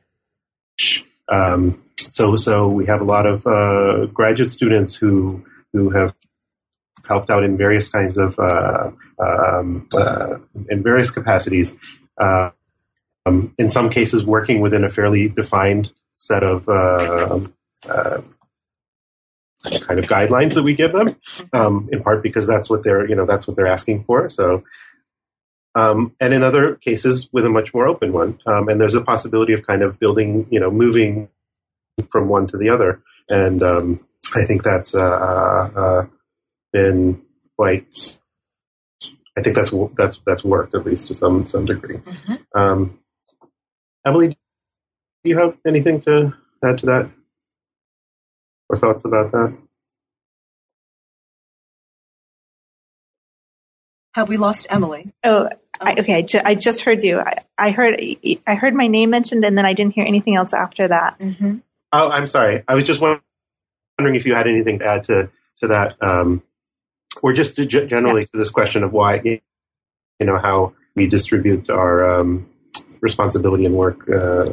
um, 1.29 1.83
so 1.99 2.37
so 2.37 2.69
we 2.69 2.87
have 2.87 3.01
a 3.01 3.05
lot 3.05 3.27
of 3.27 3.47
uh, 3.47 4.07
graduate 4.07 4.51
students 4.51 4.95
who 4.95 5.45
who 5.73 5.91
have 5.91 6.15
helped 7.09 7.31
out 7.31 7.43
in 7.43 7.57
various 7.57 7.89
kinds 7.89 8.19
of 8.19 8.39
uh, 8.39 8.91
um, 9.19 9.89
uh, 9.97 10.37
in 10.69 10.83
various 10.83 11.11
capacities. 11.11 11.75
Um, 12.19 12.53
in 13.59 13.71
some 13.71 13.91
cases, 13.91 14.25
working 14.25 14.61
within 14.61 14.85
a 14.85 14.89
fairly 14.89 15.29
defined 15.29 15.93
set 16.15 16.43
of 16.43 16.69
uh, 16.69 17.41
uh, 17.89 18.21
kind 19.81 19.99
of 19.99 20.07
guidelines 20.07 20.55
that 20.55 20.63
we 20.63 20.75
give 20.75 20.93
them, 20.93 21.17
um, 21.53 21.89
in 21.93 22.03
part 22.03 22.23
because 22.23 22.47
that's 22.47 22.71
what 22.71 22.85
they're 22.85 23.09
you 23.09 23.15
know 23.15 23.27
that's 23.27 23.47
what 23.47 23.57
they're 23.57 23.67
asking 23.67 24.05
for. 24.05 24.31
So, 24.31 24.65
um, 25.75 26.15
and 26.21 26.33
in 26.33 26.43
other 26.43 26.77
cases, 26.77 27.29
with 27.33 27.45
a 27.45 27.51
much 27.51 27.75
more 27.75 27.87
open 27.87 28.13
one, 28.13 28.39
um, 28.47 28.69
and 28.69 28.81
there's 28.81 28.95
a 28.95 29.01
possibility 29.03 29.53
of 29.53 29.67
kind 29.67 29.83
of 29.83 29.99
building 29.99 30.47
you 30.51 30.61
know 30.61 30.71
moving 30.71 31.29
from 32.11 32.29
one 32.29 32.47
to 32.49 32.57
the 32.57 32.71
other, 32.71 33.03
and 33.29 33.63
um, 33.63 34.01
I 34.35 34.45
think 34.45 34.63
that's 34.63 34.95
uh, 34.95 35.01
uh, 35.77 36.07
been 36.73 37.23
quite. 37.57 38.19
I 39.37 39.43
think 39.43 39.57
that's 39.57 39.73
that's 39.97 40.21
that's 40.27 40.45
worked 40.45 40.75
at 40.75 40.85
least 40.85 41.09
to 41.09 41.15
some 41.15 41.47
some 41.47 41.65
degree. 41.65 41.99
Mm-hmm. 41.99 42.59
Um, 42.59 42.99
Emily, 44.05 44.29
do 44.29 44.37
you 45.25 45.39
have 45.39 45.57
anything 45.67 46.01
to 46.03 46.35
add 46.63 46.79
to 46.79 46.87
that? 46.87 47.11
or 48.69 48.77
thoughts 48.77 49.05
about 49.05 49.33
that? 49.33 49.57
Have 54.15 54.29
we 54.29 54.37
lost 54.37 54.67
Emily? 54.69 55.13
Oh, 55.23 55.49
I, 55.81 55.95
okay. 56.01 56.15
I, 56.17 56.23
ju- 56.23 56.41
I, 56.45 56.55
just 56.55 56.83
heard 56.83 57.03
you. 57.03 57.21
I, 57.21 57.37
I, 57.57 57.71
heard 57.71 58.01
I 58.47 58.55
heard 58.55 58.75
my 58.75 58.89
name 58.89 59.11
mentioned, 59.11 59.45
and 59.45 59.57
then 59.57 59.65
I 59.65 59.75
didn't 59.75 59.95
hear 59.95 60.05
anything 60.05 60.35
else 60.35 60.53
after 60.53 60.89
that. 60.89 61.19
Mm-hmm. 61.21 61.59
Oh, 61.93 62.11
I'm 62.11 62.27
sorry. 62.27 62.65
I 62.67 62.75
was 62.75 62.85
just 62.85 63.01
wondering 63.01 63.23
if 64.15 64.27
you 64.27 64.35
had 64.35 64.49
anything 64.49 64.81
to 64.81 64.87
add 64.87 65.05
to 65.05 65.31
to 65.59 65.69
that, 65.69 65.97
um, 66.01 66.43
or 67.23 67.33
just 67.33 67.57
to, 67.57 67.67
generally 67.67 68.23
yeah. 68.23 68.27
to 68.33 68.39
this 68.39 68.51
question 68.51 68.83
of 68.83 68.93
why 68.93 69.21
you 69.25 69.41
know 70.27 70.39
how 70.39 70.75
we 70.95 71.07
distribute 71.07 71.71
our 71.71 72.21
um, 72.21 72.49
responsibility 73.01 73.65
and 73.65 73.75
work 73.75 74.09
uh, 74.09 74.45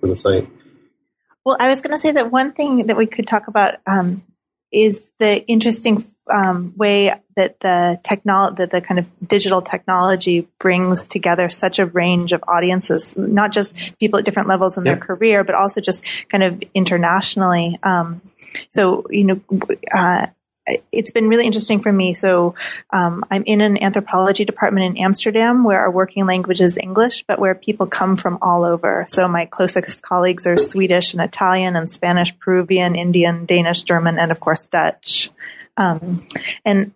for 0.00 0.08
the 0.08 0.16
site. 0.16 0.48
Well, 1.44 1.56
I 1.58 1.68
was 1.68 1.82
going 1.82 1.92
to 1.92 1.98
say 1.98 2.12
that 2.12 2.30
one 2.30 2.52
thing 2.52 2.86
that 2.86 2.96
we 2.96 3.06
could 3.06 3.26
talk 3.26 3.48
about 3.48 3.74
um, 3.86 4.22
is 4.72 5.10
the 5.18 5.44
interesting 5.46 6.06
um, 6.32 6.74
way 6.76 7.12
that 7.36 7.58
the 7.60 8.00
technology, 8.04 8.56
that 8.58 8.70
the 8.70 8.80
kind 8.80 8.98
of 8.98 9.06
digital 9.26 9.60
technology 9.60 10.48
brings 10.58 11.06
together 11.06 11.48
such 11.48 11.78
a 11.78 11.86
range 11.86 12.32
of 12.32 12.44
audiences, 12.46 13.16
not 13.16 13.52
just 13.52 13.74
people 13.98 14.18
at 14.18 14.24
different 14.24 14.48
levels 14.48 14.78
in 14.78 14.84
their 14.84 14.96
career, 14.96 15.42
but 15.42 15.54
also 15.54 15.80
just 15.80 16.04
kind 16.28 16.44
of 16.44 16.62
internationally. 16.74 17.78
Um, 17.82 18.20
so, 18.68 19.06
you 19.10 19.24
know, 19.24 19.40
uh, 19.92 20.26
it's 20.92 21.10
been 21.10 21.28
really 21.28 21.46
interesting 21.46 21.80
for 21.80 21.92
me. 21.92 22.14
So 22.14 22.54
um, 22.90 23.24
I'm 23.30 23.42
in 23.44 23.60
an 23.60 23.82
anthropology 23.82 24.44
department 24.44 24.86
in 24.96 25.02
Amsterdam 25.02 25.64
where 25.64 25.80
our 25.80 25.90
working 25.90 26.26
language 26.26 26.60
is 26.60 26.76
English, 26.76 27.24
but 27.26 27.38
where 27.38 27.54
people 27.54 27.86
come 27.86 28.16
from 28.16 28.38
all 28.40 28.64
over. 28.64 29.04
So 29.08 29.26
my 29.26 29.46
closest 29.46 30.02
colleagues 30.02 30.46
are 30.46 30.58
Swedish 30.58 31.14
and 31.14 31.22
Italian 31.22 31.74
and 31.74 31.90
Spanish, 31.90 32.38
Peruvian, 32.38 32.94
Indian, 32.94 33.44
Danish, 33.44 33.82
German, 33.82 34.18
and 34.18 34.30
of 34.30 34.40
course 34.40 34.66
Dutch. 34.66 35.30
Um, 35.76 36.26
and 36.64 36.92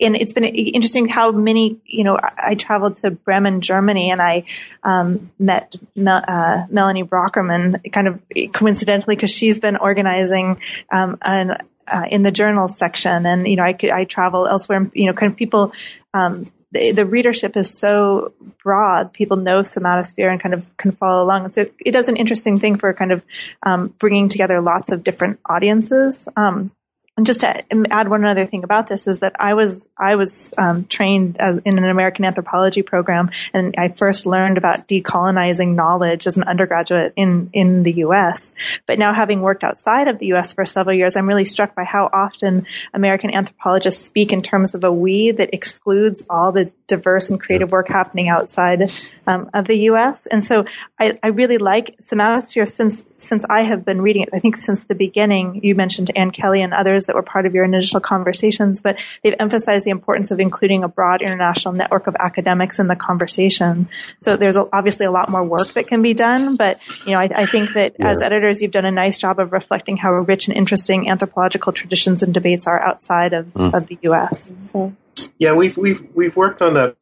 and 0.00 0.16
it's 0.16 0.32
been 0.32 0.44
interesting 0.44 1.08
how 1.08 1.30
many, 1.30 1.78
you 1.84 2.04
know, 2.04 2.18
I, 2.18 2.54
traveled 2.54 2.96
to 2.96 3.10
Bremen, 3.10 3.60
Germany, 3.60 4.10
and 4.10 4.20
I 4.20 4.44
um, 4.82 5.30
met 5.38 5.74
uh, 6.06 6.64
Melanie 6.70 7.04
Boeckmann 7.04 7.92
kind 7.92 8.08
of 8.08 8.22
coincidentally 8.54 9.14
because 9.14 9.30
she's 9.30 9.60
been 9.60 9.76
organizing 9.76 10.58
um, 10.90 11.18
an 11.20 11.58
uh, 11.90 12.04
in 12.10 12.22
the 12.22 12.30
journals 12.30 12.76
section, 12.76 13.26
and 13.26 13.46
you 13.46 13.56
know, 13.56 13.64
I, 13.64 13.76
I 13.92 14.04
travel 14.04 14.46
elsewhere. 14.46 14.78
And, 14.78 14.92
you 14.94 15.06
know, 15.06 15.12
kind 15.12 15.32
of 15.32 15.38
people. 15.38 15.72
Um, 16.14 16.44
the, 16.70 16.92
the, 16.92 17.06
readership 17.06 17.56
is 17.56 17.78
so 17.78 18.34
broad; 18.62 19.14
people 19.14 19.38
know 19.38 19.60
somatosphere 19.60 20.30
and 20.30 20.40
kind 20.40 20.54
of 20.54 20.76
can 20.76 20.92
follow 20.92 21.24
along. 21.24 21.50
So 21.52 21.62
it, 21.62 21.74
it 21.84 21.92
does 21.92 22.10
an 22.10 22.16
interesting 22.16 22.58
thing 22.58 22.76
for 22.76 22.92
kind 22.92 23.12
of 23.12 23.24
um, 23.62 23.94
bringing 23.98 24.28
together 24.28 24.60
lots 24.60 24.92
of 24.92 25.02
different 25.02 25.40
audiences. 25.48 26.28
Um, 26.36 26.70
and 27.18 27.26
just 27.26 27.40
to 27.40 27.64
add 27.90 28.08
one 28.08 28.24
other 28.24 28.46
thing 28.46 28.62
about 28.62 28.86
this 28.86 29.08
is 29.08 29.18
that 29.18 29.34
I 29.40 29.54
was 29.54 29.88
I 29.98 30.14
was 30.14 30.50
um, 30.56 30.84
trained 30.84 31.36
as, 31.40 31.58
in 31.64 31.76
an 31.76 31.84
American 31.84 32.24
anthropology 32.24 32.82
program, 32.82 33.32
and 33.52 33.74
I 33.76 33.88
first 33.88 34.24
learned 34.24 34.56
about 34.56 34.86
decolonizing 34.86 35.74
knowledge 35.74 36.28
as 36.28 36.36
an 36.36 36.44
undergraduate 36.44 37.14
in 37.16 37.50
in 37.52 37.82
the 37.82 37.92
U.S. 38.04 38.52
But 38.86 39.00
now, 39.00 39.12
having 39.12 39.40
worked 39.40 39.64
outside 39.64 40.06
of 40.06 40.20
the 40.20 40.26
U.S. 40.26 40.52
for 40.52 40.64
several 40.64 40.94
years, 40.94 41.16
I'm 41.16 41.26
really 41.26 41.44
struck 41.44 41.74
by 41.74 41.82
how 41.82 42.08
often 42.12 42.66
American 42.94 43.34
anthropologists 43.34 44.04
speak 44.04 44.32
in 44.32 44.40
terms 44.40 44.76
of 44.76 44.84
a 44.84 44.92
we 44.92 45.32
that 45.32 45.52
excludes 45.52 46.24
all 46.30 46.52
the 46.52 46.70
diverse 46.86 47.30
and 47.30 47.40
creative 47.40 47.72
work 47.72 47.88
happening 47.88 48.28
outside 48.28 48.92
um, 49.26 49.50
of 49.52 49.66
the 49.66 49.76
U.S. 49.90 50.24
And 50.28 50.44
so, 50.44 50.66
I, 51.00 51.16
I 51.20 51.28
really 51.28 51.58
like 51.58 51.96
Somatosphere 52.00 52.68
since 52.68 53.02
since 53.16 53.44
I 53.50 53.62
have 53.62 53.84
been 53.84 54.02
reading 54.02 54.22
it. 54.22 54.28
I 54.32 54.38
think 54.38 54.56
since 54.56 54.84
the 54.84 54.94
beginning, 54.94 55.64
you 55.64 55.74
mentioned 55.74 56.12
Ann 56.14 56.30
Kelly 56.30 56.62
and 56.62 56.72
others 56.72 57.07
that 57.08 57.16
were 57.16 57.22
part 57.22 57.44
of 57.44 57.54
your 57.54 57.64
initial 57.64 57.98
conversations, 57.98 58.80
but 58.80 58.96
they've 59.24 59.34
emphasized 59.40 59.84
the 59.84 59.90
importance 59.90 60.30
of 60.30 60.38
including 60.38 60.84
a 60.84 60.88
broad 60.88 61.20
international 61.20 61.74
network 61.74 62.06
of 62.06 62.14
academics 62.20 62.78
in 62.78 62.86
the 62.86 62.94
conversation. 62.94 63.88
So 64.20 64.36
there's 64.36 64.56
obviously 64.56 65.06
a 65.06 65.10
lot 65.10 65.28
more 65.28 65.42
work 65.42 65.72
that 65.72 65.88
can 65.88 66.00
be 66.02 66.14
done, 66.14 66.54
but 66.56 66.78
you 67.04 67.12
know, 67.12 67.18
I, 67.18 67.28
I 67.34 67.46
think 67.46 67.74
that 67.74 67.96
yeah. 67.98 68.10
as 68.10 68.22
editors, 68.22 68.62
you've 68.62 68.70
done 68.70 68.84
a 68.84 68.92
nice 68.92 69.18
job 69.18 69.40
of 69.40 69.52
reflecting 69.52 69.96
how 69.96 70.12
rich 70.12 70.46
and 70.46 70.56
interesting 70.56 71.10
anthropological 71.10 71.72
traditions 71.72 72.22
and 72.22 72.32
debates 72.32 72.68
are 72.68 72.80
outside 72.80 73.32
of, 73.32 73.46
mm. 73.46 73.74
of 73.74 73.88
the 73.88 73.98
U.S. 74.02 74.52
So. 74.62 74.94
Yeah, 75.38 75.54
we've 75.54 75.76
we've 75.76 76.06
we've 76.14 76.36
worked 76.36 76.62
on 76.62 76.74
that 76.74 76.96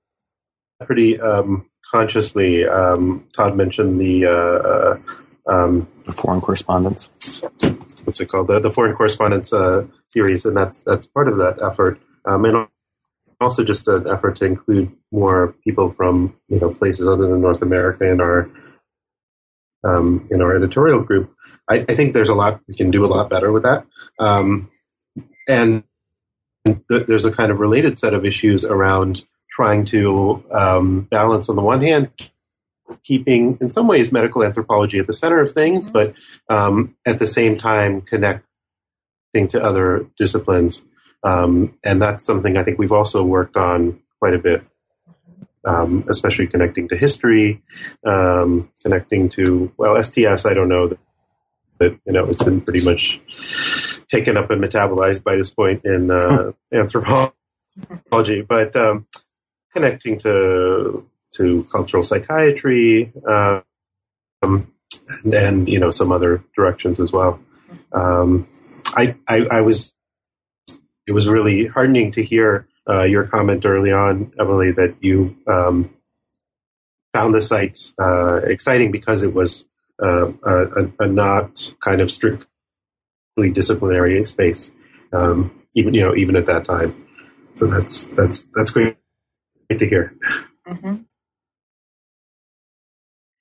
pretty 0.84 1.20
um, 1.20 1.68
consciously. 1.90 2.66
Um, 2.66 3.26
Todd 3.34 3.56
mentioned 3.56 4.00
the. 4.00 4.26
Uh, 4.26 5.12
um, 5.48 5.86
foreign 6.12 6.40
correspondence 6.40 7.10
what's 8.06 8.20
it 8.20 8.26
called 8.26 8.46
the, 8.46 8.60
the 8.60 8.70
foreign 8.70 8.94
correspondence 8.94 9.52
uh, 9.52 9.84
series, 10.04 10.44
and 10.44 10.56
that's 10.56 10.82
that's 10.82 11.06
part 11.06 11.28
of 11.28 11.36
that 11.38 11.60
effort. 11.62 12.00
Um, 12.24 12.44
and 12.44 12.68
also 13.40 13.64
just 13.64 13.86
an 13.88 14.08
effort 14.08 14.36
to 14.36 14.44
include 14.44 14.90
more 15.12 15.54
people 15.64 15.92
from 15.92 16.34
you 16.48 16.60
know 16.60 16.72
places 16.72 17.06
other 17.06 17.28
than 17.28 17.40
North 17.40 17.62
America 17.62 18.08
in 18.10 18.20
our 18.20 18.48
um, 19.84 20.26
in 20.30 20.40
our 20.40 20.56
editorial 20.56 21.02
group. 21.02 21.32
I, 21.68 21.76
I, 21.76 21.94
think 21.94 22.14
there's 22.14 22.28
a 22.28 22.34
lot 22.34 22.60
we 22.68 22.74
can 22.74 22.90
do 22.90 23.04
a 23.04 23.08
lot 23.08 23.28
better 23.28 23.50
with 23.50 23.64
that, 23.64 23.84
um, 24.20 24.70
and 25.48 25.82
th- 26.64 27.06
there's 27.06 27.24
a 27.24 27.32
kind 27.32 27.50
of 27.50 27.58
related 27.58 27.98
set 27.98 28.14
of 28.14 28.24
issues 28.24 28.64
around 28.64 29.24
trying 29.50 29.84
to 29.86 30.44
um, 30.52 31.02
balance 31.02 31.48
on 31.48 31.56
the 31.56 31.62
one 31.62 31.82
hand 31.82 32.10
keeping 33.04 33.58
in 33.60 33.70
some 33.70 33.88
ways 33.88 34.12
medical 34.12 34.44
anthropology 34.44 34.98
at 34.98 35.06
the 35.06 35.12
center 35.12 35.40
of 35.40 35.52
things 35.52 35.90
mm-hmm. 35.90 36.12
but 36.48 36.54
um, 36.54 36.96
at 37.06 37.18
the 37.18 37.26
same 37.26 37.56
time 37.56 38.00
connecting 38.00 38.42
to 39.48 39.62
other 39.62 40.06
disciplines 40.16 40.84
um, 41.26 41.76
and 41.82 42.00
that's 42.00 42.24
something 42.24 42.56
I 42.56 42.62
think 42.62 42.78
we've 42.78 42.92
also 42.92 43.24
worked 43.24 43.56
on 43.56 44.00
quite 44.20 44.34
a 44.34 44.38
bit, 44.38 44.62
um, 45.64 46.04
especially 46.08 46.46
connecting 46.46 46.88
to 46.88 46.96
history, 46.96 47.62
um, 48.04 48.70
connecting 48.82 49.28
to, 49.30 49.72
well, 49.76 50.00
STS, 50.00 50.46
I 50.46 50.54
don't 50.54 50.68
know 50.68 50.96
that, 51.78 51.98
you 52.06 52.12
know, 52.12 52.26
it's 52.26 52.44
been 52.44 52.60
pretty 52.60 52.84
much 52.84 53.20
taken 54.08 54.36
up 54.36 54.50
and 54.50 54.62
metabolized 54.62 55.24
by 55.24 55.34
this 55.34 55.50
point 55.50 55.84
in 55.84 56.12
uh, 56.12 56.52
anthropology, 56.72 57.32
but 58.48 58.76
um, 58.76 59.06
connecting 59.74 60.18
to 60.18 61.04
to 61.34 61.64
cultural 61.64 62.02
psychiatry 62.02 63.12
um, 63.28 63.62
and, 64.42 65.34
and, 65.34 65.68
you 65.68 65.78
know 65.78 65.90
some 65.90 66.12
other 66.12 66.42
directions 66.54 67.00
as 67.00 67.12
well. 67.12 67.40
Um, 67.92 68.46
I, 68.94 69.16
I, 69.28 69.46
I 69.46 69.60
was 69.60 69.94
it 71.06 71.12
was 71.12 71.28
really 71.28 71.66
heartening 71.66 72.10
to 72.12 72.22
hear 72.22 72.68
uh, 72.88 73.02
your 73.02 73.24
comment 73.24 73.64
early 73.64 73.92
on, 73.92 74.32
Emily, 74.38 74.72
that 74.72 74.96
you 75.00 75.36
um, 75.46 75.90
found 77.12 77.34
the 77.34 77.42
site 77.42 77.78
uh, 78.00 78.36
exciting 78.36 78.90
because 78.90 79.22
it 79.22 79.32
was 79.32 79.68
uh, 80.02 80.32
a, 80.44 80.90
a, 81.00 81.06
not 81.06 81.74
kind 81.80 82.00
of 82.00 82.10
strictly 82.10 82.46
disciplinary 83.52 84.24
space, 84.24 84.72
um, 85.12 85.50
even 85.74 85.94
you 85.94 86.02
know 86.02 86.14
even 86.14 86.36
at 86.36 86.46
that 86.46 86.64
time. 86.64 87.06
So 87.54 87.66
that's 87.66 88.06
that's 88.08 88.44
that's 88.54 88.70
great, 88.70 88.96
to 89.70 89.88
hear. 89.88 90.14
Mm-hmm. 90.68 90.96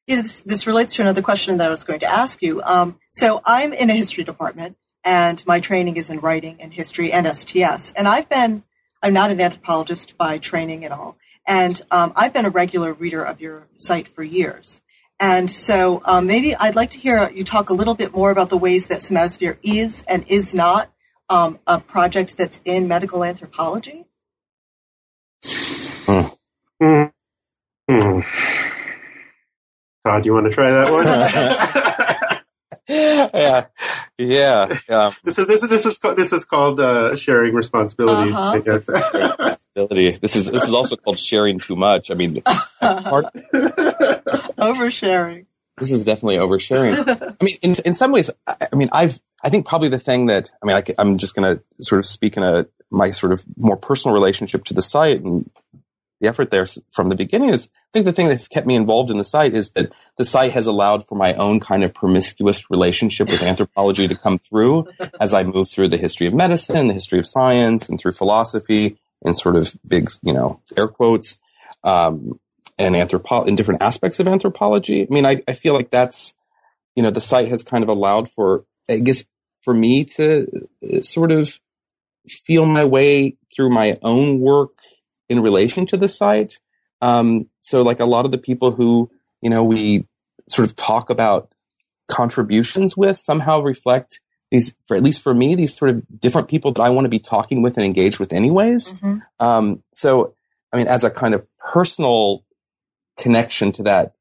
Yeah, 0.07 0.21
this, 0.21 0.41
this, 0.41 0.67
relates 0.67 0.95
to 0.95 1.01
another 1.01 1.23
question 1.23 1.57
that 1.57 1.67
I 1.67 1.71
was 1.71 1.83
going 1.83 1.99
to 2.01 2.05
ask 2.05 2.41
you. 2.43 2.61
Um, 2.61 2.99
so 3.09 3.41
I'm 3.43 3.73
in 3.73 3.89
a 3.89 3.93
history 3.93 4.23
department, 4.23 4.77
and 5.03 5.43
my 5.47 5.59
training 5.59 5.97
is 5.97 6.11
in 6.11 6.19
writing 6.19 6.57
and 6.61 6.71
history 6.73 7.11
and 7.11 7.25
STS. 7.35 7.91
And 7.93 8.07
I've 8.07 8.29
been, 8.29 8.63
I'm 9.01 9.13
not 9.13 9.31
an 9.31 9.41
anthropologist 9.41 10.15
by 10.15 10.37
training 10.37 10.85
at 10.85 10.91
all, 10.91 11.17
and 11.47 11.81
um, 11.89 12.13
I've 12.15 12.33
been 12.33 12.45
a 12.45 12.51
regular 12.51 12.93
reader 12.93 13.23
of 13.23 13.41
your 13.41 13.67
site 13.77 14.07
for 14.07 14.21
years. 14.21 14.81
And 15.19 15.49
so 15.49 16.01
um, 16.05 16.27
maybe 16.27 16.55
I'd 16.55 16.75
like 16.75 16.91
to 16.91 16.99
hear 16.99 17.29
you 17.29 17.43
talk 17.43 17.69
a 17.69 17.73
little 17.73 17.95
bit 17.95 18.13
more 18.13 18.31
about 18.31 18.49
the 18.49 18.57
ways 18.57 18.87
that 18.87 18.99
Somatosphere 18.99 19.57
is 19.63 20.03
and 20.07 20.25
is 20.27 20.53
not 20.53 20.91
um, 21.29 21.59
a 21.65 21.79
project 21.79 22.37
that's 22.37 22.59
in 22.65 22.87
medical 22.87 23.23
anthropology. 23.23 24.05
Hmm. 25.43 26.27
Hmm. 27.89 28.19
Todd, 30.05 30.25
you 30.25 30.33
want 30.33 30.45
to 30.45 30.51
try 30.51 30.69
that 30.71 30.91
one? 30.91 31.05
yeah, 32.87 33.65
yeah. 34.19 34.77
Um, 34.87 35.15
this 35.23 35.39
is 35.39 35.47
this 35.47 35.63
is 35.63 35.69
this 35.69 35.85
is 35.87 35.97
called, 35.97 36.15
this 36.15 36.31
is 36.31 36.45
called 36.45 36.79
uh, 36.79 37.15
sharing 37.15 37.55
responsibility. 37.55 38.31
Uh-huh. 38.31 38.51
I 38.51 38.59
guess. 38.59 38.87
responsibility. 38.87 40.11
This 40.21 40.35
is 40.35 40.45
this 40.45 40.61
is 40.61 40.73
also 40.73 40.95
called 40.95 41.17
sharing 41.17 41.57
too 41.57 41.75
much. 41.75 42.11
I 42.11 42.13
mean, 42.13 42.39
part, 42.81 43.25
oversharing. 44.59 45.47
This 45.79 45.91
is 45.91 46.05
definitely 46.05 46.37
oversharing. 46.37 47.35
I 47.41 47.43
mean, 47.43 47.57
in 47.63 47.75
in 47.83 47.95
some 47.95 48.11
ways, 48.11 48.29
I, 48.45 48.67
I 48.71 48.75
mean, 48.75 48.89
I've 48.91 49.19
I 49.43 49.49
think 49.49 49.65
probably 49.65 49.89
the 49.89 49.97
thing 49.97 50.27
that 50.27 50.51
I 50.61 50.67
mean, 50.67 50.75
I, 50.75 50.83
I'm 50.99 51.17
just 51.17 51.33
going 51.33 51.57
to 51.57 51.63
sort 51.81 51.97
of 51.97 52.05
speak 52.05 52.37
in 52.37 52.43
a 52.43 52.67
my 52.91 53.09
sort 53.09 53.31
of 53.31 53.43
more 53.57 53.75
personal 53.75 54.13
relationship 54.13 54.65
to 54.65 54.75
the 54.75 54.83
site 54.83 55.21
and 55.21 55.49
the 56.21 56.27
effort 56.27 56.49
there 56.49 56.65
from 56.91 57.09
the 57.09 57.15
beginning 57.15 57.49
is 57.49 57.69
I 57.73 57.89
think 57.93 58.05
the 58.05 58.13
thing 58.13 58.29
that's 58.29 58.47
kept 58.47 58.67
me 58.67 58.75
involved 58.75 59.11
in 59.11 59.17
the 59.17 59.23
site 59.23 59.53
is 59.53 59.71
that 59.71 59.91
the 60.17 60.25
site 60.25 60.53
has 60.53 60.67
allowed 60.67 61.05
for 61.05 61.15
my 61.15 61.33
own 61.33 61.59
kind 61.59 61.83
of 61.83 61.93
promiscuous 61.93 62.69
relationship 62.69 63.29
with 63.29 63.43
anthropology 63.43 64.07
to 64.07 64.15
come 64.15 64.39
through 64.39 64.87
as 65.19 65.33
I 65.33 65.43
move 65.43 65.69
through 65.69 65.89
the 65.89 65.97
history 65.97 66.27
of 66.27 66.33
medicine, 66.33 66.87
the 66.87 66.93
history 66.93 67.19
of 67.19 67.27
science, 67.27 67.89
and 67.89 67.99
through 67.99 68.13
philosophy 68.13 68.97
in 69.21 69.33
sort 69.33 69.55
of 69.55 69.75
big, 69.87 70.09
you 70.21 70.33
know, 70.33 70.61
air 70.77 70.87
quotes, 70.87 71.39
um, 71.83 72.39
and 72.77 72.95
anthropo- 72.95 73.47
in 73.47 73.55
different 73.55 73.81
aspects 73.81 74.19
of 74.19 74.27
anthropology. 74.27 75.03
I 75.03 75.07
mean, 75.09 75.25
I, 75.25 75.41
I 75.47 75.53
feel 75.53 75.73
like 75.73 75.91
that's, 75.91 76.33
you 76.95 77.03
know, 77.03 77.11
the 77.11 77.21
site 77.21 77.47
has 77.47 77.63
kind 77.63 77.83
of 77.83 77.89
allowed 77.89 78.29
for, 78.29 78.65
I 78.89 78.99
guess, 78.99 79.25
for 79.63 79.73
me 79.73 80.05
to 80.05 80.67
uh, 80.83 81.01
sort 81.01 81.31
of 81.31 81.59
feel 82.27 82.65
my 82.65 82.83
way 82.83 83.37
through 83.55 83.69
my 83.69 83.97
own 84.01 84.39
work 84.39 84.71
in 85.29 85.39
relation 85.39 85.85
to 85.87 85.97
the 85.97 86.07
site. 86.07 86.59
Um, 87.01 87.49
so 87.61 87.81
like 87.81 87.99
a 87.99 88.05
lot 88.05 88.25
of 88.25 88.31
the 88.31 88.37
people 88.37 88.71
who, 88.71 89.11
you 89.41 89.49
know, 89.49 89.63
we 89.63 90.07
sort 90.49 90.67
of 90.67 90.75
talk 90.75 91.09
about 91.09 91.51
contributions 92.07 92.95
with 92.95 93.17
somehow 93.17 93.59
reflect 93.59 94.21
these, 94.51 94.75
for 94.87 94.95
at 94.95 95.03
least 95.03 95.21
for 95.21 95.33
me, 95.33 95.55
these 95.55 95.75
sort 95.75 95.89
of 95.89 96.03
different 96.19 96.47
people 96.47 96.71
that 96.73 96.81
I 96.81 96.89
want 96.89 97.05
to 97.05 97.09
be 97.09 97.19
talking 97.19 97.61
with 97.61 97.77
and 97.77 97.85
engage 97.85 98.19
with 98.19 98.31
anyways. 98.31 98.93
Mm-hmm. 98.93 99.19
Um, 99.45 99.83
so, 99.93 100.35
I 100.71 100.77
mean, 100.77 100.87
as 100.87 101.03
a 101.03 101.09
kind 101.09 101.33
of 101.33 101.45
personal 101.57 102.45
connection 103.17 103.71
to 103.73 103.83
that, 103.83 104.13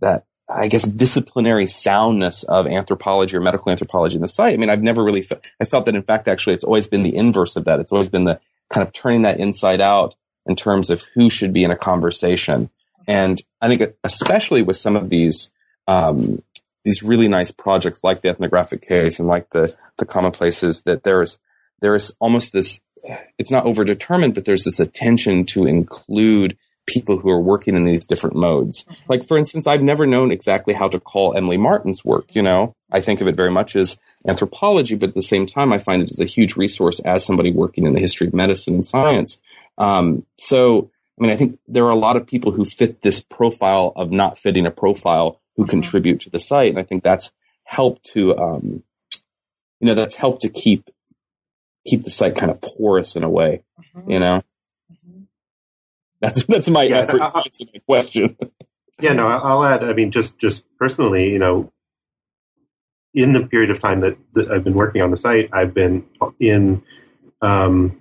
that 0.00 0.24
I 0.48 0.66
guess 0.66 0.82
disciplinary 0.82 1.66
soundness 1.66 2.42
of 2.42 2.66
anthropology 2.66 3.36
or 3.36 3.40
medical 3.40 3.70
anthropology 3.70 4.16
in 4.16 4.22
the 4.22 4.28
site. 4.28 4.54
I 4.54 4.56
mean, 4.56 4.70
I've 4.70 4.82
never 4.82 5.04
really 5.04 5.22
felt, 5.22 5.46
I 5.60 5.64
felt 5.64 5.86
that 5.86 5.94
in 5.94 6.02
fact, 6.02 6.26
actually, 6.26 6.54
it's 6.54 6.64
always 6.64 6.88
been 6.88 7.04
the 7.04 7.14
inverse 7.14 7.54
of 7.54 7.64
that. 7.66 7.78
It's 7.78 7.92
always 7.92 8.08
been 8.08 8.24
the 8.24 8.40
kind 8.70 8.86
of 8.86 8.92
turning 8.92 9.22
that 9.22 9.38
inside 9.38 9.80
out 9.80 10.16
in 10.46 10.56
terms 10.56 10.90
of 10.90 11.02
who 11.14 11.30
should 11.30 11.52
be 11.52 11.64
in 11.64 11.70
a 11.70 11.76
conversation. 11.76 12.70
And 13.06 13.40
I 13.60 13.68
think 13.68 13.94
especially 14.04 14.62
with 14.62 14.76
some 14.76 14.96
of 14.96 15.08
these, 15.08 15.50
um, 15.86 16.42
these 16.84 17.02
really 17.02 17.28
nice 17.28 17.50
projects 17.50 18.02
like 18.02 18.20
the 18.20 18.28
ethnographic 18.28 18.82
case 18.82 19.18
and 19.18 19.28
like 19.28 19.50
the, 19.50 19.74
the 19.98 20.06
commonplaces 20.06 20.82
that 20.82 21.02
there's, 21.02 21.38
there 21.80 21.94
is 21.94 22.14
almost 22.20 22.52
this, 22.52 22.80
it's 23.38 23.50
not 23.50 23.64
overdetermined, 23.64 24.34
but 24.34 24.44
there's 24.44 24.64
this 24.64 24.80
attention 24.80 25.44
to 25.46 25.66
include 25.66 26.56
people 26.86 27.18
who 27.18 27.30
are 27.30 27.40
working 27.40 27.76
in 27.76 27.84
these 27.84 28.06
different 28.06 28.34
modes. 28.36 28.84
Like, 29.08 29.26
for 29.26 29.38
instance, 29.38 29.66
I've 29.66 29.82
never 29.82 30.06
known 30.06 30.32
exactly 30.32 30.74
how 30.74 30.88
to 30.88 30.98
call 30.98 31.36
Emily 31.36 31.56
Martin's 31.56 32.04
work. 32.04 32.34
You 32.34 32.42
know, 32.42 32.74
I 32.90 33.00
think 33.00 33.20
of 33.20 33.28
it 33.28 33.36
very 33.36 33.50
much 33.50 33.76
as 33.76 33.96
anthropology, 34.26 34.96
but 34.96 35.10
at 35.10 35.14
the 35.14 35.22
same 35.22 35.46
time, 35.46 35.72
I 35.72 35.78
find 35.78 36.02
it 36.02 36.10
as 36.10 36.20
a 36.20 36.24
huge 36.24 36.56
resource 36.56 37.00
as 37.00 37.24
somebody 37.24 37.52
working 37.52 37.86
in 37.86 37.92
the 37.92 38.00
history 38.00 38.26
of 38.26 38.34
medicine 38.34 38.74
and 38.74 38.86
science. 38.86 39.38
Um, 39.80 40.26
so, 40.38 40.90
I 41.18 41.22
mean, 41.22 41.32
I 41.32 41.36
think 41.36 41.58
there 41.66 41.86
are 41.86 41.90
a 41.90 41.96
lot 41.96 42.16
of 42.16 42.26
people 42.26 42.52
who 42.52 42.64
fit 42.64 43.00
this 43.00 43.20
profile 43.20 43.92
of 43.96 44.12
not 44.12 44.38
fitting 44.38 44.66
a 44.66 44.70
profile 44.70 45.40
who 45.56 45.62
mm-hmm. 45.62 45.70
contribute 45.70 46.20
to 46.20 46.30
the 46.30 46.38
site. 46.38 46.68
And 46.68 46.78
I 46.78 46.82
think 46.82 47.02
that's 47.02 47.32
helped 47.64 48.04
to, 48.12 48.36
um, 48.36 48.82
you 49.80 49.86
know, 49.86 49.94
that's 49.94 50.16
helped 50.16 50.42
to 50.42 50.50
keep, 50.50 50.90
keep 51.86 52.04
the 52.04 52.10
site 52.10 52.36
kind 52.36 52.52
of 52.52 52.60
porous 52.60 53.16
in 53.16 53.24
a 53.24 53.30
way, 53.30 53.64
mm-hmm. 53.96 54.10
you 54.10 54.20
know? 54.20 54.42
Mm-hmm. 54.92 55.22
That's, 56.20 56.44
that's 56.44 56.68
my 56.68 56.82
yeah, 56.82 56.98
effort 56.98 57.18
to 57.18 57.36
answer 57.38 57.64
the 57.72 57.80
question. 57.80 58.36
yeah, 59.00 59.14
no, 59.14 59.28
I'll 59.28 59.64
add, 59.64 59.82
I 59.82 59.94
mean, 59.94 60.12
just, 60.12 60.38
just 60.38 60.64
personally, 60.76 61.30
you 61.30 61.38
know, 61.38 61.72
in 63.14 63.32
the 63.32 63.46
period 63.46 63.70
of 63.70 63.80
time 63.80 64.02
that, 64.02 64.18
that 64.34 64.50
I've 64.50 64.62
been 64.62 64.74
working 64.74 65.00
on 65.00 65.10
the 65.10 65.16
site, 65.16 65.48
I've 65.52 65.72
been 65.72 66.04
in, 66.38 66.82
um, 67.40 67.99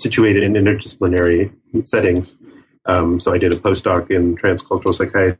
situated 0.00 0.42
in 0.42 0.54
interdisciplinary 0.54 1.52
settings. 1.84 2.38
Um, 2.86 3.20
so 3.20 3.32
I 3.32 3.38
did 3.38 3.52
a 3.52 3.56
postdoc 3.56 4.10
in 4.10 4.36
transcultural 4.36 4.94
psychiatry 4.94 5.38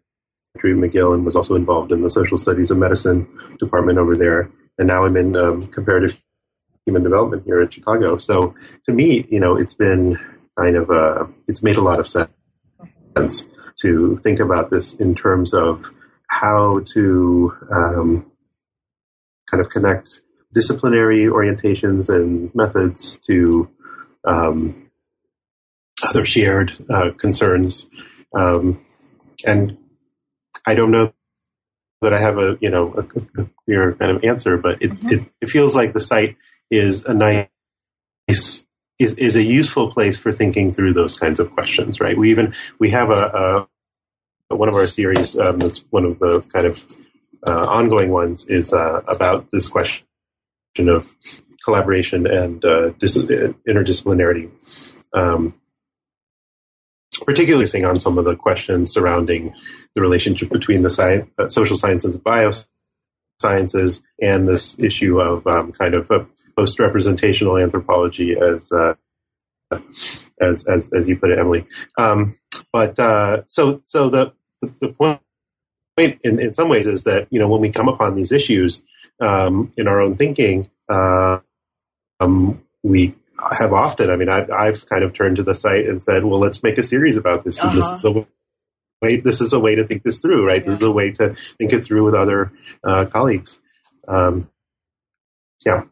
at 0.54 0.62
McGill 0.62 1.14
and 1.14 1.24
was 1.24 1.36
also 1.36 1.54
involved 1.54 1.92
in 1.92 2.02
the 2.02 2.10
social 2.10 2.36
studies 2.36 2.70
and 2.70 2.80
medicine 2.80 3.26
department 3.58 3.98
over 3.98 4.16
there. 4.16 4.50
And 4.78 4.88
now 4.88 5.04
I'm 5.04 5.16
in 5.16 5.36
um, 5.36 5.62
comparative 5.62 6.16
human 6.86 7.02
development 7.02 7.44
here 7.44 7.60
at 7.60 7.72
Chicago. 7.72 8.18
So 8.18 8.54
to 8.84 8.92
me, 8.92 9.26
you 9.30 9.40
know, 9.40 9.56
it's 9.56 9.74
been 9.74 10.18
kind 10.58 10.76
of 10.76 10.90
a, 10.90 11.28
it's 11.48 11.62
made 11.62 11.76
a 11.76 11.82
lot 11.82 12.00
of 12.00 12.08
sense 12.08 13.48
to 13.80 14.18
think 14.22 14.40
about 14.40 14.70
this 14.70 14.94
in 14.94 15.14
terms 15.14 15.54
of 15.54 15.90
how 16.28 16.80
to 16.94 17.56
um, 17.70 18.30
kind 19.50 19.60
of 19.60 19.70
connect 19.70 20.22
disciplinary 20.54 21.24
orientations 21.24 22.08
and 22.08 22.54
methods 22.54 23.16
to 23.16 23.68
um, 24.24 24.90
other 26.02 26.24
shared 26.24 26.72
uh, 26.90 27.10
concerns. 27.16 27.88
Um, 28.34 28.84
and 29.44 29.78
I 30.66 30.74
don't 30.74 30.90
know 30.90 31.12
that 32.00 32.12
I 32.12 32.20
have 32.20 32.38
a 32.38 32.56
you 32.60 32.70
know 32.70 32.94
a, 32.94 33.40
a 33.40 33.46
clear 33.64 33.94
kind 33.94 34.16
of 34.16 34.24
answer, 34.24 34.56
but 34.56 34.82
it, 34.82 34.90
mm-hmm. 34.90 35.10
it, 35.10 35.32
it 35.40 35.50
feels 35.50 35.74
like 35.74 35.92
the 35.92 36.00
site 36.00 36.36
is 36.70 37.04
a 37.04 37.14
nice 37.14 37.46
is, 38.28 38.64
is 38.98 39.36
a 39.36 39.42
useful 39.42 39.92
place 39.92 40.16
for 40.16 40.32
thinking 40.32 40.72
through 40.72 40.94
those 40.94 41.18
kinds 41.18 41.40
of 41.40 41.50
questions, 41.52 42.00
right? 42.00 42.16
We 42.16 42.30
even 42.30 42.54
we 42.78 42.90
have 42.90 43.10
a, 43.10 43.68
a 44.50 44.56
one 44.56 44.68
of 44.68 44.74
our 44.74 44.86
series 44.86 45.38
um, 45.38 45.58
that's 45.58 45.78
one 45.90 46.04
of 46.04 46.18
the 46.18 46.40
kind 46.52 46.66
of 46.66 46.86
uh, 47.46 47.66
ongoing 47.68 48.10
ones 48.10 48.46
is 48.48 48.72
uh, 48.72 49.00
about 49.08 49.50
this 49.50 49.68
question 49.68 50.04
of 50.78 51.14
collaboration 51.64 52.26
and 52.26 52.64
uh, 52.64 52.90
dis- 52.98 53.16
interdisciplinarity. 53.16 54.50
Um, 55.14 55.54
particularly 57.26 57.84
on 57.84 58.00
some 58.00 58.18
of 58.18 58.24
the 58.24 58.34
questions 58.34 58.92
surrounding 58.92 59.54
the 59.94 60.00
relationship 60.00 60.48
between 60.50 60.82
the 60.82 60.90
sci- 60.90 61.26
uh, 61.38 61.48
social 61.48 61.76
sciences 61.76 62.14
and 62.14 62.24
biosciences 62.24 64.02
and 64.20 64.48
this 64.48 64.78
issue 64.78 65.20
of 65.20 65.46
um, 65.46 65.72
kind 65.72 65.94
of 65.94 66.10
post 66.56 66.78
representational 66.80 67.58
anthropology 67.58 68.36
as, 68.38 68.70
uh, 68.72 68.94
as, 70.40 70.66
as 70.66 70.92
as 70.92 71.08
you 71.08 71.16
put 71.16 71.30
it, 71.30 71.38
Emily. 71.38 71.66
Um, 71.96 72.38
but 72.72 72.98
uh, 72.98 73.42
so 73.46 73.80
so 73.84 74.08
the 74.10 74.32
the 74.60 74.88
point 74.88 75.20
in, 75.96 76.40
in 76.40 76.54
some 76.54 76.68
ways 76.68 76.86
is 76.86 77.04
that 77.04 77.28
you 77.30 77.38
know 77.38 77.48
when 77.48 77.60
we 77.60 77.70
come 77.70 77.88
upon 77.88 78.14
these 78.14 78.32
issues 78.32 78.82
um, 79.20 79.72
in 79.76 79.88
our 79.88 80.00
own 80.00 80.16
thinking, 80.16 80.68
uh, 80.88 81.38
um, 82.22 82.62
we 82.82 83.14
have 83.58 83.72
often. 83.72 84.10
I 84.10 84.16
mean, 84.16 84.28
I've, 84.28 84.50
I've 84.50 84.88
kind 84.88 85.02
of 85.04 85.12
turned 85.12 85.36
to 85.36 85.42
the 85.42 85.54
site 85.54 85.86
and 85.86 86.02
said, 86.02 86.24
"Well, 86.24 86.40
let's 86.40 86.62
make 86.62 86.78
a 86.78 86.82
series 86.82 87.16
about 87.16 87.44
this." 87.44 87.60
Uh-huh. 87.60 87.70
And 87.70 87.78
this 87.78 87.90
is 87.90 88.04
a 88.04 88.26
way. 89.02 89.20
This 89.20 89.40
is 89.40 89.52
a 89.52 89.60
way 89.60 89.74
to 89.74 89.86
think 89.86 90.02
this 90.02 90.20
through, 90.20 90.46
right? 90.46 90.62
Yeah. 90.62 90.66
This 90.66 90.74
is 90.74 90.82
a 90.82 90.92
way 90.92 91.10
to 91.12 91.34
think 91.58 91.72
it 91.72 91.84
through 91.84 92.04
with 92.04 92.14
other 92.14 92.52
uh, 92.84 93.06
colleagues. 93.06 93.60
Um, 94.06 94.48
yeah. 95.64 95.84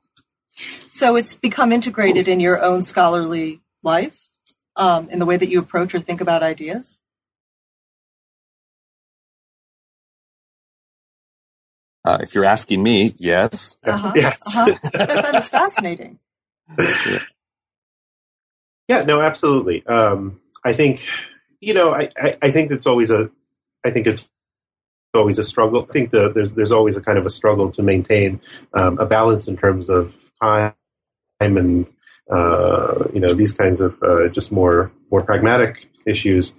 So 0.89 1.17
it's 1.17 1.35
become 1.35 1.73
integrated 1.73 2.29
in 2.29 2.41
your 2.41 2.63
own 2.63 2.83
scholarly 2.83 3.61
life, 3.83 4.29
um, 4.77 5.09
in 5.09 5.19
the 5.19 5.27
way 5.27 5.37
that 5.37 5.49
you 5.49 5.59
approach 5.59 5.95
or 5.95 6.01
think 6.01 6.21
about 6.21 6.43
ideas. 6.43 7.01
Uh, 12.05 12.19
if 12.21 12.35
you're 12.35 12.45
asking 12.45 12.83
me, 12.83 13.15
yes. 13.19 13.77
Uh-huh. 13.85 14.13
Yes. 14.17 14.41
Uh-huh. 14.49 14.77
I 14.95 15.23
find 15.23 15.35
this 15.37 15.49
fascinating. 15.49 16.19
Yeah, 18.89 19.05
no, 19.05 19.21
absolutely. 19.21 19.87
Um, 19.87 20.41
I 20.65 20.73
think, 20.73 21.07
you 21.61 21.75
know, 21.75 21.93
I, 21.93 22.09
I, 22.17 22.35
I, 22.43 22.51
think 22.51 22.73
it's 22.73 22.87
always 22.87 23.11
a, 23.11 23.31
I 23.85 23.91
think 23.91 24.07
it's 24.07 24.29
always 25.15 25.39
a 25.39 25.45
struggle. 25.45 25.87
I 25.89 25.93
think 25.93 26.11
the, 26.11 26.31
there's 26.33 26.53
there's 26.53 26.73
always 26.73 26.97
a 26.97 27.01
kind 27.01 27.19
of 27.19 27.27
a 27.27 27.31
struggle 27.31 27.71
to 27.73 27.83
maintain 27.83 28.41
um, 28.75 28.99
a 28.99 29.07
balance 29.07 29.49
in 29.49 29.57
terms 29.57 29.89
of 29.89 30.17
time 30.41 30.75
and 31.41 31.93
uh, 32.31 33.07
you 33.13 33.21
know 33.21 33.33
these 33.33 33.53
kinds 33.53 33.81
of 33.81 34.01
uh, 34.03 34.29
just 34.29 34.53
more 34.53 34.93
more 35.11 35.23
pragmatic 35.23 35.89
issues. 36.07 36.55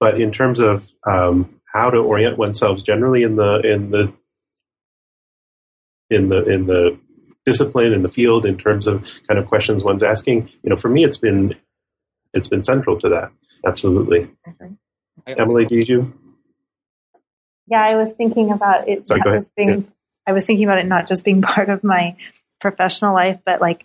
But 0.00 0.20
in 0.20 0.30
terms 0.30 0.60
of 0.60 0.86
um, 1.06 1.57
how 1.72 1.90
to 1.90 1.98
orient 1.98 2.38
oneself 2.38 2.82
generally 2.82 3.22
in 3.22 3.36
the 3.36 3.60
in 3.60 3.90
the 3.90 4.12
in 6.10 6.28
the 6.28 6.44
in 6.44 6.66
the 6.66 6.98
discipline 7.44 7.92
in 7.92 8.02
the 8.02 8.08
field 8.08 8.44
in 8.44 8.58
terms 8.58 8.86
of 8.86 9.06
kind 9.26 9.38
of 9.38 9.46
questions 9.46 9.82
one's 9.82 10.02
asking. 10.02 10.48
You 10.62 10.70
know, 10.70 10.76
for 10.76 10.88
me, 10.88 11.04
it's 11.04 11.16
been 11.16 11.54
it's 12.34 12.48
been 12.48 12.62
central 12.62 12.98
to 13.00 13.08
that. 13.10 13.32
Absolutely. 13.66 14.28
Mm-hmm. 14.46 14.74
Emily, 15.26 15.66
do 15.66 15.80
you? 15.80 16.12
Yeah, 17.66 17.82
I 17.82 17.96
was 17.96 18.12
thinking 18.12 18.50
about 18.50 18.88
it. 18.88 19.06
Sorry, 19.06 19.20
go 19.20 19.30
ahead. 19.30 19.46
Being, 19.56 19.68
yeah. 19.68 19.80
I 20.26 20.32
was 20.32 20.46
thinking 20.46 20.64
about 20.64 20.78
it 20.78 20.86
not 20.86 21.06
just 21.06 21.24
being 21.24 21.42
part 21.54 21.68
of 21.68 21.84
my 21.84 22.16
professional 22.60 23.14
life, 23.14 23.40
but 23.44 23.60
like 23.60 23.84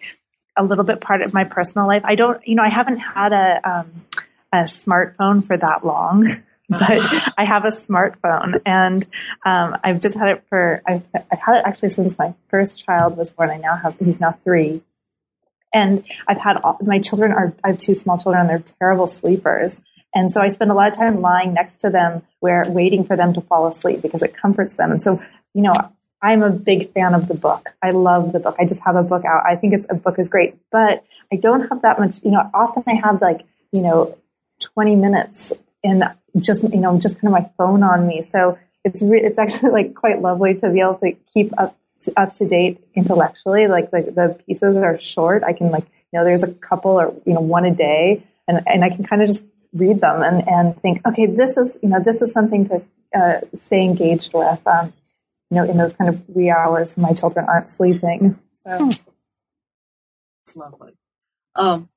a 0.58 0.64
little 0.64 0.84
bit 0.84 1.02
part 1.02 1.22
of 1.22 1.34
my 1.34 1.44
personal 1.44 1.88
life. 1.88 2.04
I 2.06 2.16
don't, 2.16 2.46
you 2.48 2.56
know, 2.56 2.64
I 2.64 2.70
haven't 2.70 2.98
had 2.98 3.34
a 3.34 3.70
um, 3.70 4.06
a 4.54 4.64
smartphone 4.66 5.46
for 5.46 5.58
that 5.58 5.86
long. 5.86 6.28
but 6.80 7.34
I 7.38 7.44
have 7.46 7.66
a 7.66 7.72
smartphone 7.72 8.62
and 8.66 9.06
um, 9.46 9.78
I've 9.84 10.00
just 10.00 10.18
had 10.18 10.30
it 10.30 10.44
for, 10.50 10.82
I've, 10.86 11.04
I've 11.14 11.40
had 11.40 11.58
it 11.58 11.64
actually 11.66 11.90
since 11.90 12.18
my 12.18 12.34
first 12.50 12.84
child 12.86 13.18
was 13.18 13.32
born. 13.32 13.50
I 13.50 13.58
now 13.58 13.76
have, 13.76 13.98
he's 14.00 14.20
now 14.20 14.38
three. 14.44 14.82
And 15.74 16.04
I've 16.28 16.40
had 16.40 16.58
all, 16.58 16.78
my 16.82 17.00
children 17.00 17.32
are, 17.32 17.54
I 17.64 17.70
have 17.70 17.80
two 17.80 17.96
small 17.96 18.18
children 18.18 18.42
and 18.42 18.50
they're 18.50 18.76
terrible 18.80 19.08
sleepers. 19.08 19.80
And 20.14 20.32
so 20.32 20.42
I 20.42 20.50
spend 20.50 20.70
a 20.70 20.74
lot 20.76 20.90
of 20.90 20.96
time 20.96 21.22
lying 21.22 21.54
next 21.54 21.80
to 21.82 21.90
them 21.90 22.22
where 22.40 22.66
waiting 22.68 23.04
for 23.06 23.16
them 23.16 23.34
to 23.34 23.42
fall 23.42 23.68
asleep 23.68 24.02
because 24.02 24.22
it 24.22 24.38
comforts 24.38 24.76
them. 24.76 24.92
And 24.92 25.02
so, 25.02 25.24
you 25.54 25.64
know, 25.64 25.74
I'm 26.22 26.44
a 26.44 26.52
big 26.52 26.94
fan 26.94 27.14
of 27.14 27.28
the 27.28 27.34
book. 27.34 27.70
I 27.82 27.92
love 27.92 28.32
the 28.32 28.40
book. 28.40 28.56
I 28.58 28.66
just 28.66 28.82
have 28.82 28.96
a 28.96 29.04
book 29.04 29.26
out. 29.26 29.44
I 29.46 29.56
think 29.56 29.74
it's 29.74 29.88
a 29.90 29.96
book 29.96 30.20
is 30.20 30.30
great, 30.30 30.56
but 30.72 31.04
I 31.32 31.36
don't 31.36 31.68
have 31.68 31.82
that 31.82 32.00
much, 32.00 32.24
you 32.24 32.32
know, 32.32 32.50
often 32.54 32.84
I 32.88 32.94
have 32.94 33.22
like, 33.22 33.42
you 33.72 33.82
know, 33.82 34.18
20 34.62 34.96
minutes 34.96 35.52
and 35.84 36.04
just 36.40 36.64
you 36.64 36.80
know 36.80 37.00
just 37.00 37.20
kind 37.20 37.34
of 37.34 37.42
my 37.42 37.50
phone 37.58 37.84
on 37.84 38.08
me. 38.08 38.24
So 38.24 38.58
it's 38.84 39.02
re- 39.02 39.22
it's 39.22 39.38
actually 39.38 39.72
like 39.72 39.96
quite 39.96 40.22
lovely 40.22 40.56
to 40.56 40.70
be 40.70 40.82
able 40.82 40.96
to 40.96 41.14
keep 41.34 41.54
up 41.58 41.78
to, 42.02 42.14
up 42.20 42.34
to 42.34 42.48
date 42.48 42.84
intellectually. 42.96 43.68
Like 43.68 43.92
the, 43.92 44.02
the 44.02 44.40
pieces 44.46 44.78
are 44.78 44.98
short. 45.00 45.44
I 45.44 45.54
can 45.54 45.72
like 45.72 45.86
you 46.12 46.20
know 46.20 46.26
there's 46.26 46.44
a 46.44 46.52
couple 46.52 46.92
or 46.92 47.14
you 47.26 47.34
know 47.34 47.42
one 47.42 47.66
a 47.66 47.74
day, 47.74 48.24
and 48.48 48.62
and 48.68 48.84
I 48.84 48.90
can 48.90 49.06
kind 49.06 49.22
of 49.22 49.28
just 49.28 49.46
read 49.74 50.02
them 50.02 50.22
and 50.22 50.48
and 50.48 50.82
think 50.82 51.06
okay 51.08 51.26
this 51.26 51.58
is 51.58 51.78
you 51.82 51.90
know 51.90 52.00
this 52.00 52.22
is 52.22 52.32
something 52.32 52.66
to 52.66 52.84
uh, 53.16 53.40
stay 53.58 53.84
engaged 53.84 54.34
with. 54.34 54.66
Um, 54.68 54.94
you 55.50 55.58
know 55.58 55.64
in 55.66 55.78
those 55.78 55.94
kind 55.94 56.10
of 56.10 56.28
wee 56.30 56.50
hours 56.50 56.96
when 56.96 57.04
my 57.04 57.14
children 57.14 57.46
aren't 57.48 57.68
sleeping. 57.68 58.40
So. 58.66 58.78
Hmm. 58.78 58.90
It's 60.44 60.58
lovely. 60.58 60.92
Um, 61.56 61.90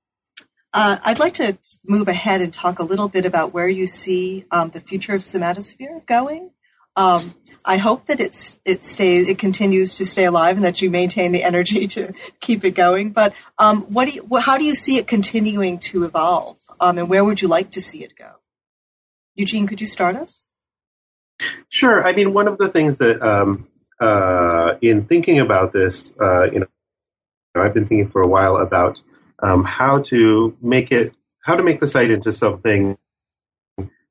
uh, 0.77 0.99
I'd 1.05 1.19
like 1.19 1.33
to 1.35 1.57
move 1.87 2.07
ahead 2.07 2.43
and 2.43 2.53
talk 2.53 2.79
a 2.79 2.85
little 2.85 3.09
bit 3.09 3.25
about 3.25 3.55
where 3.55 3.67
you 3.67 3.87
see 3.87 4.45
um, 4.51 4.69
the 4.69 4.81
future 4.81 5.15
of 5.15 5.23
somatosphere 5.23 6.05
going. 6.05 6.51
Um, 6.97 7.33
I 7.65 7.79
hope 7.79 8.07
that 8.07 8.21
it's 8.21 8.59
it 8.67 8.85
stays 8.85 9.27
it 9.27 9.39
continues 9.39 9.95
to 9.95 10.05
stay 10.05 10.27
alive 10.27 10.57
and 10.57 10.65
that 10.67 10.83
you 10.83 10.91
maintain 10.91 11.33
the 11.33 11.43
energy 11.43 11.87
to 11.87 12.13
keep 12.43 12.63
it 12.63 12.73
going. 12.73 13.13
But 13.13 13.33
um, 13.59 13.85
what 13.85 14.05
do 14.05 14.13
you, 14.13 14.39
how 14.39 14.59
do 14.59 14.65
you 14.65 14.75
see 14.75 14.99
it 14.99 15.09
continuing 15.09 15.79
to 15.79 16.05
evolve, 16.05 16.59
um, 16.79 16.99
and 16.99 17.09
where 17.09 17.25
would 17.25 17.41
you 17.41 17.49
like 17.49 17.71
to 17.71 17.81
see 17.81 18.05
it 18.05 18.15
go? 18.15 18.33
Eugene, 19.35 19.67
could 19.67 19.81
you 19.81 19.87
start 19.87 20.15
us? 20.15 20.51
Sure. 21.71 22.07
I 22.07 22.13
mean, 22.13 22.35
one 22.35 22.49
of 22.49 22.59
the 22.59 22.69
things 22.69 22.99
that 22.99 23.23
um, 23.23 23.67
uh, 23.99 24.75
in 24.83 25.07
thinking 25.07 25.41
about 25.41 25.73
this, 25.73 26.15
uh, 26.21 26.51
you 26.53 26.61
know, 26.61 26.67
I've 27.55 27.73
been 27.73 27.87
thinking 27.87 28.11
for 28.11 28.21
a 28.21 28.29
while 28.29 28.59
about 28.59 29.01
um, 29.43 29.65
how 29.65 30.03
to 30.03 30.57
make 30.61 30.91
it, 30.93 31.15
how 31.41 31.57
to 31.57 31.63
make 31.63 31.81
the 31.81 31.89
site 31.89 32.11
into 32.11 32.33
something 32.33 32.99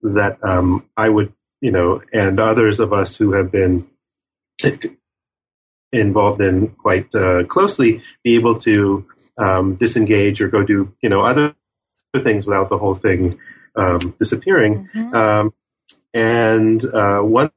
that 0.01 0.37
um, 0.43 0.85
I 0.95 1.09
would, 1.09 1.33
you 1.61 1.71
know, 1.71 2.01
and 2.13 2.39
others 2.39 2.79
of 2.79 2.93
us 2.93 3.15
who 3.15 3.33
have 3.33 3.51
been 3.51 3.87
involved 5.91 6.41
in 6.41 6.67
quite 6.69 7.13
uh, 7.15 7.43
closely, 7.45 8.03
be 8.23 8.35
able 8.35 8.59
to 8.59 9.05
um, 9.37 9.75
disengage 9.75 10.41
or 10.41 10.47
go 10.47 10.63
do, 10.63 10.93
you 11.01 11.09
know, 11.09 11.21
other 11.21 11.55
things 12.17 12.45
without 12.45 12.69
the 12.69 12.77
whole 12.77 12.95
thing 12.95 13.37
um, 13.75 13.99
disappearing. 14.19 14.89
Mm-hmm. 14.93 15.15
Um, 15.15 15.53
and 16.13 16.83
uh, 16.85 17.19
one 17.19 17.51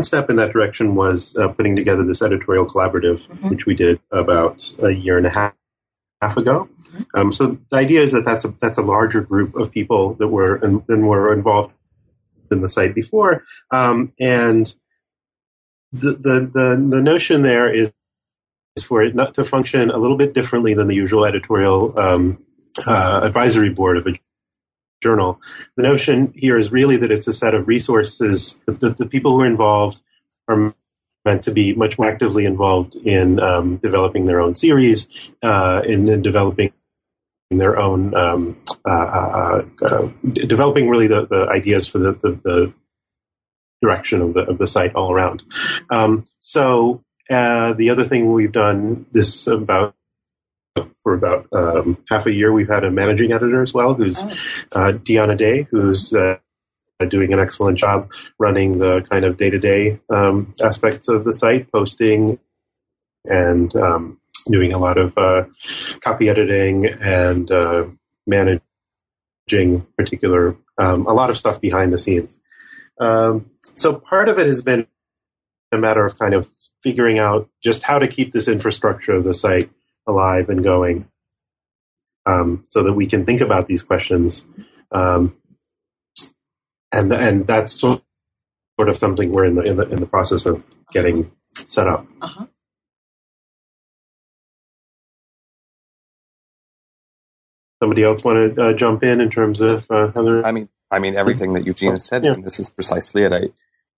step 0.00 0.30
in 0.30 0.36
that 0.36 0.52
direction 0.52 0.94
was 0.94 1.36
uh, 1.36 1.48
putting 1.48 1.76
together 1.76 2.04
this 2.04 2.22
editorial 2.22 2.66
collaborative, 2.66 3.26
mm-hmm. 3.26 3.48
which 3.48 3.66
we 3.66 3.74
did 3.74 4.00
about 4.10 4.72
a 4.80 4.90
year 4.90 5.16
and 5.18 5.26
a 5.26 5.30
half 5.30 5.54
half 6.24 6.36
ago. 6.36 6.68
Mm-hmm. 6.68 7.20
Um, 7.20 7.32
so 7.32 7.58
the 7.70 7.76
idea 7.76 8.02
is 8.02 8.12
that 8.12 8.24
that's 8.24 8.44
a 8.44 8.54
that's 8.60 8.78
a 8.78 8.82
larger 8.82 9.20
group 9.20 9.54
of 9.54 9.70
people 9.70 10.14
that 10.14 10.28
were 10.28 10.56
and 10.56 10.82
than 10.86 11.06
were 11.06 11.32
involved 11.32 11.72
in 12.50 12.60
the 12.60 12.68
site 12.68 12.94
before, 12.94 13.44
um, 13.70 14.12
and 14.20 14.74
the, 15.92 16.12
the 16.12 16.50
the 16.56 16.86
the 16.94 17.02
notion 17.02 17.42
there 17.42 17.72
is 17.72 17.92
is 18.76 18.84
for 18.84 19.02
it 19.02 19.14
not 19.14 19.34
to 19.34 19.44
function 19.44 19.90
a 19.90 19.98
little 19.98 20.16
bit 20.16 20.34
differently 20.34 20.74
than 20.74 20.88
the 20.88 20.94
usual 20.94 21.24
editorial 21.24 21.98
um, 21.98 22.38
uh, 22.86 23.20
advisory 23.22 23.70
board 23.70 23.96
of 23.96 24.06
a 24.06 24.18
journal. 25.02 25.40
The 25.76 25.82
notion 25.82 26.32
here 26.36 26.58
is 26.58 26.72
really 26.72 26.96
that 26.96 27.10
it's 27.10 27.28
a 27.28 27.32
set 27.32 27.54
of 27.54 27.68
resources 27.68 28.58
that 28.66 28.96
the 28.96 29.06
people 29.06 29.32
who 29.32 29.42
are 29.42 29.46
involved 29.46 30.00
are 30.48 30.74
meant 31.24 31.42
to 31.44 31.50
be 31.50 31.74
much 31.74 31.98
more 31.98 32.08
actively 32.08 32.44
involved 32.44 32.94
in 32.96 33.40
um, 33.40 33.76
developing 33.76 34.26
their 34.26 34.40
own 34.40 34.54
series, 34.54 35.08
uh, 35.42 35.82
in, 35.84 36.08
in, 36.08 36.22
developing 36.22 36.72
their 37.50 37.78
own, 37.78 38.14
um, 38.14 38.60
uh, 38.86 38.90
uh, 38.90 39.64
uh 39.82 40.08
developing 40.32 40.88
really 40.88 41.06
the, 41.06 41.26
the 41.26 41.48
ideas 41.48 41.86
for 41.86 41.98
the, 41.98 42.12
the, 42.12 42.30
the, 42.42 42.74
direction 43.82 44.22
of 44.22 44.32
the, 44.32 44.40
of 44.40 44.56
the 44.56 44.66
site 44.66 44.94
all 44.94 45.12
around. 45.12 45.42
Um, 45.90 46.24
so 46.40 47.04
uh, 47.28 47.74
the 47.74 47.90
other 47.90 48.04
thing 48.04 48.32
we've 48.32 48.50
done 48.50 49.04
this 49.12 49.46
about 49.46 49.94
for 51.02 51.14
about 51.14 51.46
um, 51.52 51.98
half 52.08 52.26
a 52.26 52.32
year, 52.32 52.52
we've 52.52 52.68
had 52.68 52.82
a 52.82 52.90
managing 52.90 53.32
editor 53.32 53.62
as 53.62 53.74
well, 53.74 53.94
who's 53.94 54.22
oh. 54.22 54.30
uh, 54.72 54.92
Deanna 54.92 55.36
Day, 55.36 55.68
who's 55.70 56.12
uh, 56.14 56.38
doing 57.06 57.32
an 57.32 57.38
excellent 57.38 57.78
job 57.78 58.10
running 58.38 58.78
the 58.78 59.02
kind 59.02 59.24
of 59.24 59.36
day 59.36 59.50
to 59.50 59.58
day 59.58 60.00
aspects 60.62 61.08
of 61.08 61.24
the 61.24 61.32
site, 61.32 61.70
posting 61.70 62.38
and 63.24 63.74
um, 63.76 64.20
doing 64.46 64.72
a 64.72 64.78
lot 64.78 64.98
of 64.98 65.16
uh, 65.16 65.44
copy 66.00 66.28
editing 66.28 66.86
and 66.86 67.50
uh, 67.50 67.84
managing 68.26 68.60
particular 69.96 70.56
um, 70.78 71.06
a 71.06 71.14
lot 71.14 71.30
of 71.30 71.38
stuff 71.38 71.60
behind 71.60 71.92
the 71.92 71.98
scenes. 71.98 72.40
Um, 73.00 73.50
so 73.74 73.94
part 73.94 74.28
of 74.28 74.38
it 74.38 74.46
has 74.46 74.62
been 74.62 74.86
a 75.72 75.78
matter 75.78 76.04
of 76.04 76.18
kind 76.18 76.34
of 76.34 76.48
figuring 76.82 77.18
out 77.18 77.48
just 77.62 77.82
how 77.82 77.98
to 77.98 78.08
keep 78.08 78.32
this 78.32 78.48
infrastructure 78.48 79.12
of 79.12 79.24
the 79.24 79.34
site 79.34 79.70
alive 80.06 80.50
and 80.50 80.62
going, 80.62 81.08
um, 82.26 82.62
so 82.66 82.82
that 82.82 82.92
we 82.92 83.06
can 83.06 83.24
think 83.24 83.40
about 83.40 83.66
these 83.66 83.82
questions. 83.82 84.44
Um, 84.92 85.36
and 86.94 87.12
and 87.12 87.46
that's 87.46 87.72
sort 87.72 88.02
of 88.78 88.96
something 88.96 89.32
we're 89.32 89.44
in 89.44 89.56
the 89.56 89.62
in 89.62 89.76
the, 89.76 89.88
in 89.90 90.00
the 90.00 90.06
process 90.06 90.46
of 90.46 90.62
getting 90.92 91.30
set 91.54 91.88
up. 91.88 92.06
Uh-huh. 92.22 92.46
Somebody 97.82 98.04
else 98.04 98.24
want 98.24 98.56
to 98.56 98.62
uh, 98.62 98.72
jump 98.72 99.02
in 99.02 99.20
in 99.20 99.30
terms 99.30 99.60
of 99.60 99.86
uh, 99.90 100.10
other? 100.14 100.46
I 100.46 100.52
mean, 100.52 100.68
I 100.90 100.98
mean 101.00 101.16
everything 101.16 101.52
that 101.54 101.66
Eugene 101.66 101.96
said. 101.96 102.24
Yeah. 102.24 102.36
this 102.42 102.58
is 102.58 102.70
precisely 102.70 103.24
it. 103.24 103.32
I, 103.32 103.48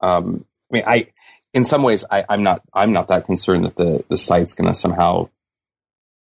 um, 0.00 0.44
I 0.70 0.74
mean, 0.74 0.84
I, 0.86 1.06
in 1.54 1.64
some 1.64 1.82
ways, 1.82 2.04
I, 2.10 2.24
am 2.28 2.42
not, 2.42 2.62
I'm 2.72 2.92
not 2.92 3.08
that 3.08 3.26
concerned 3.26 3.64
that 3.64 3.76
the 3.76 4.04
the 4.08 4.16
site's 4.16 4.54
going 4.54 4.68
to 4.68 4.74
somehow 4.74 5.28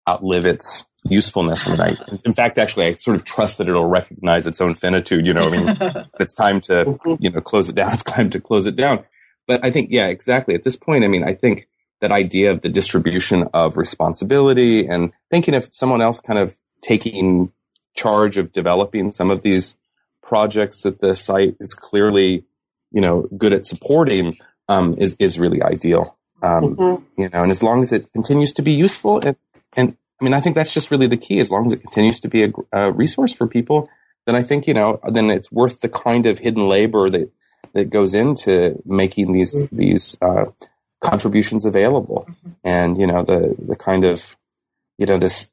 outlive 0.08 0.46
its 0.46 0.86
usefulness. 1.06 1.66
I 1.66 1.72
mean, 1.72 1.82
I, 1.82 1.98
in 2.26 2.34
fact, 2.34 2.58
actually, 2.58 2.88
I 2.88 2.94
sort 2.94 3.16
of 3.16 3.24
trust 3.24 3.58
that 3.58 3.70
it'll 3.70 3.86
recognize 3.86 4.46
its 4.46 4.62
own 4.62 4.76
finitude. 4.76 5.26
You 5.26 5.34
know, 5.34 5.50
I 5.50 5.50
mean, 5.50 6.06
it's 6.20 6.34
time 6.34 6.62
to, 6.62 7.00
you 7.20 7.30
know, 7.30 7.42
close 7.42 7.70
it 7.70 7.76
down. 7.76 7.92
It's 7.94 8.04
time 8.04 8.30
to 8.32 8.40
close 8.40 8.66
it 8.66 8.76
down. 8.76 9.04
But 9.48 9.66
I 9.66 9.72
think, 9.72 9.90
yeah, 9.92 10.08
exactly. 10.08 10.54
At 10.56 10.64
this 10.64 10.76
point, 10.76 11.04
I 11.04 11.08
mean, 11.08 11.24
I 11.24 11.34
think 11.34 11.68
that 12.02 12.12
idea 12.12 12.52
of 12.52 12.62
the 12.62 12.70
distribution 12.70 13.48
of 13.54 13.78
responsibility 13.78 14.86
and 14.86 15.12
thinking 15.30 15.54
of 15.54 15.70
someone 15.72 16.02
else 16.02 16.20
kind 16.20 16.40
of 16.40 16.56
taking 16.82 17.52
charge 17.96 18.38
of 18.38 18.52
developing 18.52 19.12
some 19.12 19.32
of 19.32 19.42
these 19.42 19.78
projects 20.22 20.84
that 20.84 21.02
the 21.02 21.16
site 21.16 21.56
is 21.60 21.74
clearly, 21.74 22.46
you 22.92 23.02
know, 23.02 23.28
good 23.38 23.52
at 23.52 23.66
supporting 23.66 24.38
um, 24.70 24.96
is 24.98 25.16
is 25.20 25.40
really 25.40 25.62
ideal. 25.62 26.18
Um, 26.42 26.76
mm-hmm. 26.76 27.22
You 27.22 27.30
know, 27.30 27.44
and 27.44 27.52
as 27.52 27.64
long 27.64 27.82
as 27.82 27.92
it 27.92 28.12
continues 28.14 28.54
to 28.54 28.62
be 28.62 28.72
useful, 28.72 29.20
and, 29.26 29.36
and 29.76 29.98
I 30.20 30.24
mean, 30.24 30.34
I 30.34 30.42
think 30.42 30.56
that's 30.56 30.74
just 30.74 30.92
really 30.92 31.08
the 31.08 31.18
key. 31.18 31.40
As 31.40 31.50
long 31.50 31.66
as 31.66 31.74
it 31.74 31.82
continues 31.82 32.20
to 32.22 32.28
be 32.28 32.44
a, 32.44 32.52
a 32.72 32.92
resource 32.92 33.34
for 33.34 33.48
people, 33.48 33.90
then 34.26 34.36
I 34.36 34.44
think 34.44 34.68
you 34.68 34.74
know, 34.74 35.00
then 35.08 35.30
it's 35.30 35.52
worth 35.52 35.82
the 35.82 35.90
kind 35.90 36.26
of 36.26 36.40
hidden 36.40 36.68
labor 36.68 37.10
that 37.10 37.32
that 37.74 37.90
goes 37.90 38.14
into 38.14 38.82
making 38.86 39.34
these 39.34 39.68
these 39.72 40.18
uh, 40.22 40.46
contributions 41.02 41.66
available, 41.66 42.28
mm-hmm. 42.30 42.52
and 42.64 42.98
you 42.98 43.08
know 43.08 43.24
the 43.24 43.56
the 43.58 43.76
kind 43.76 44.04
of 44.04 44.36
you 44.98 45.06
know 45.06 45.18
this 45.18 45.52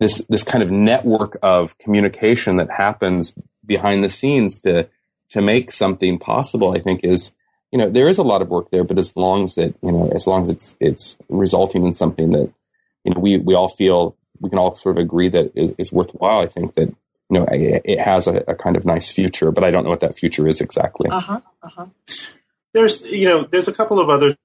this 0.00 0.18
this 0.28 0.44
kind 0.44 0.62
of 0.62 0.70
network 0.70 1.36
of 1.42 1.78
communication 1.78 2.56
that 2.56 2.70
happens 2.70 3.34
behind 3.64 4.04
the 4.04 4.10
scenes 4.10 4.58
to 4.60 4.88
to 5.30 5.40
make 5.40 5.70
something 5.72 6.18
possible. 6.18 6.72
I 6.72 6.80
think 6.80 7.04
is 7.04 7.34
you 7.72 7.78
know 7.78 7.88
there 7.88 8.08
is 8.08 8.18
a 8.18 8.22
lot 8.22 8.42
of 8.42 8.50
work 8.50 8.70
there, 8.70 8.84
but 8.84 8.98
as 8.98 9.16
long 9.16 9.44
as 9.44 9.56
it 9.56 9.74
you 9.82 9.92
know 9.92 10.10
as 10.14 10.26
long 10.26 10.42
as 10.42 10.50
it's 10.50 10.76
it's 10.80 11.16
resulting 11.28 11.84
in 11.84 11.94
something 11.94 12.30
that 12.32 12.52
you 13.04 13.14
know 13.14 13.20
we 13.20 13.38
we 13.38 13.54
all 13.54 13.68
feel 13.68 14.16
we 14.40 14.50
can 14.50 14.58
all 14.58 14.76
sort 14.76 14.98
of 14.98 15.02
agree 15.02 15.28
that 15.28 15.52
is, 15.54 15.72
is 15.78 15.92
worthwhile. 15.92 16.40
I 16.40 16.46
think 16.46 16.74
that 16.74 16.94
you 17.30 17.40
know, 17.40 17.46
it, 17.50 17.98
has 17.98 18.26
a, 18.26 18.44
a, 18.46 18.54
kind 18.54 18.76
of 18.76 18.84
nice 18.84 19.10
future, 19.10 19.50
but 19.50 19.64
I 19.64 19.70
don't 19.70 19.84
know 19.84 19.90
what 19.90 20.00
that 20.00 20.14
future 20.14 20.46
is 20.46 20.60
exactly. 20.60 21.08
Uh 21.10 21.20
huh. 21.20 21.40
Uh 21.62 21.68
huh. 21.68 21.86
There's, 22.74 23.04
you 23.06 23.28
know, 23.28 23.46
there's 23.50 23.68
a 23.68 23.72
couple 23.72 23.98
of 23.98 24.10
other 24.10 24.36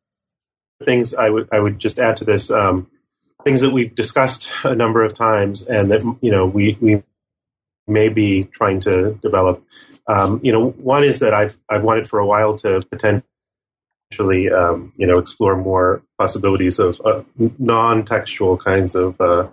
things 0.84 1.14
I 1.14 1.30
would 1.30 1.50
I 1.52 1.60
would 1.60 1.80
just 1.80 2.00
add 2.00 2.18
to 2.18 2.26
this. 2.26 2.50
Um, 2.50 2.88
things 3.44 3.62
that 3.62 3.72
we've 3.72 3.94
discussed 3.94 4.52
a 4.64 4.76
number 4.76 5.04
of 5.04 5.14
times, 5.14 5.64
and 5.64 5.92
that 5.92 6.02
you 6.22 6.32
know 6.32 6.46
we 6.46 6.78
we 6.80 7.04
may 7.88 8.10
be 8.10 8.46
trying 8.46 8.82
to 8.82 9.14
develop. 9.22 9.64
Um, 10.08 10.40
you 10.42 10.52
know, 10.52 10.70
one 10.70 11.04
is 11.04 11.20
that 11.20 11.34
I've 11.34 11.58
I've 11.70 11.84
wanted 11.84 12.10
for 12.10 12.20
a 12.20 12.26
while 12.26 12.58
to 12.60 12.82
potentially 12.90 13.24
um, 14.18 14.92
you 14.98 15.06
know 15.06 15.20
explore 15.20 15.56
more 15.56 16.02
possibilities 16.18 16.80
of 16.80 17.00
uh, 17.06 17.24
non-textual 17.60 18.58
kinds 18.58 18.96
of 18.96 19.20
uh, 19.22 19.48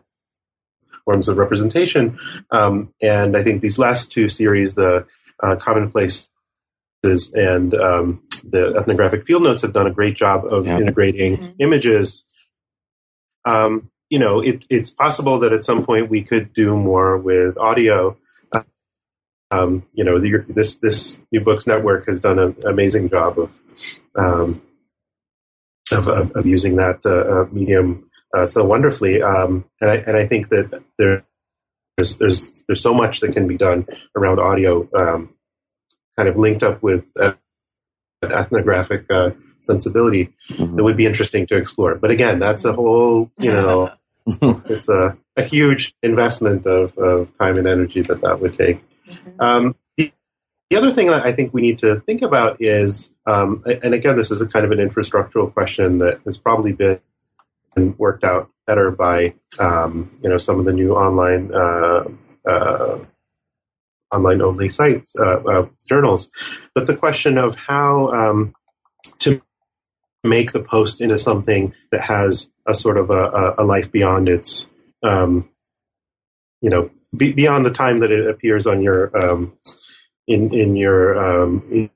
forms 1.04 1.28
of 1.28 1.36
representation. 1.36 2.18
Um, 2.50 2.92
and 3.02 3.36
I 3.36 3.42
think 3.42 3.60
these 3.60 3.78
last 3.78 4.12
two 4.12 4.28
series, 4.28 4.74
the 4.74 5.06
uh, 5.42 5.56
commonplaces 5.56 6.28
and 7.04 7.74
um, 7.74 8.22
the 8.44 8.74
ethnographic 8.78 9.26
field 9.26 9.42
notes, 9.42 9.62
have 9.62 9.74
done 9.74 9.86
a 9.86 9.92
great 9.92 10.16
job 10.16 10.46
of 10.46 10.66
yeah. 10.66 10.78
integrating 10.78 11.36
mm-hmm. 11.36 11.52
images. 11.58 12.24
Um, 13.44 13.90
you 14.08 14.18
know, 14.18 14.40
it, 14.40 14.64
it's 14.70 14.90
possible 14.90 15.40
that 15.40 15.52
at 15.52 15.64
some 15.64 15.84
point 15.84 16.08
we 16.10 16.22
could 16.22 16.52
do 16.52 16.76
more 16.76 17.18
with 17.18 17.58
audio. 17.58 18.16
Um, 19.52 19.86
you 19.92 20.02
know, 20.02 20.18
the, 20.18 20.44
this 20.48 20.78
this 20.78 21.20
New 21.30 21.40
Books 21.40 21.68
Network 21.68 22.06
has 22.08 22.18
done 22.18 22.40
an 22.40 22.56
amazing 22.64 23.10
job 23.10 23.38
of 23.38 23.56
um, 24.16 24.62
of, 25.92 26.08
of, 26.08 26.32
of, 26.32 26.46
using 26.46 26.76
that 26.76 27.00
uh, 27.04 27.42
uh 27.42 27.46
medium 27.52 28.06
uh, 28.36 28.46
so 28.46 28.64
wonderfully. 28.64 29.22
Um, 29.22 29.64
and 29.80 29.90
I 29.90 29.96
and 29.96 30.16
I 30.16 30.26
think 30.26 30.48
that 30.50 30.82
there, 30.98 31.24
there's 31.96 32.18
there's 32.18 32.64
there's 32.66 32.82
so 32.82 32.94
much 32.94 33.20
that 33.20 33.32
can 33.32 33.46
be 33.46 33.56
done 33.56 33.86
around 34.16 34.40
audio, 34.40 34.88
um, 34.98 35.34
kind 36.16 36.28
of 36.28 36.36
linked 36.36 36.62
up 36.62 36.82
with 36.82 37.04
uh, 37.18 37.34
ethnographic 38.22 39.06
uh, 39.10 39.30
sensibility 39.60 40.32
mm-hmm. 40.50 40.76
that 40.76 40.84
would 40.84 40.96
be 40.96 41.06
interesting 41.06 41.46
to 41.46 41.56
explore. 41.56 41.94
But 41.94 42.10
again, 42.10 42.38
that's 42.38 42.64
a 42.64 42.72
whole 42.72 43.30
you 43.38 43.52
know. 43.52 43.92
it's 44.68 44.88
a, 44.88 45.16
a 45.36 45.44
huge 45.44 45.94
investment 46.02 46.66
of, 46.66 46.98
of 46.98 47.30
time 47.38 47.58
and 47.58 47.68
energy 47.68 48.02
that 48.02 48.22
that 48.22 48.40
would 48.40 48.54
take. 48.54 48.82
Mm-hmm. 49.08 49.40
Um, 49.40 49.76
the, 50.70 50.76
the 50.76 50.80
other 50.80 50.90
thing 50.90 51.08
that 51.08 51.24
I 51.24 51.32
think 51.32 51.54
we 51.54 51.62
need 51.62 51.78
to 51.78 52.00
think 52.00 52.22
about 52.22 52.62
is, 52.62 53.12
um, 53.26 53.64
and 53.66 53.94
again, 53.94 54.16
this 54.16 54.30
is 54.30 54.40
a 54.40 54.48
kind 54.48 54.64
of 54.64 54.72
an 54.72 54.78
infrastructural 54.78 55.52
question 55.52 55.98
that 55.98 56.20
has 56.24 56.38
probably 56.38 56.72
been 56.72 57.00
worked 57.98 58.24
out 58.24 58.50
better 58.66 58.90
by 58.90 59.34
um, 59.58 60.10
you 60.22 60.28
know 60.28 60.38
some 60.38 60.58
of 60.58 60.64
the 60.64 60.72
new 60.72 60.94
online 60.94 61.54
uh, 61.54 62.04
uh, 62.48 62.98
online 64.12 64.42
only 64.42 64.68
sites 64.68 65.14
uh, 65.18 65.40
uh 65.42 65.68
journals. 65.88 66.30
But 66.74 66.86
the 66.86 66.96
question 66.96 67.38
of 67.38 67.54
how 67.54 68.12
um, 68.12 68.54
to 69.20 69.40
make 70.24 70.52
the 70.52 70.62
post 70.62 71.00
into 71.00 71.18
something 71.18 71.72
that 71.92 72.02
has 72.02 72.50
a 72.66 72.74
sort 72.74 72.98
of 72.98 73.10
a, 73.10 73.54
a 73.58 73.64
life 73.64 73.92
beyond 73.92 74.28
its 74.28 74.68
um, 75.02 75.48
you 76.60 76.70
know 76.70 76.90
be, 77.16 77.32
beyond 77.32 77.64
the 77.64 77.70
time 77.70 78.00
that 78.00 78.10
it 78.10 78.28
appears 78.28 78.66
on 78.66 78.82
your 78.82 79.16
um, 79.16 79.56
in 80.26 80.54
in 80.54 80.76
your 80.76 81.18
um, 81.18 81.62
you 81.70 81.90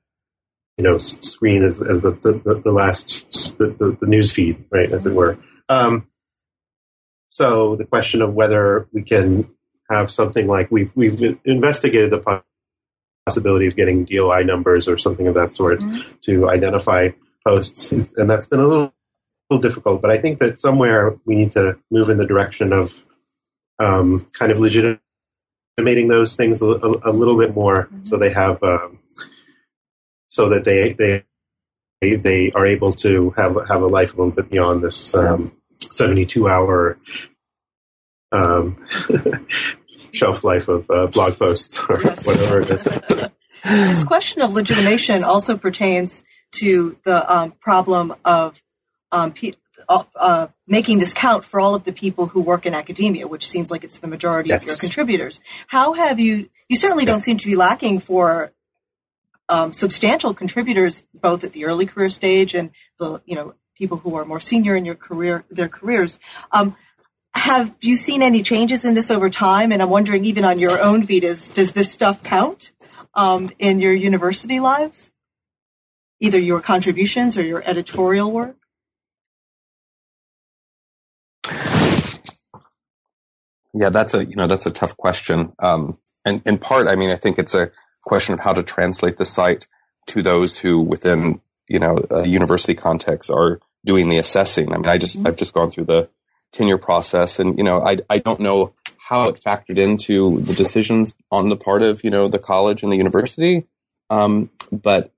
know 0.79 0.97
screen 0.97 1.63
as, 1.63 1.81
as 1.81 2.01
the, 2.01 2.11
the, 2.11 2.61
the 2.63 2.71
last 2.71 3.57
the, 3.57 3.67
the, 3.67 3.97
the 3.99 4.07
news 4.07 4.31
feed 4.31 4.63
right 4.71 4.91
as 4.91 5.05
it 5.05 5.13
were 5.13 5.37
um, 5.69 6.07
so 7.29 7.75
the 7.75 7.85
question 7.85 8.21
of 8.21 8.33
whether 8.33 8.87
we 8.91 9.03
can 9.03 9.49
have 9.89 10.11
something 10.11 10.47
like 10.47 10.69
we've 10.71 10.91
we've 10.95 11.39
investigated 11.45 12.11
the 12.11 12.43
possibility 13.25 13.67
of 13.67 13.75
getting 13.75 14.05
DOI 14.05 14.43
numbers 14.43 14.87
or 14.87 14.97
something 14.97 15.27
of 15.27 15.35
that 15.35 15.53
sort 15.53 15.79
mm-hmm. 15.79 16.11
to 16.21 16.49
identify 16.49 17.09
posts, 17.45 17.91
and 17.91 18.29
that's 18.29 18.47
been 18.47 18.59
a 18.59 18.67
little, 18.67 18.93
little 19.49 19.61
difficult. 19.61 20.01
But 20.01 20.11
I 20.11 20.17
think 20.19 20.39
that 20.39 20.59
somewhere 20.59 21.17
we 21.25 21.35
need 21.35 21.51
to 21.53 21.77
move 21.89 22.09
in 22.09 22.17
the 22.17 22.25
direction 22.25 22.73
of 22.73 23.03
um, 23.79 24.27
kind 24.33 24.51
of 24.51 24.59
legitimating 25.81 26.07
those 26.07 26.35
things 26.35 26.61
a, 26.61 26.65
a, 26.65 27.11
a 27.11 27.11
little 27.11 27.37
bit 27.37 27.55
more, 27.55 27.85
mm-hmm. 27.85 28.03
so 28.03 28.17
they 28.17 28.31
have 28.31 28.61
um, 28.63 28.99
so 30.29 30.49
that 30.49 30.63
they 30.63 30.93
they 30.93 32.15
they 32.15 32.51
are 32.55 32.65
able 32.65 32.91
to 32.91 33.31
have 33.31 33.55
have 33.67 33.81
a 33.81 33.87
life 33.87 34.13
a 34.13 34.17
little 34.17 34.31
bit 34.31 34.49
beyond 34.49 34.83
this 34.83 35.13
um, 35.13 35.51
72 35.79 36.47
hour 36.47 36.97
um, 38.31 38.77
shelf 40.13 40.43
life 40.43 40.67
of 40.67 40.89
uh, 40.89 41.07
blog 41.07 41.37
posts 41.37 41.79
or 41.89 41.99
whatever 42.23 42.61
it 42.61 42.71
is. 42.71 42.83
this 43.63 44.03
question 44.03 44.41
of 44.41 44.53
legitimation 44.53 45.23
also 45.23 45.57
pertains 45.57 46.23
to 46.53 46.97
the 47.03 47.33
um, 47.33 47.51
problem 47.51 48.13
of 48.25 48.61
um, 49.11 49.31
pe- 49.31 49.53
uh, 50.15 50.47
making 50.67 50.99
this 50.99 51.13
count 51.13 51.43
for 51.43 51.59
all 51.59 51.75
of 51.75 51.83
the 51.83 51.91
people 51.91 52.27
who 52.27 52.41
work 52.41 52.65
in 52.65 52.73
academia, 52.73 53.27
which 53.27 53.47
seems 53.47 53.71
like 53.71 53.83
it's 53.83 53.99
the 53.99 54.07
majority 54.07 54.49
yes. 54.49 54.63
of 54.63 54.67
your 54.67 54.77
contributors. 54.77 55.41
How 55.67 55.93
have 55.93 56.19
you? 56.19 56.49
You 56.69 56.77
certainly 56.77 57.05
don't 57.05 57.19
seem 57.19 57.37
to 57.37 57.47
be 57.47 57.55
lacking 57.55 57.99
for 57.99 58.51
um, 59.49 59.73
substantial 59.73 60.33
contributors, 60.33 61.05
both 61.13 61.43
at 61.43 61.51
the 61.51 61.65
early 61.65 61.85
career 61.85 62.09
stage 62.09 62.55
and 62.55 62.71
the 62.99 63.21
you 63.25 63.35
know 63.35 63.53
people 63.75 63.97
who 63.97 64.15
are 64.15 64.25
more 64.25 64.39
senior 64.39 64.75
in 64.75 64.85
your 64.85 64.95
career, 64.95 65.43
their 65.49 65.69
careers. 65.69 66.19
Um, 66.51 66.75
have 67.33 67.75
you 67.81 67.95
seen 67.95 68.21
any 68.21 68.43
changes 68.43 68.83
in 68.85 68.93
this 68.93 69.09
over 69.09 69.29
time? 69.29 69.71
And 69.71 69.81
I'm 69.81 69.89
wondering, 69.89 70.25
even 70.25 70.43
on 70.43 70.59
your 70.59 70.81
own 70.81 71.05
vitas, 71.05 71.53
does 71.53 71.71
this 71.71 71.91
stuff 71.91 72.21
count 72.23 72.73
um, 73.13 73.51
in 73.57 73.79
your 73.79 73.93
university 73.93 74.59
lives? 74.59 75.11
Either 76.19 76.37
your 76.37 76.61
contributions 76.61 77.37
or 77.37 77.43
your 77.43 77.63
editorial 77.65 78.31
work? 78.31 78.57
Yeah, 83.73 83.89
that's 83.89 84.13
a 84.13 84.25
you 84.25 84.35
know 84.35 84.47
that's 84.47 84.65
a 84.65 84.71
tough 84.71 84.97
question. 84.97 85.53
Um, 85.59 85.97
and 86.25 86.41
in 86.45 86.57
part, 86.57 86.87
I 86.87 86.95
mean, 86.95 87.09
I 87.09 87.15
think 87.15 87.39
it's 87.39 87.55
a 87.55 87.71
question 88.03 88.33
of 88.33 88.39
how 88.41 88.53
to 88.53 88.63
translate 88.63 89.17
the 89.17 89.25
site 89.25 89.67
to 90.07 90.21
those 90.21 90.59
who, 90.59 90.81
within 90.81 91.41
you 91.67 91.79
know 91.79 92.05
a 92.09 92.27
university 92.27 92.75
context, 92.75 93.31
are 93.31 93.59
doing 93.85 94.09
the 94.09 94.17
assessing. 94.17 94.73
I 94.73 94.77
mean, 94.77 94.89
I 94.89 94.97
just 94.97 95.17
mm-hmm. 95.17 95.27
I've 95.27 95.37
just 95.37 95.53
gone 95.53 95.71
through 95.71 95.85
the 95.85 96.09
tenure 96.51 96.77
process, 96.77 97.39
and 97.39 97.57
you 97.57 97.63
know, 97.63 97.81
I 97.81 97.97
I 98.09 98.17
don't 98.19 98.41
know 98.41 98.73
how 98.97 99.29
it 99.29 99.41
factored 99.41 99.77
into 99.77 100.41
the 100.41 100.53
decisions 100.53 101.15
on 101.31 101.49
the 101.49 101.55
part 101.55 101.81
of 101.81 102.03
you 102.03 102.09
know 102.09 102.27
the 102.27 102.39
college 102.39 102.83
and 102.83 102.91
the 102.91 102.97
university, 102.97 103.65
um, 104.09 104.49
but 104.71 105.11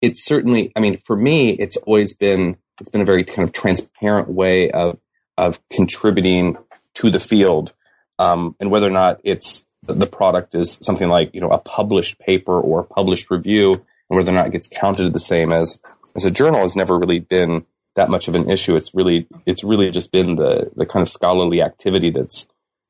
it's 0.00 0.24
certainly. 0.24 0.72
I 0.74 0.80
mean, 0.80 0.98
for 0.98 1.16
me, 1.16 1.50
it's 1.50 1.76
always 1.76 2.14
been 2.14 2.56
it's 2.80 2.90
been 2.90 3.02
a 3.02 3.06
very 3.06 3.24
kind 3.24 3.46
of 3.46 3.52
transparent 3.52 4.28
way 4.28 4.70
of 4.70 4.98
of 5.38 5.60
contributing 5.70 6.56
to 6.96 7.10
the 7.10 7.20
field, 7.20 7.72
um, 8.18 8.56
and 8.60 8.70
whether 8.70 8.86
or 8.86 8.90
not 8.90 9.20
it's 9.24 9.64
the 9.82 10.06
product 10.06 10.54
is 10.54 10.78
something 10.80 11.08
like 11.08 11.30
you 11.32 11.40
know 11.40 11.50
a 11.50 11.58
published 11.58 12.18
paper 12.18 12.58
or 12.60 12.80
a 12.80 12.84
published 12.84 13.30
review, 13.30 13.72
and 13.74 14.16
whether 14.16 14.32
or 14.32 14.34
not 14.34 14.46
it 14.46 14.52
gets 14.52 14.68
counted 14.68 15.12
the 15.12 15.20
same 15.20 15.52
as 15.52 15.80
as 16.14 16.24
a 16.24 16.30
journal 16.30 16.60
has 16.60 16.76
never 16.76 16.98
really 16.98 17.20
been 17.20 17.64
that 17.94 18.10
much 18.10 18.28
of 18.28 18.34
an 18.34 18.50
issue. 18.50 18.76
It's 18.76 18.94
really 18.94 19.26
it's 19.44 19.64
really 19.64 19.90
just 19.90 20.12
been 20.12 20.36
the 20.36 20.70
the 20.76 20.86
kind 20.86 21.02
of 21.02 21.08
scholarly 21.08 21.62
activity 21.62 22.10
that's 22.10 22.46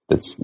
that's 0.08 0.36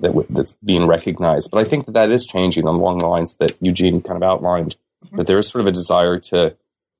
that, 0.00 0.26
that's 0.30 0.52
being 0.64 0.86
recognized. 0.86 1.50
But 1.50 1.64
I 1.64 1.68
think 1.68 1.86
that 1.86 1.92
that 1.92 2.10
is 2.10 2.26
changing 2.26 2.66
along 2.66 2.98
the 2.98 3.06
lines 3.06 3.36
that 3.36 3.56
Eugene 3.60 4.02
kind 4.02 4.16
of 4.16 4.28
outlined. 4.28 4.76
Mm-hmm. 5.04 5.18
That 5.18 5.26
there 5.26 5.38
is 5.38 5.48
sort 5.48 5.60
of 5.60 5.68
a 5.68 5.72
desire 5.72 6.18
to 6.30 6.56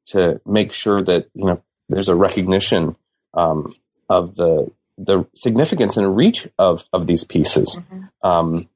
to 0.06 0.40
make 0.46 0.72
sure 0.72 1.02
that 1.02 1.28
you 1.34 1.46
know 1.46 1.62
there's 1.88 2.08
a 2.08 2.14
recognition 2.14 2.96
um, 3.34 3.74
of 4.08 4.36
the 4.36 4.70
the 4.98 5.26
significance 5.34 5.96
and 5.96 6.16
reach 6.16 6.48
of 6.58 6.86
of 6.92 7.06
these 7.06 7.24
pieces. 7.24 7.76
Mm-hmm. 7.76 8.28
Um, 8.28 8.68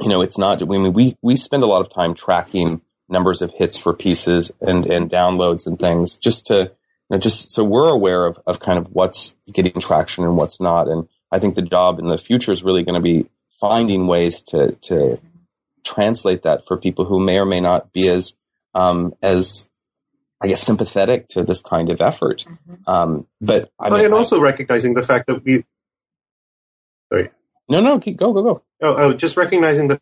you 0.00 0.08
know, 0.08 0.22
it's 0.22 0.38
not. 0.38 0.62
I 0.62 0.64
mean, 0.64 0.92
we 0.92 1.16
we 1.22 1.36
spend 1.36 1.62
a 1.62 1.66
lot 1.66 1.80
of 1.80 1.92
time 1.92 2.14
tracking 2.14 2.80
numbers 3.08 3.42
of 3.42 3.52
hits 3.54 3.76
for 3.76 3.92
pieces 3.94 4.50
and 4.60 4.86
and 4.86 5.10
downloads 5.10 5.66
and 5.66 5.78
things 5.78 6.16
just 6.16 6.46
to 6.46 6.54
you 7.10 7.16
know, 7.16 7.18
just 7.18 7.50
so 7.50 7.64
we're 7.64 7.88
aware 7.88 8.26
of 8.26 8.38
of 8.46 8.60
kind 8.60 8.78
of 8.78 8.88
what's 8.92 9.34
getting 9.52 9.80
traction 9.80 10.24
and 10.24 10.36
what's 10.36 10.60
not. 10.60 10.88
And 10.88 11.08
I 11.32 11.38
think 11.38 11.54
the 11.54 11.62
job 11.62 11.98
in 11.98 12.08
the 12.08 12.18
future 12.18 12.52
is 12.52 12.62
really 12.62 12.82
going 12.82 12.94
to 12.94 13.00
be 13.00 13.28
finding 13.60 14.06
ways 14.06 14.42
to 14.42 14.72
to 14.82 15.20
translate 15.84 16.42
that 16.42 16.66
for 16.66 16.76
people 16.76 17.04
who 17.04 17.20
may 17.20 17.38
or 17.38 17.46
may 17.46 17.60
not 17.60 17.92
be 17.92 18.08
as 18.08 18.34
um, 18.74 19.14
as 19.22 19.69
I 20.42 20.46
guess 20.46 20.62
sympathetic 20.62 21.28
to 21.28 21.42
this 21.42 21.60
kind 21.60 21.90
of 21.90 22.00
effort. 22.00 22.46
Mm-hmm. 22.48 22.90
Um, 22.90 23.26
but 23.40 23.70
I 23.78 23.90
mean, 23.90 24.06
and 24.06 24.14
also 24.14 24.40
recognizing 24.40 24.94
the 24.94 25.02
fact 25.02 25.26
that 25.26 25.44
we. 25.44 25.64
Sorry. 27.12 27.30
No, 27.68 27.80
no, 27.80 27.98
keep, 27.98 28.16
go, 28.16 28.32
go, 28.32 28.42
go. 28.42 28.62
Oh, 28.82 28.94
oh, 28.96 29.12
just 29.12 29.36
recognizing 29.36 29.88
the, 29.88 30.00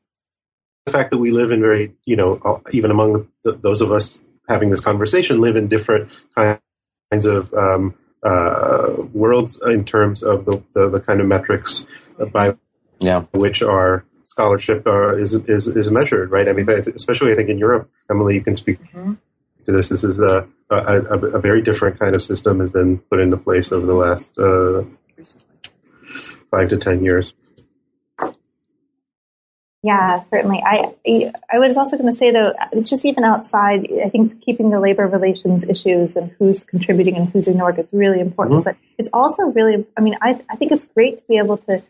the 0.86 0.92
fact 0.92 1.10
that 1.10 1.18
we 1.18 1.32
live 1.32 1.50
in 1.50 1.60
very, 1.60 1.92
you 2.04 2.16
know, 2.16 2.62
even 2.70 2.90
among 2.90 3.28
the, 3.44 3.52
those 3.52 3.80
of 3.80 3.92
us 3.92 4.22
having 4.48 4.70
this 4.70 4.80
conversation, 4.80 5.40
live 5.40 5.56
in 5.56 5.68
different 5.68 6.10
kinds 6.34 7.26
of 7.26 7.52
um, 7.52 7.94
uh, 8.22 8.94
worlds 9.12 9.60
in 9.66 9.84
terms 9.84 10.22
of 10.22 10.46
the, 10.46 10.62
the, 10.72 10.88
the, 10.88 11.00
kind 11.00 11.20
of 11.20 11.26
metrics 11.26 11.86
by 12.32 12.56
yeah. 13.00 13.20
which 13.32 13.62
our 13.62 14.04
scholarship 14.24 14.86
are, 14.86 15.18
is, 15.18 15.34
is, 15.34 15.68
is 15.68 15.90
measured, 15.90 16.30
right? 16.30 16.48
I 16.48 16.52
mean, 16.52 16.68
especially 16.70 17.32
I 17.32 17.36
think 17.36 17.50
in 17.50 17.58
Europe, 17.58 17.90
Emily, 18.10 18.34
you 18.34 18.40
can 18.40 18.56
speak 18.56 18.80
mm-hmm. 18.82 19.14
To 19.68 19.76
this. 19.76 19.88
This 19.88 20.02
is 20.02 20.20
a, 20.20 20.48
a, 20.70 21.00
a, 21.02 21.40
very 21.40 21.62
different 21.62 21.98
kind 21.98 22.16
of 22.16 22.22
system 22.22 22.60
has 22.60 22.70
been 22.70 22.98
put 22.98 23.20
into 23.20 23.36
place 23.36 23.70
over 23.70 23.86
the 23.86 23.94
last 23.94 24.38
uh, 24.38 24.82
five 26.50 26.68
to 26.70 26.78
ten 26.78 27.04
years. 27.04 27.34
Yeah, 29.82 30.24
certainly. 30.24 30.60
I 30.64 30.94
I 31.52 31.58
was 31.58 31.76
also 31.76 31.96
going 31.96 32.10
to 32.10 32.16
say 32.16 32.32
though, 32.32 32.52
just 32.82 33.04
even 33.04 33.24
outside, 33.24 33.88
I 34.04 34.08
think 34.08 34.42
keeping 34.42 34.70
the 34.70 34.80
labor 34.80 35.06
relations 35.06 35.68
issues 35.68 36.16
and 36.16 36.34
who's 36.38 36.64
contributing 36.64 37.16
and 37.16 37.28
who's 37.28 37.44
doing 37.44 37.58
the 37.58 37.64
work 37.64 37.78
is 37.78 37.92
really 37.92 38.20
important. 38.20 38.56
Mm-hmm. 38.56 38.70
But 38.70 38.76
it's 38.98 39.10
also 39.12 39.44
really, 39.44 39.86
I 39.96 40.00
mean, 40.00 40.16
I 40.20 40.40
I 40.50 40.56
think 40.56 40.72
it's 40.72 40.86
great 40.86 41.18
to 41.18 41.24
be 41.28 41.38
able 41.38 41.58
to, 41.58 41.82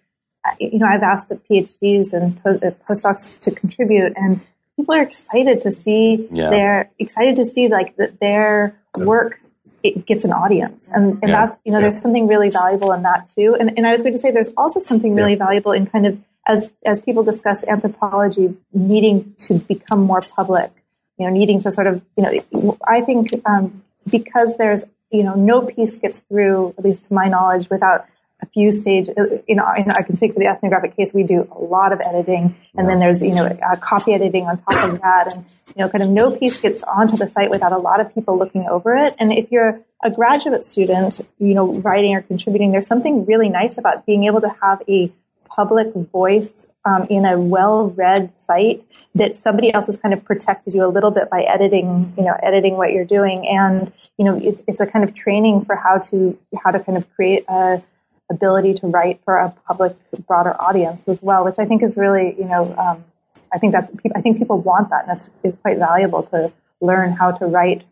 you 0.61 0.79
know, 0.79 0.87
I've 0.87 1.03
asked 1.03 1.33
PhDs 1.49 2.12
and 2.12 2.43
postdocs 2.43 3.39
to 3.41 3.53
contribute, 3.53 4.12
and 4.16 4.43
people 4.79 4.95
are 4.95 5.03
excited 5.03 5.61
to 5.62 5.72
see 5.72 6.29
yeah. 6.31 6.51
they're 6.51 6.91
excited 7.01 7.35
to 7.37 7.45
see 7.45 7.66
like 7.66 7.97
that 7.97 8.20
their 8.20 8.81
work 8.97 9.41
it 9.83 10.07
gets 10.07 10.24
an 10.24 10.33
audience. 10.33 10.89
And, 10.93 11.18
and 11.22 11.29
yeah. 11.29 11.47
that's, 11.47 11.61
you 11.64 11.72
know, 11.72 11.79
yeah. 11.79 11.83
there's 11.83 12.01
something 12.01 12.26
really 12.26 12.51
valuable 12.51 12.93
in 12.93 13.03
that 13.03 13.29
too. 13.35 13.57
And, 13.59 13.76
and 13.76 13.87
I 13.87 13.93
was 13.93 14.03
going 14.03 14.14
to 14.14 14.18
say 14.18 14.31
there's 14.31 14.51
also 14.57 14.81
something 14.81 15.14
really 15.14 15.35
valuable 15.35 15.72
in 15.72 15.87
kind 15.87 16.07
of 16.07 16.18
as 16.47 16.72
as 16.85 17.01
people 17.03 17.22
discuss 17.22 17.64
anthropology 17.66 18.57
needing 18.72 19.35
to 19.39 19.55
become 19.55 20.01
more 20.01 20.20
public, 20.20 20.72
you 21.18 21.26
know, 21.26 21.33
needing 21.33 21.61
to 21.61 21.70
sort 21.70 21.87
of, 21.87 22.03
you 22.16 22.22
know, 22.24 22.79
I 22.87 23.03
think 23.03 23.31
um, 23.47 23.83
because 24.11 24.57
there's, 24.57 24.85
you 25.11 25.22
know, 25.22 25.35
no 25.35 25.62
piece 25.62 25.99
gets 25.99 26.20
through, 26.20 26.74
at 26.79 26.85
least 26.85 27.09
to 27.09 27.14
my 27.14 27.29
knowledge, 27.29 27.68
without 27.70 28.07
a 28.41 28.47
few 28.47 28.70
stage, 28.70 29.09
uh, 29.09 29.24
you 29.47 29.55
know, 29.55 29.64
I 29.64 30.03
can 30.03 30.16
speak 30.16 30.32
for 30.32 30.39
the 30.39 30.47
ethnographic 30.47 30.97
case, 30.97 31.12
we 31.12 31.24
do 31.24 31.49
a 31.51 31.59
lot 31.59 31.93
of 31.93 32.01
editing, 32.01 32.55
and 32.76 32.89
then 32.89 33.01
there's, 33.01 33.22
you 33.22 33.34
know, 33.34 33.47
uh, 33.47 33.76
copy 33.76 34.14
editing 34.14 34.47
on 34.47 34.59
top 34.59 34.93
of 34.93 35.01
that, 35.01 35.34
and 35.34 35.45
you 35.76 35.84
know, 35.84 35.89
kind 35.89 36.03
of 36.03 36.11
no 36.11 36.34
piece 36.34 36.61
gets 36.61 36.82
onto 36.82 37.16
the 37.16 37.26
site 37.28 37.51
without 37.51 37.72
a 37.72 37.78
lot 37.78 38.01
of 38.01 38.14
people 38.14 38.39
looking 38.39 38.66
over 38.68 38.97
it. 38.97 39.14
And 39.18 39.32
if 39.32 39.51
you're 39.53 39.80
a 40.03 40.11
graduate 40.11 40.64
student, 40.64 41.20
you 41.39 41.55
know, 41.55 41.74
writing 41.80 42.14
or 42.14 42.22
contributing, 42.22 42.72
there's 42.72 42.86
something 42.86 43.26
really 43.26 43.49
nice 43.49 43.76
about 43.76 44.07
being 44.07 44.24
able 44.24 44.41
to 44.41 44.55
have 44.62 44.82
a 44.89 45.12
public 45.49 45.93
voice 45.95 46.66
um, 46.84 47.07
in 47.11 47.24
a 47.24 47.39
well-read 47.39 48.39
site 48.39 48.84
that 49.14 49.36
somebody 49.36 49.72
else 49.72 49.89
has 49.89 49.97
kind 49.97 50.14
of 50.14 50.24
protected 50.24 50.72
you 50.72 50.84
a 50.84 50.89
little 50.89 51.11
bit 51.11 51.28
by 51.28 51.43
editing, 51.43 52.14
you 52.16 52.24
know, 52.24 52.36
editing 52.43 52.76
what 52.76 52.93
you're 52.93 53.05
doing, 53.05 53.47
and 53.47 53.93
you 54.16 54.24
know, 54.24 54.39
it's, 54.43 54.62
it's 54.66 54.80
a 54.80 54.86
kind 54.86 55.05
of 55.05 55.14
training 55.14 55.64
for 55.64 55.76
how 55.76 55.99
to 55.99 56.39
how 56.62 56.70
to 56.70 56.80
kind 56.80 56.97
of 56.97 57.09
create 57.14 57.45
a 57.49 57.82
ability 58.31 58.74
to 58.74 58.87
write 58.87 59.20
for 59.24 59.37
a 59.37 59.51
public, 59.66 59.97
broader 60.26 60.55
audience 60.61 61.07
as 61.09 61.22
well, 61.22 61.45
which 61.45 61.59
I 61.59 61.64
think 61.64 61.83
is 61.83 61.97
really, 61.97 62.35
you 62.39 62.45
know, 62.45 62.74
um, 62.76 63.05
I 63.53 63.59
think 63.59 63.72
that's 63.72 63.91
I 64.14 64.20
think 64.20 64.39
people 64.39 64.61
want 64.61 64.91
that, 64.91 65.09
and 65.09 65.16
it's 65.16 65.31
it's 65.43 65.59
quite 65.59 65.79
valuable 65.79 66.22
to 66.24 66.53
learn 66.81 67.12
how 67.12 67.33
to 67.33 67.47
write, 67.47 67.85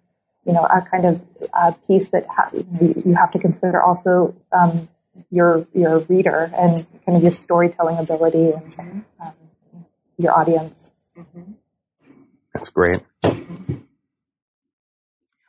you 0.44 0.52
know, 0.52 0.64
a 0.64 0.82
kind 0.82 1.06
of 1.06 1.22
a 1.54 1.72
piece 1.86 2.08
that 2.08 2.26
ha- 2.26 2.50
you 2.52 3.14
have 3.14 3.32
to 3.32 3.38
consider 3.38 3.80
also 3.80 4.34
um, 4.52 4.88
your 5.30 5.66
your 5.72 6.00
reader 6.00 6.50
and 6.56 6.86
kind 7.06 7.16
of 7.16 7.22
your 7.22 7.32
storytelling 7.32 7.98
ability 7.98 8.52
and 8.52 9.04
um, 9.20 9.32
your 10.18 10.38
audience. 10.38 10.90
Mm-hmm. 11.16 11.52
That's 12.52 12.70
great. 12.70 13.02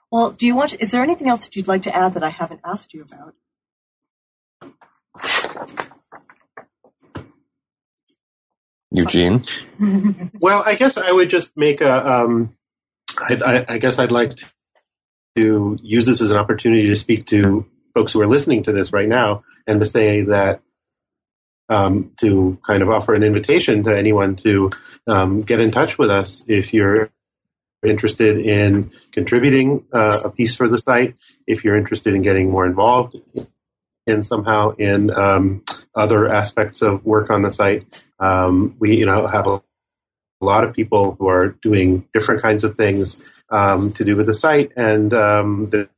Well, 0.09 0.31
do 0.31 0.45
you 0.45 0.55
want? 0.55 0.71
To, 0.71 0.81
is 0.81 0.91
there 0.91 1.03
anything 1.03 1.27
else 1.27 1.45
that 1.45 1.55
you'd 1.55 1.67
like 1.67 1.81
to 1.83 1.95
add 1.95 2.13
that 2.13 2.23
I 2.23 2.29
haven't 2.29 2.61
asked 2.63 2.93
you 2.93 3.01
about? 3.01 3.35
Eugene. 8.97 9.43
well, 10.39 10.63
I 10.65 10.75
guess 10.75 10.97
I 10.97 11.11
would 11.11 11.29
just 11.29 11.55
make 11.55 11.81
a. 11.81 12.21
Um, 12.21 12.55
I, 13.19 13.39
I, 13.45 13.65
I 13.75 13.77
guess 13.77 13.99
I'd 13.99 14.11
like 14.11 14.39
to 15.35 15.77
use 15.81 16.05
this 16.05 16.21
as 16.21 16.31
an 16.31 16.37
opportunity 16.37 16.87
to 16.87 16.95
speak 16.95 17.25
to 17.27 17.65
folks 17.93 18.13
who 18.13 18.21
are 18.21 18.27
listening 18.27 18.63
to 18.63 18.71
this 18.71 18.91
right 18.91 19.07
now 19.07 19.43
and 19.65 19.79
to 19.79 19.85
say 19.85 20.21
that 20.23 20.61
um, 21.69 22.11
to 22.17 22.57
kind 22.65 22.81
of 22.81 22.89
offer 22.89 23.13
an 23.13 23.23
invitation 23.23 23.83
to 23.83 23.97
anyone 23.97 24.35
to 24.37 24.69
um, 25.07 25.41
get 25.41 25.59
in 25.59 25.71
touch 25.71 25.97
with 25.97 26.09
us 26.09 26.43
if 26.47 26.73
you're 26.73 27.09
interested 27.85 28.39
in 28.39 28.91
contributing 29.11 29.85
uh, 29.93 30.21
a 30.25 30.29
piece 30.29 30.55
for 30.55 30.67
the 30.67 30.79
site, 30.79 31.15
if 31.45 31.63
you're 31.63 31.77
interested 31.77 32.13
in 32.13 32.21
getting 32.21 32.49
more 32.49 32.65
involved 32.65 33.15
in 34.05 34.23
somehow 34.23 34.71
in 34.77 35.11
um, 35.11 35.63
other 35.97 36.29
aspects 36.29 36.81
of 36.81 37.03
work 37.05 37.29
on 37.29 37.41
the 37.41 37.51
site. 37.51 38.03
Um, 38.19 38.75
we, 38.79 38.97
you 38.97 39.05
know, 39.05 39.27
have 39.27 39.47
a, 39.47 39.55
a, 39.55 40.45
lot 40.45 40.63
of 40.63 40.73
people 40.73 41.15
who 41.17 41.27
are 41.27 41.57
doing 41.61 42.07
different 42.13 42.41
kinds 42.41 42.63
of 42.63 42.75
things 42.75 43.23
um, 43.49 43.91
to 43.93 44.05
do 44.05 44.15
with 44.15 44.27
the 44.27 44.33
site, 44.33 44.71
and 44.77 45.13
um, 45.13 45.69
the, 45.71 45.89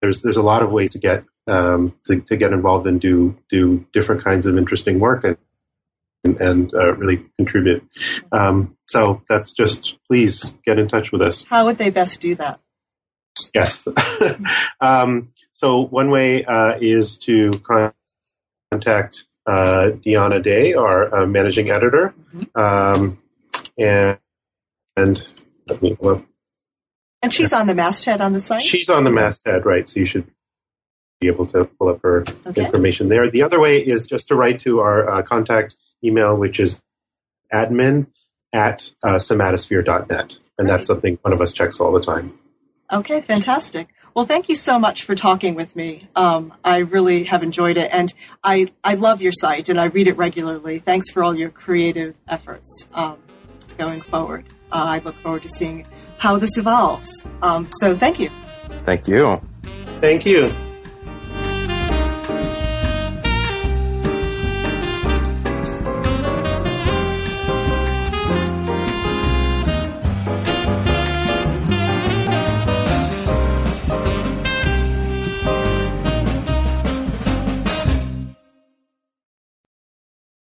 there's 0.00 0.22
there's 0.22 0.36
a 0.36 0.42
lot 0.42 0.62
of 0.62 0.70
ways 0.70 0.92
to 0.92 0.98
get 0.98 1.24
um, 1.46 1.94
to, 2.06 2.20
to, 2.20 2.36
get 2.36 2.52
involved 2.52 2.86
and 2.86 3.00
do 3.00 3.36
do 3.50 3.84
different 3.92 4.24
kinds 4.24 4.46
of 4.46 4.56
interesting 4.56 5.00
work 5.00 5.24
and 5.24 5.36
and 6.40 6.72
uh, 6.74 6.94
really 6.94 7.24
contribute. 7.36 7.86
Um, 8.32 8.76
so 8.86 9.22
that's 9.28 9.52
just 9.52 9.98
please 10.06 10.56
get 10.64 10.78
in 10.78 10.88
touch 10.88 11.12
with 11.12 11.22
us. 11.22 11.44
How 11.44 11.66
would 11.66 11.78
they 11.78 11.90
best 11.90 12.20
do 12.20 12.34
that? 12.36 12.60
Yes. 13.52 13.86
um, 14.80 15.32
so 15.52 15.80
one 15.80 16.10
way 16.10 16.44
uh, 16.44 16.78
is 16.80 17.18
to 17.18 17.50
contact 17.62 17.96
uh, 19.46 19.90
Deanna 20.04 20.42
Day, 20.42 20.74
our 20.74 21.14
uh, 21.14 21.26
managing 21.26 21.70
editor, 21.70 22.14
mm-hmm. 22.32 22.60
um, 22.60 23.22
and 23.78 24.18
and 24.96 25.26
let 25.68 25.82
me 25.82 25.96
well, 26.00 26.24
and 27.22 27.32
she's 27.32 27.52
on 27.52 27.66
the 27.66 27.74
masthead 27.74 28.20
on 28.20 28.32
the 28.32 28.40
site? 28.40 28.62
She's 28.62 28.88
on 28.88 29.04
the 29.04 29.10
masthead, 29.10 29.64
right. 29.64 29.88
So 29.88 30.00
you 30.00 30.06
should 30.06 30.30
be 31.20 31.28
able 31.28 31.46
to 31.46 31.64
pull 31.64 31.88
up 31.88 32.02
her 32.02 32.24
okay. 32.46 32.66
information 32.66 33.08
there. 33.08 33.30
The 33.30 33.42
other 33.42 33.58
way 33.58 33.78
is 33.78 34.06
just 34.06 34.28
to 34.28 34.34
write 34.34 34.60
to 34.60 34.80
our 34.80 35.08
uh, 35.08 35.22
contact 35.22 35.76
email, 36.04 36.36
which 36.36 36.60
is 36.60 36.82
admin 37.52 38.08
at 38.52 38.92
uh, 39.02 39.14
somatosphere.net. 39.14 40.36
And 40.58 40.68
that's 40.68 40.86
something 40.86 41.18
one 41.22 41.32
of 41.32 41.40
us 41.40 41.52
checks 41.52 41.80
all 41.80 41.92
the 41.92 42.04
time. 42.04 42.38
Okay, 42.92 43.22
fantastic. 43.22 43.93
Well, 44.14 44.26
thank 44.26 44.48
you 44.48 44.54
so 44.54 44.78
much 44.78 45.02
for 45.02 45.16
talking 45.16 45.56
with 45.56 45.74
me. 45.74 46.08
Um, 46.14 46.54
I 46.64 46.78
really 46.78 47.24
have 47.24 47.42
enjoyed 47.42 47.76
it, 47.76 47.90
and 47.92 48.14
I, 48.44 48.72
I 48.84 48.94
love 48.94 49.20
your 49.20 49.32
site, 49.32 49.68
and 49.68 49.80
I 49.80 49.86
read 49.86 50.06
it 50.06 50.16
regularly. 50.16 50.78
Thanks 50.78 51.10
for 51.10 51.24
all 51.24 51.34
your 51.34 51.50
creative 51.50 52.14
efforts 52.28 52.86
um, 52.94 53.18
going 53.76 54.02
forward. 54.02 54.46
Uh, 54.70 54.84
I 54.86 54.98
look 54.98 55.16
forward 55.16 55.42
to 55.42 55.48
seeing 55.48 55.84
how 56.18 56.38
this 56.38 56.56
evolves. 56.56 57.24
Um, 57.42 57.68
so, 57.80 57.96
thank 57.96 58.20
you. 58.20 58.30
Thank 58.84 59.08
you. 59.08 59.40
Thank 60.00 60.24
you. 60.24 60.54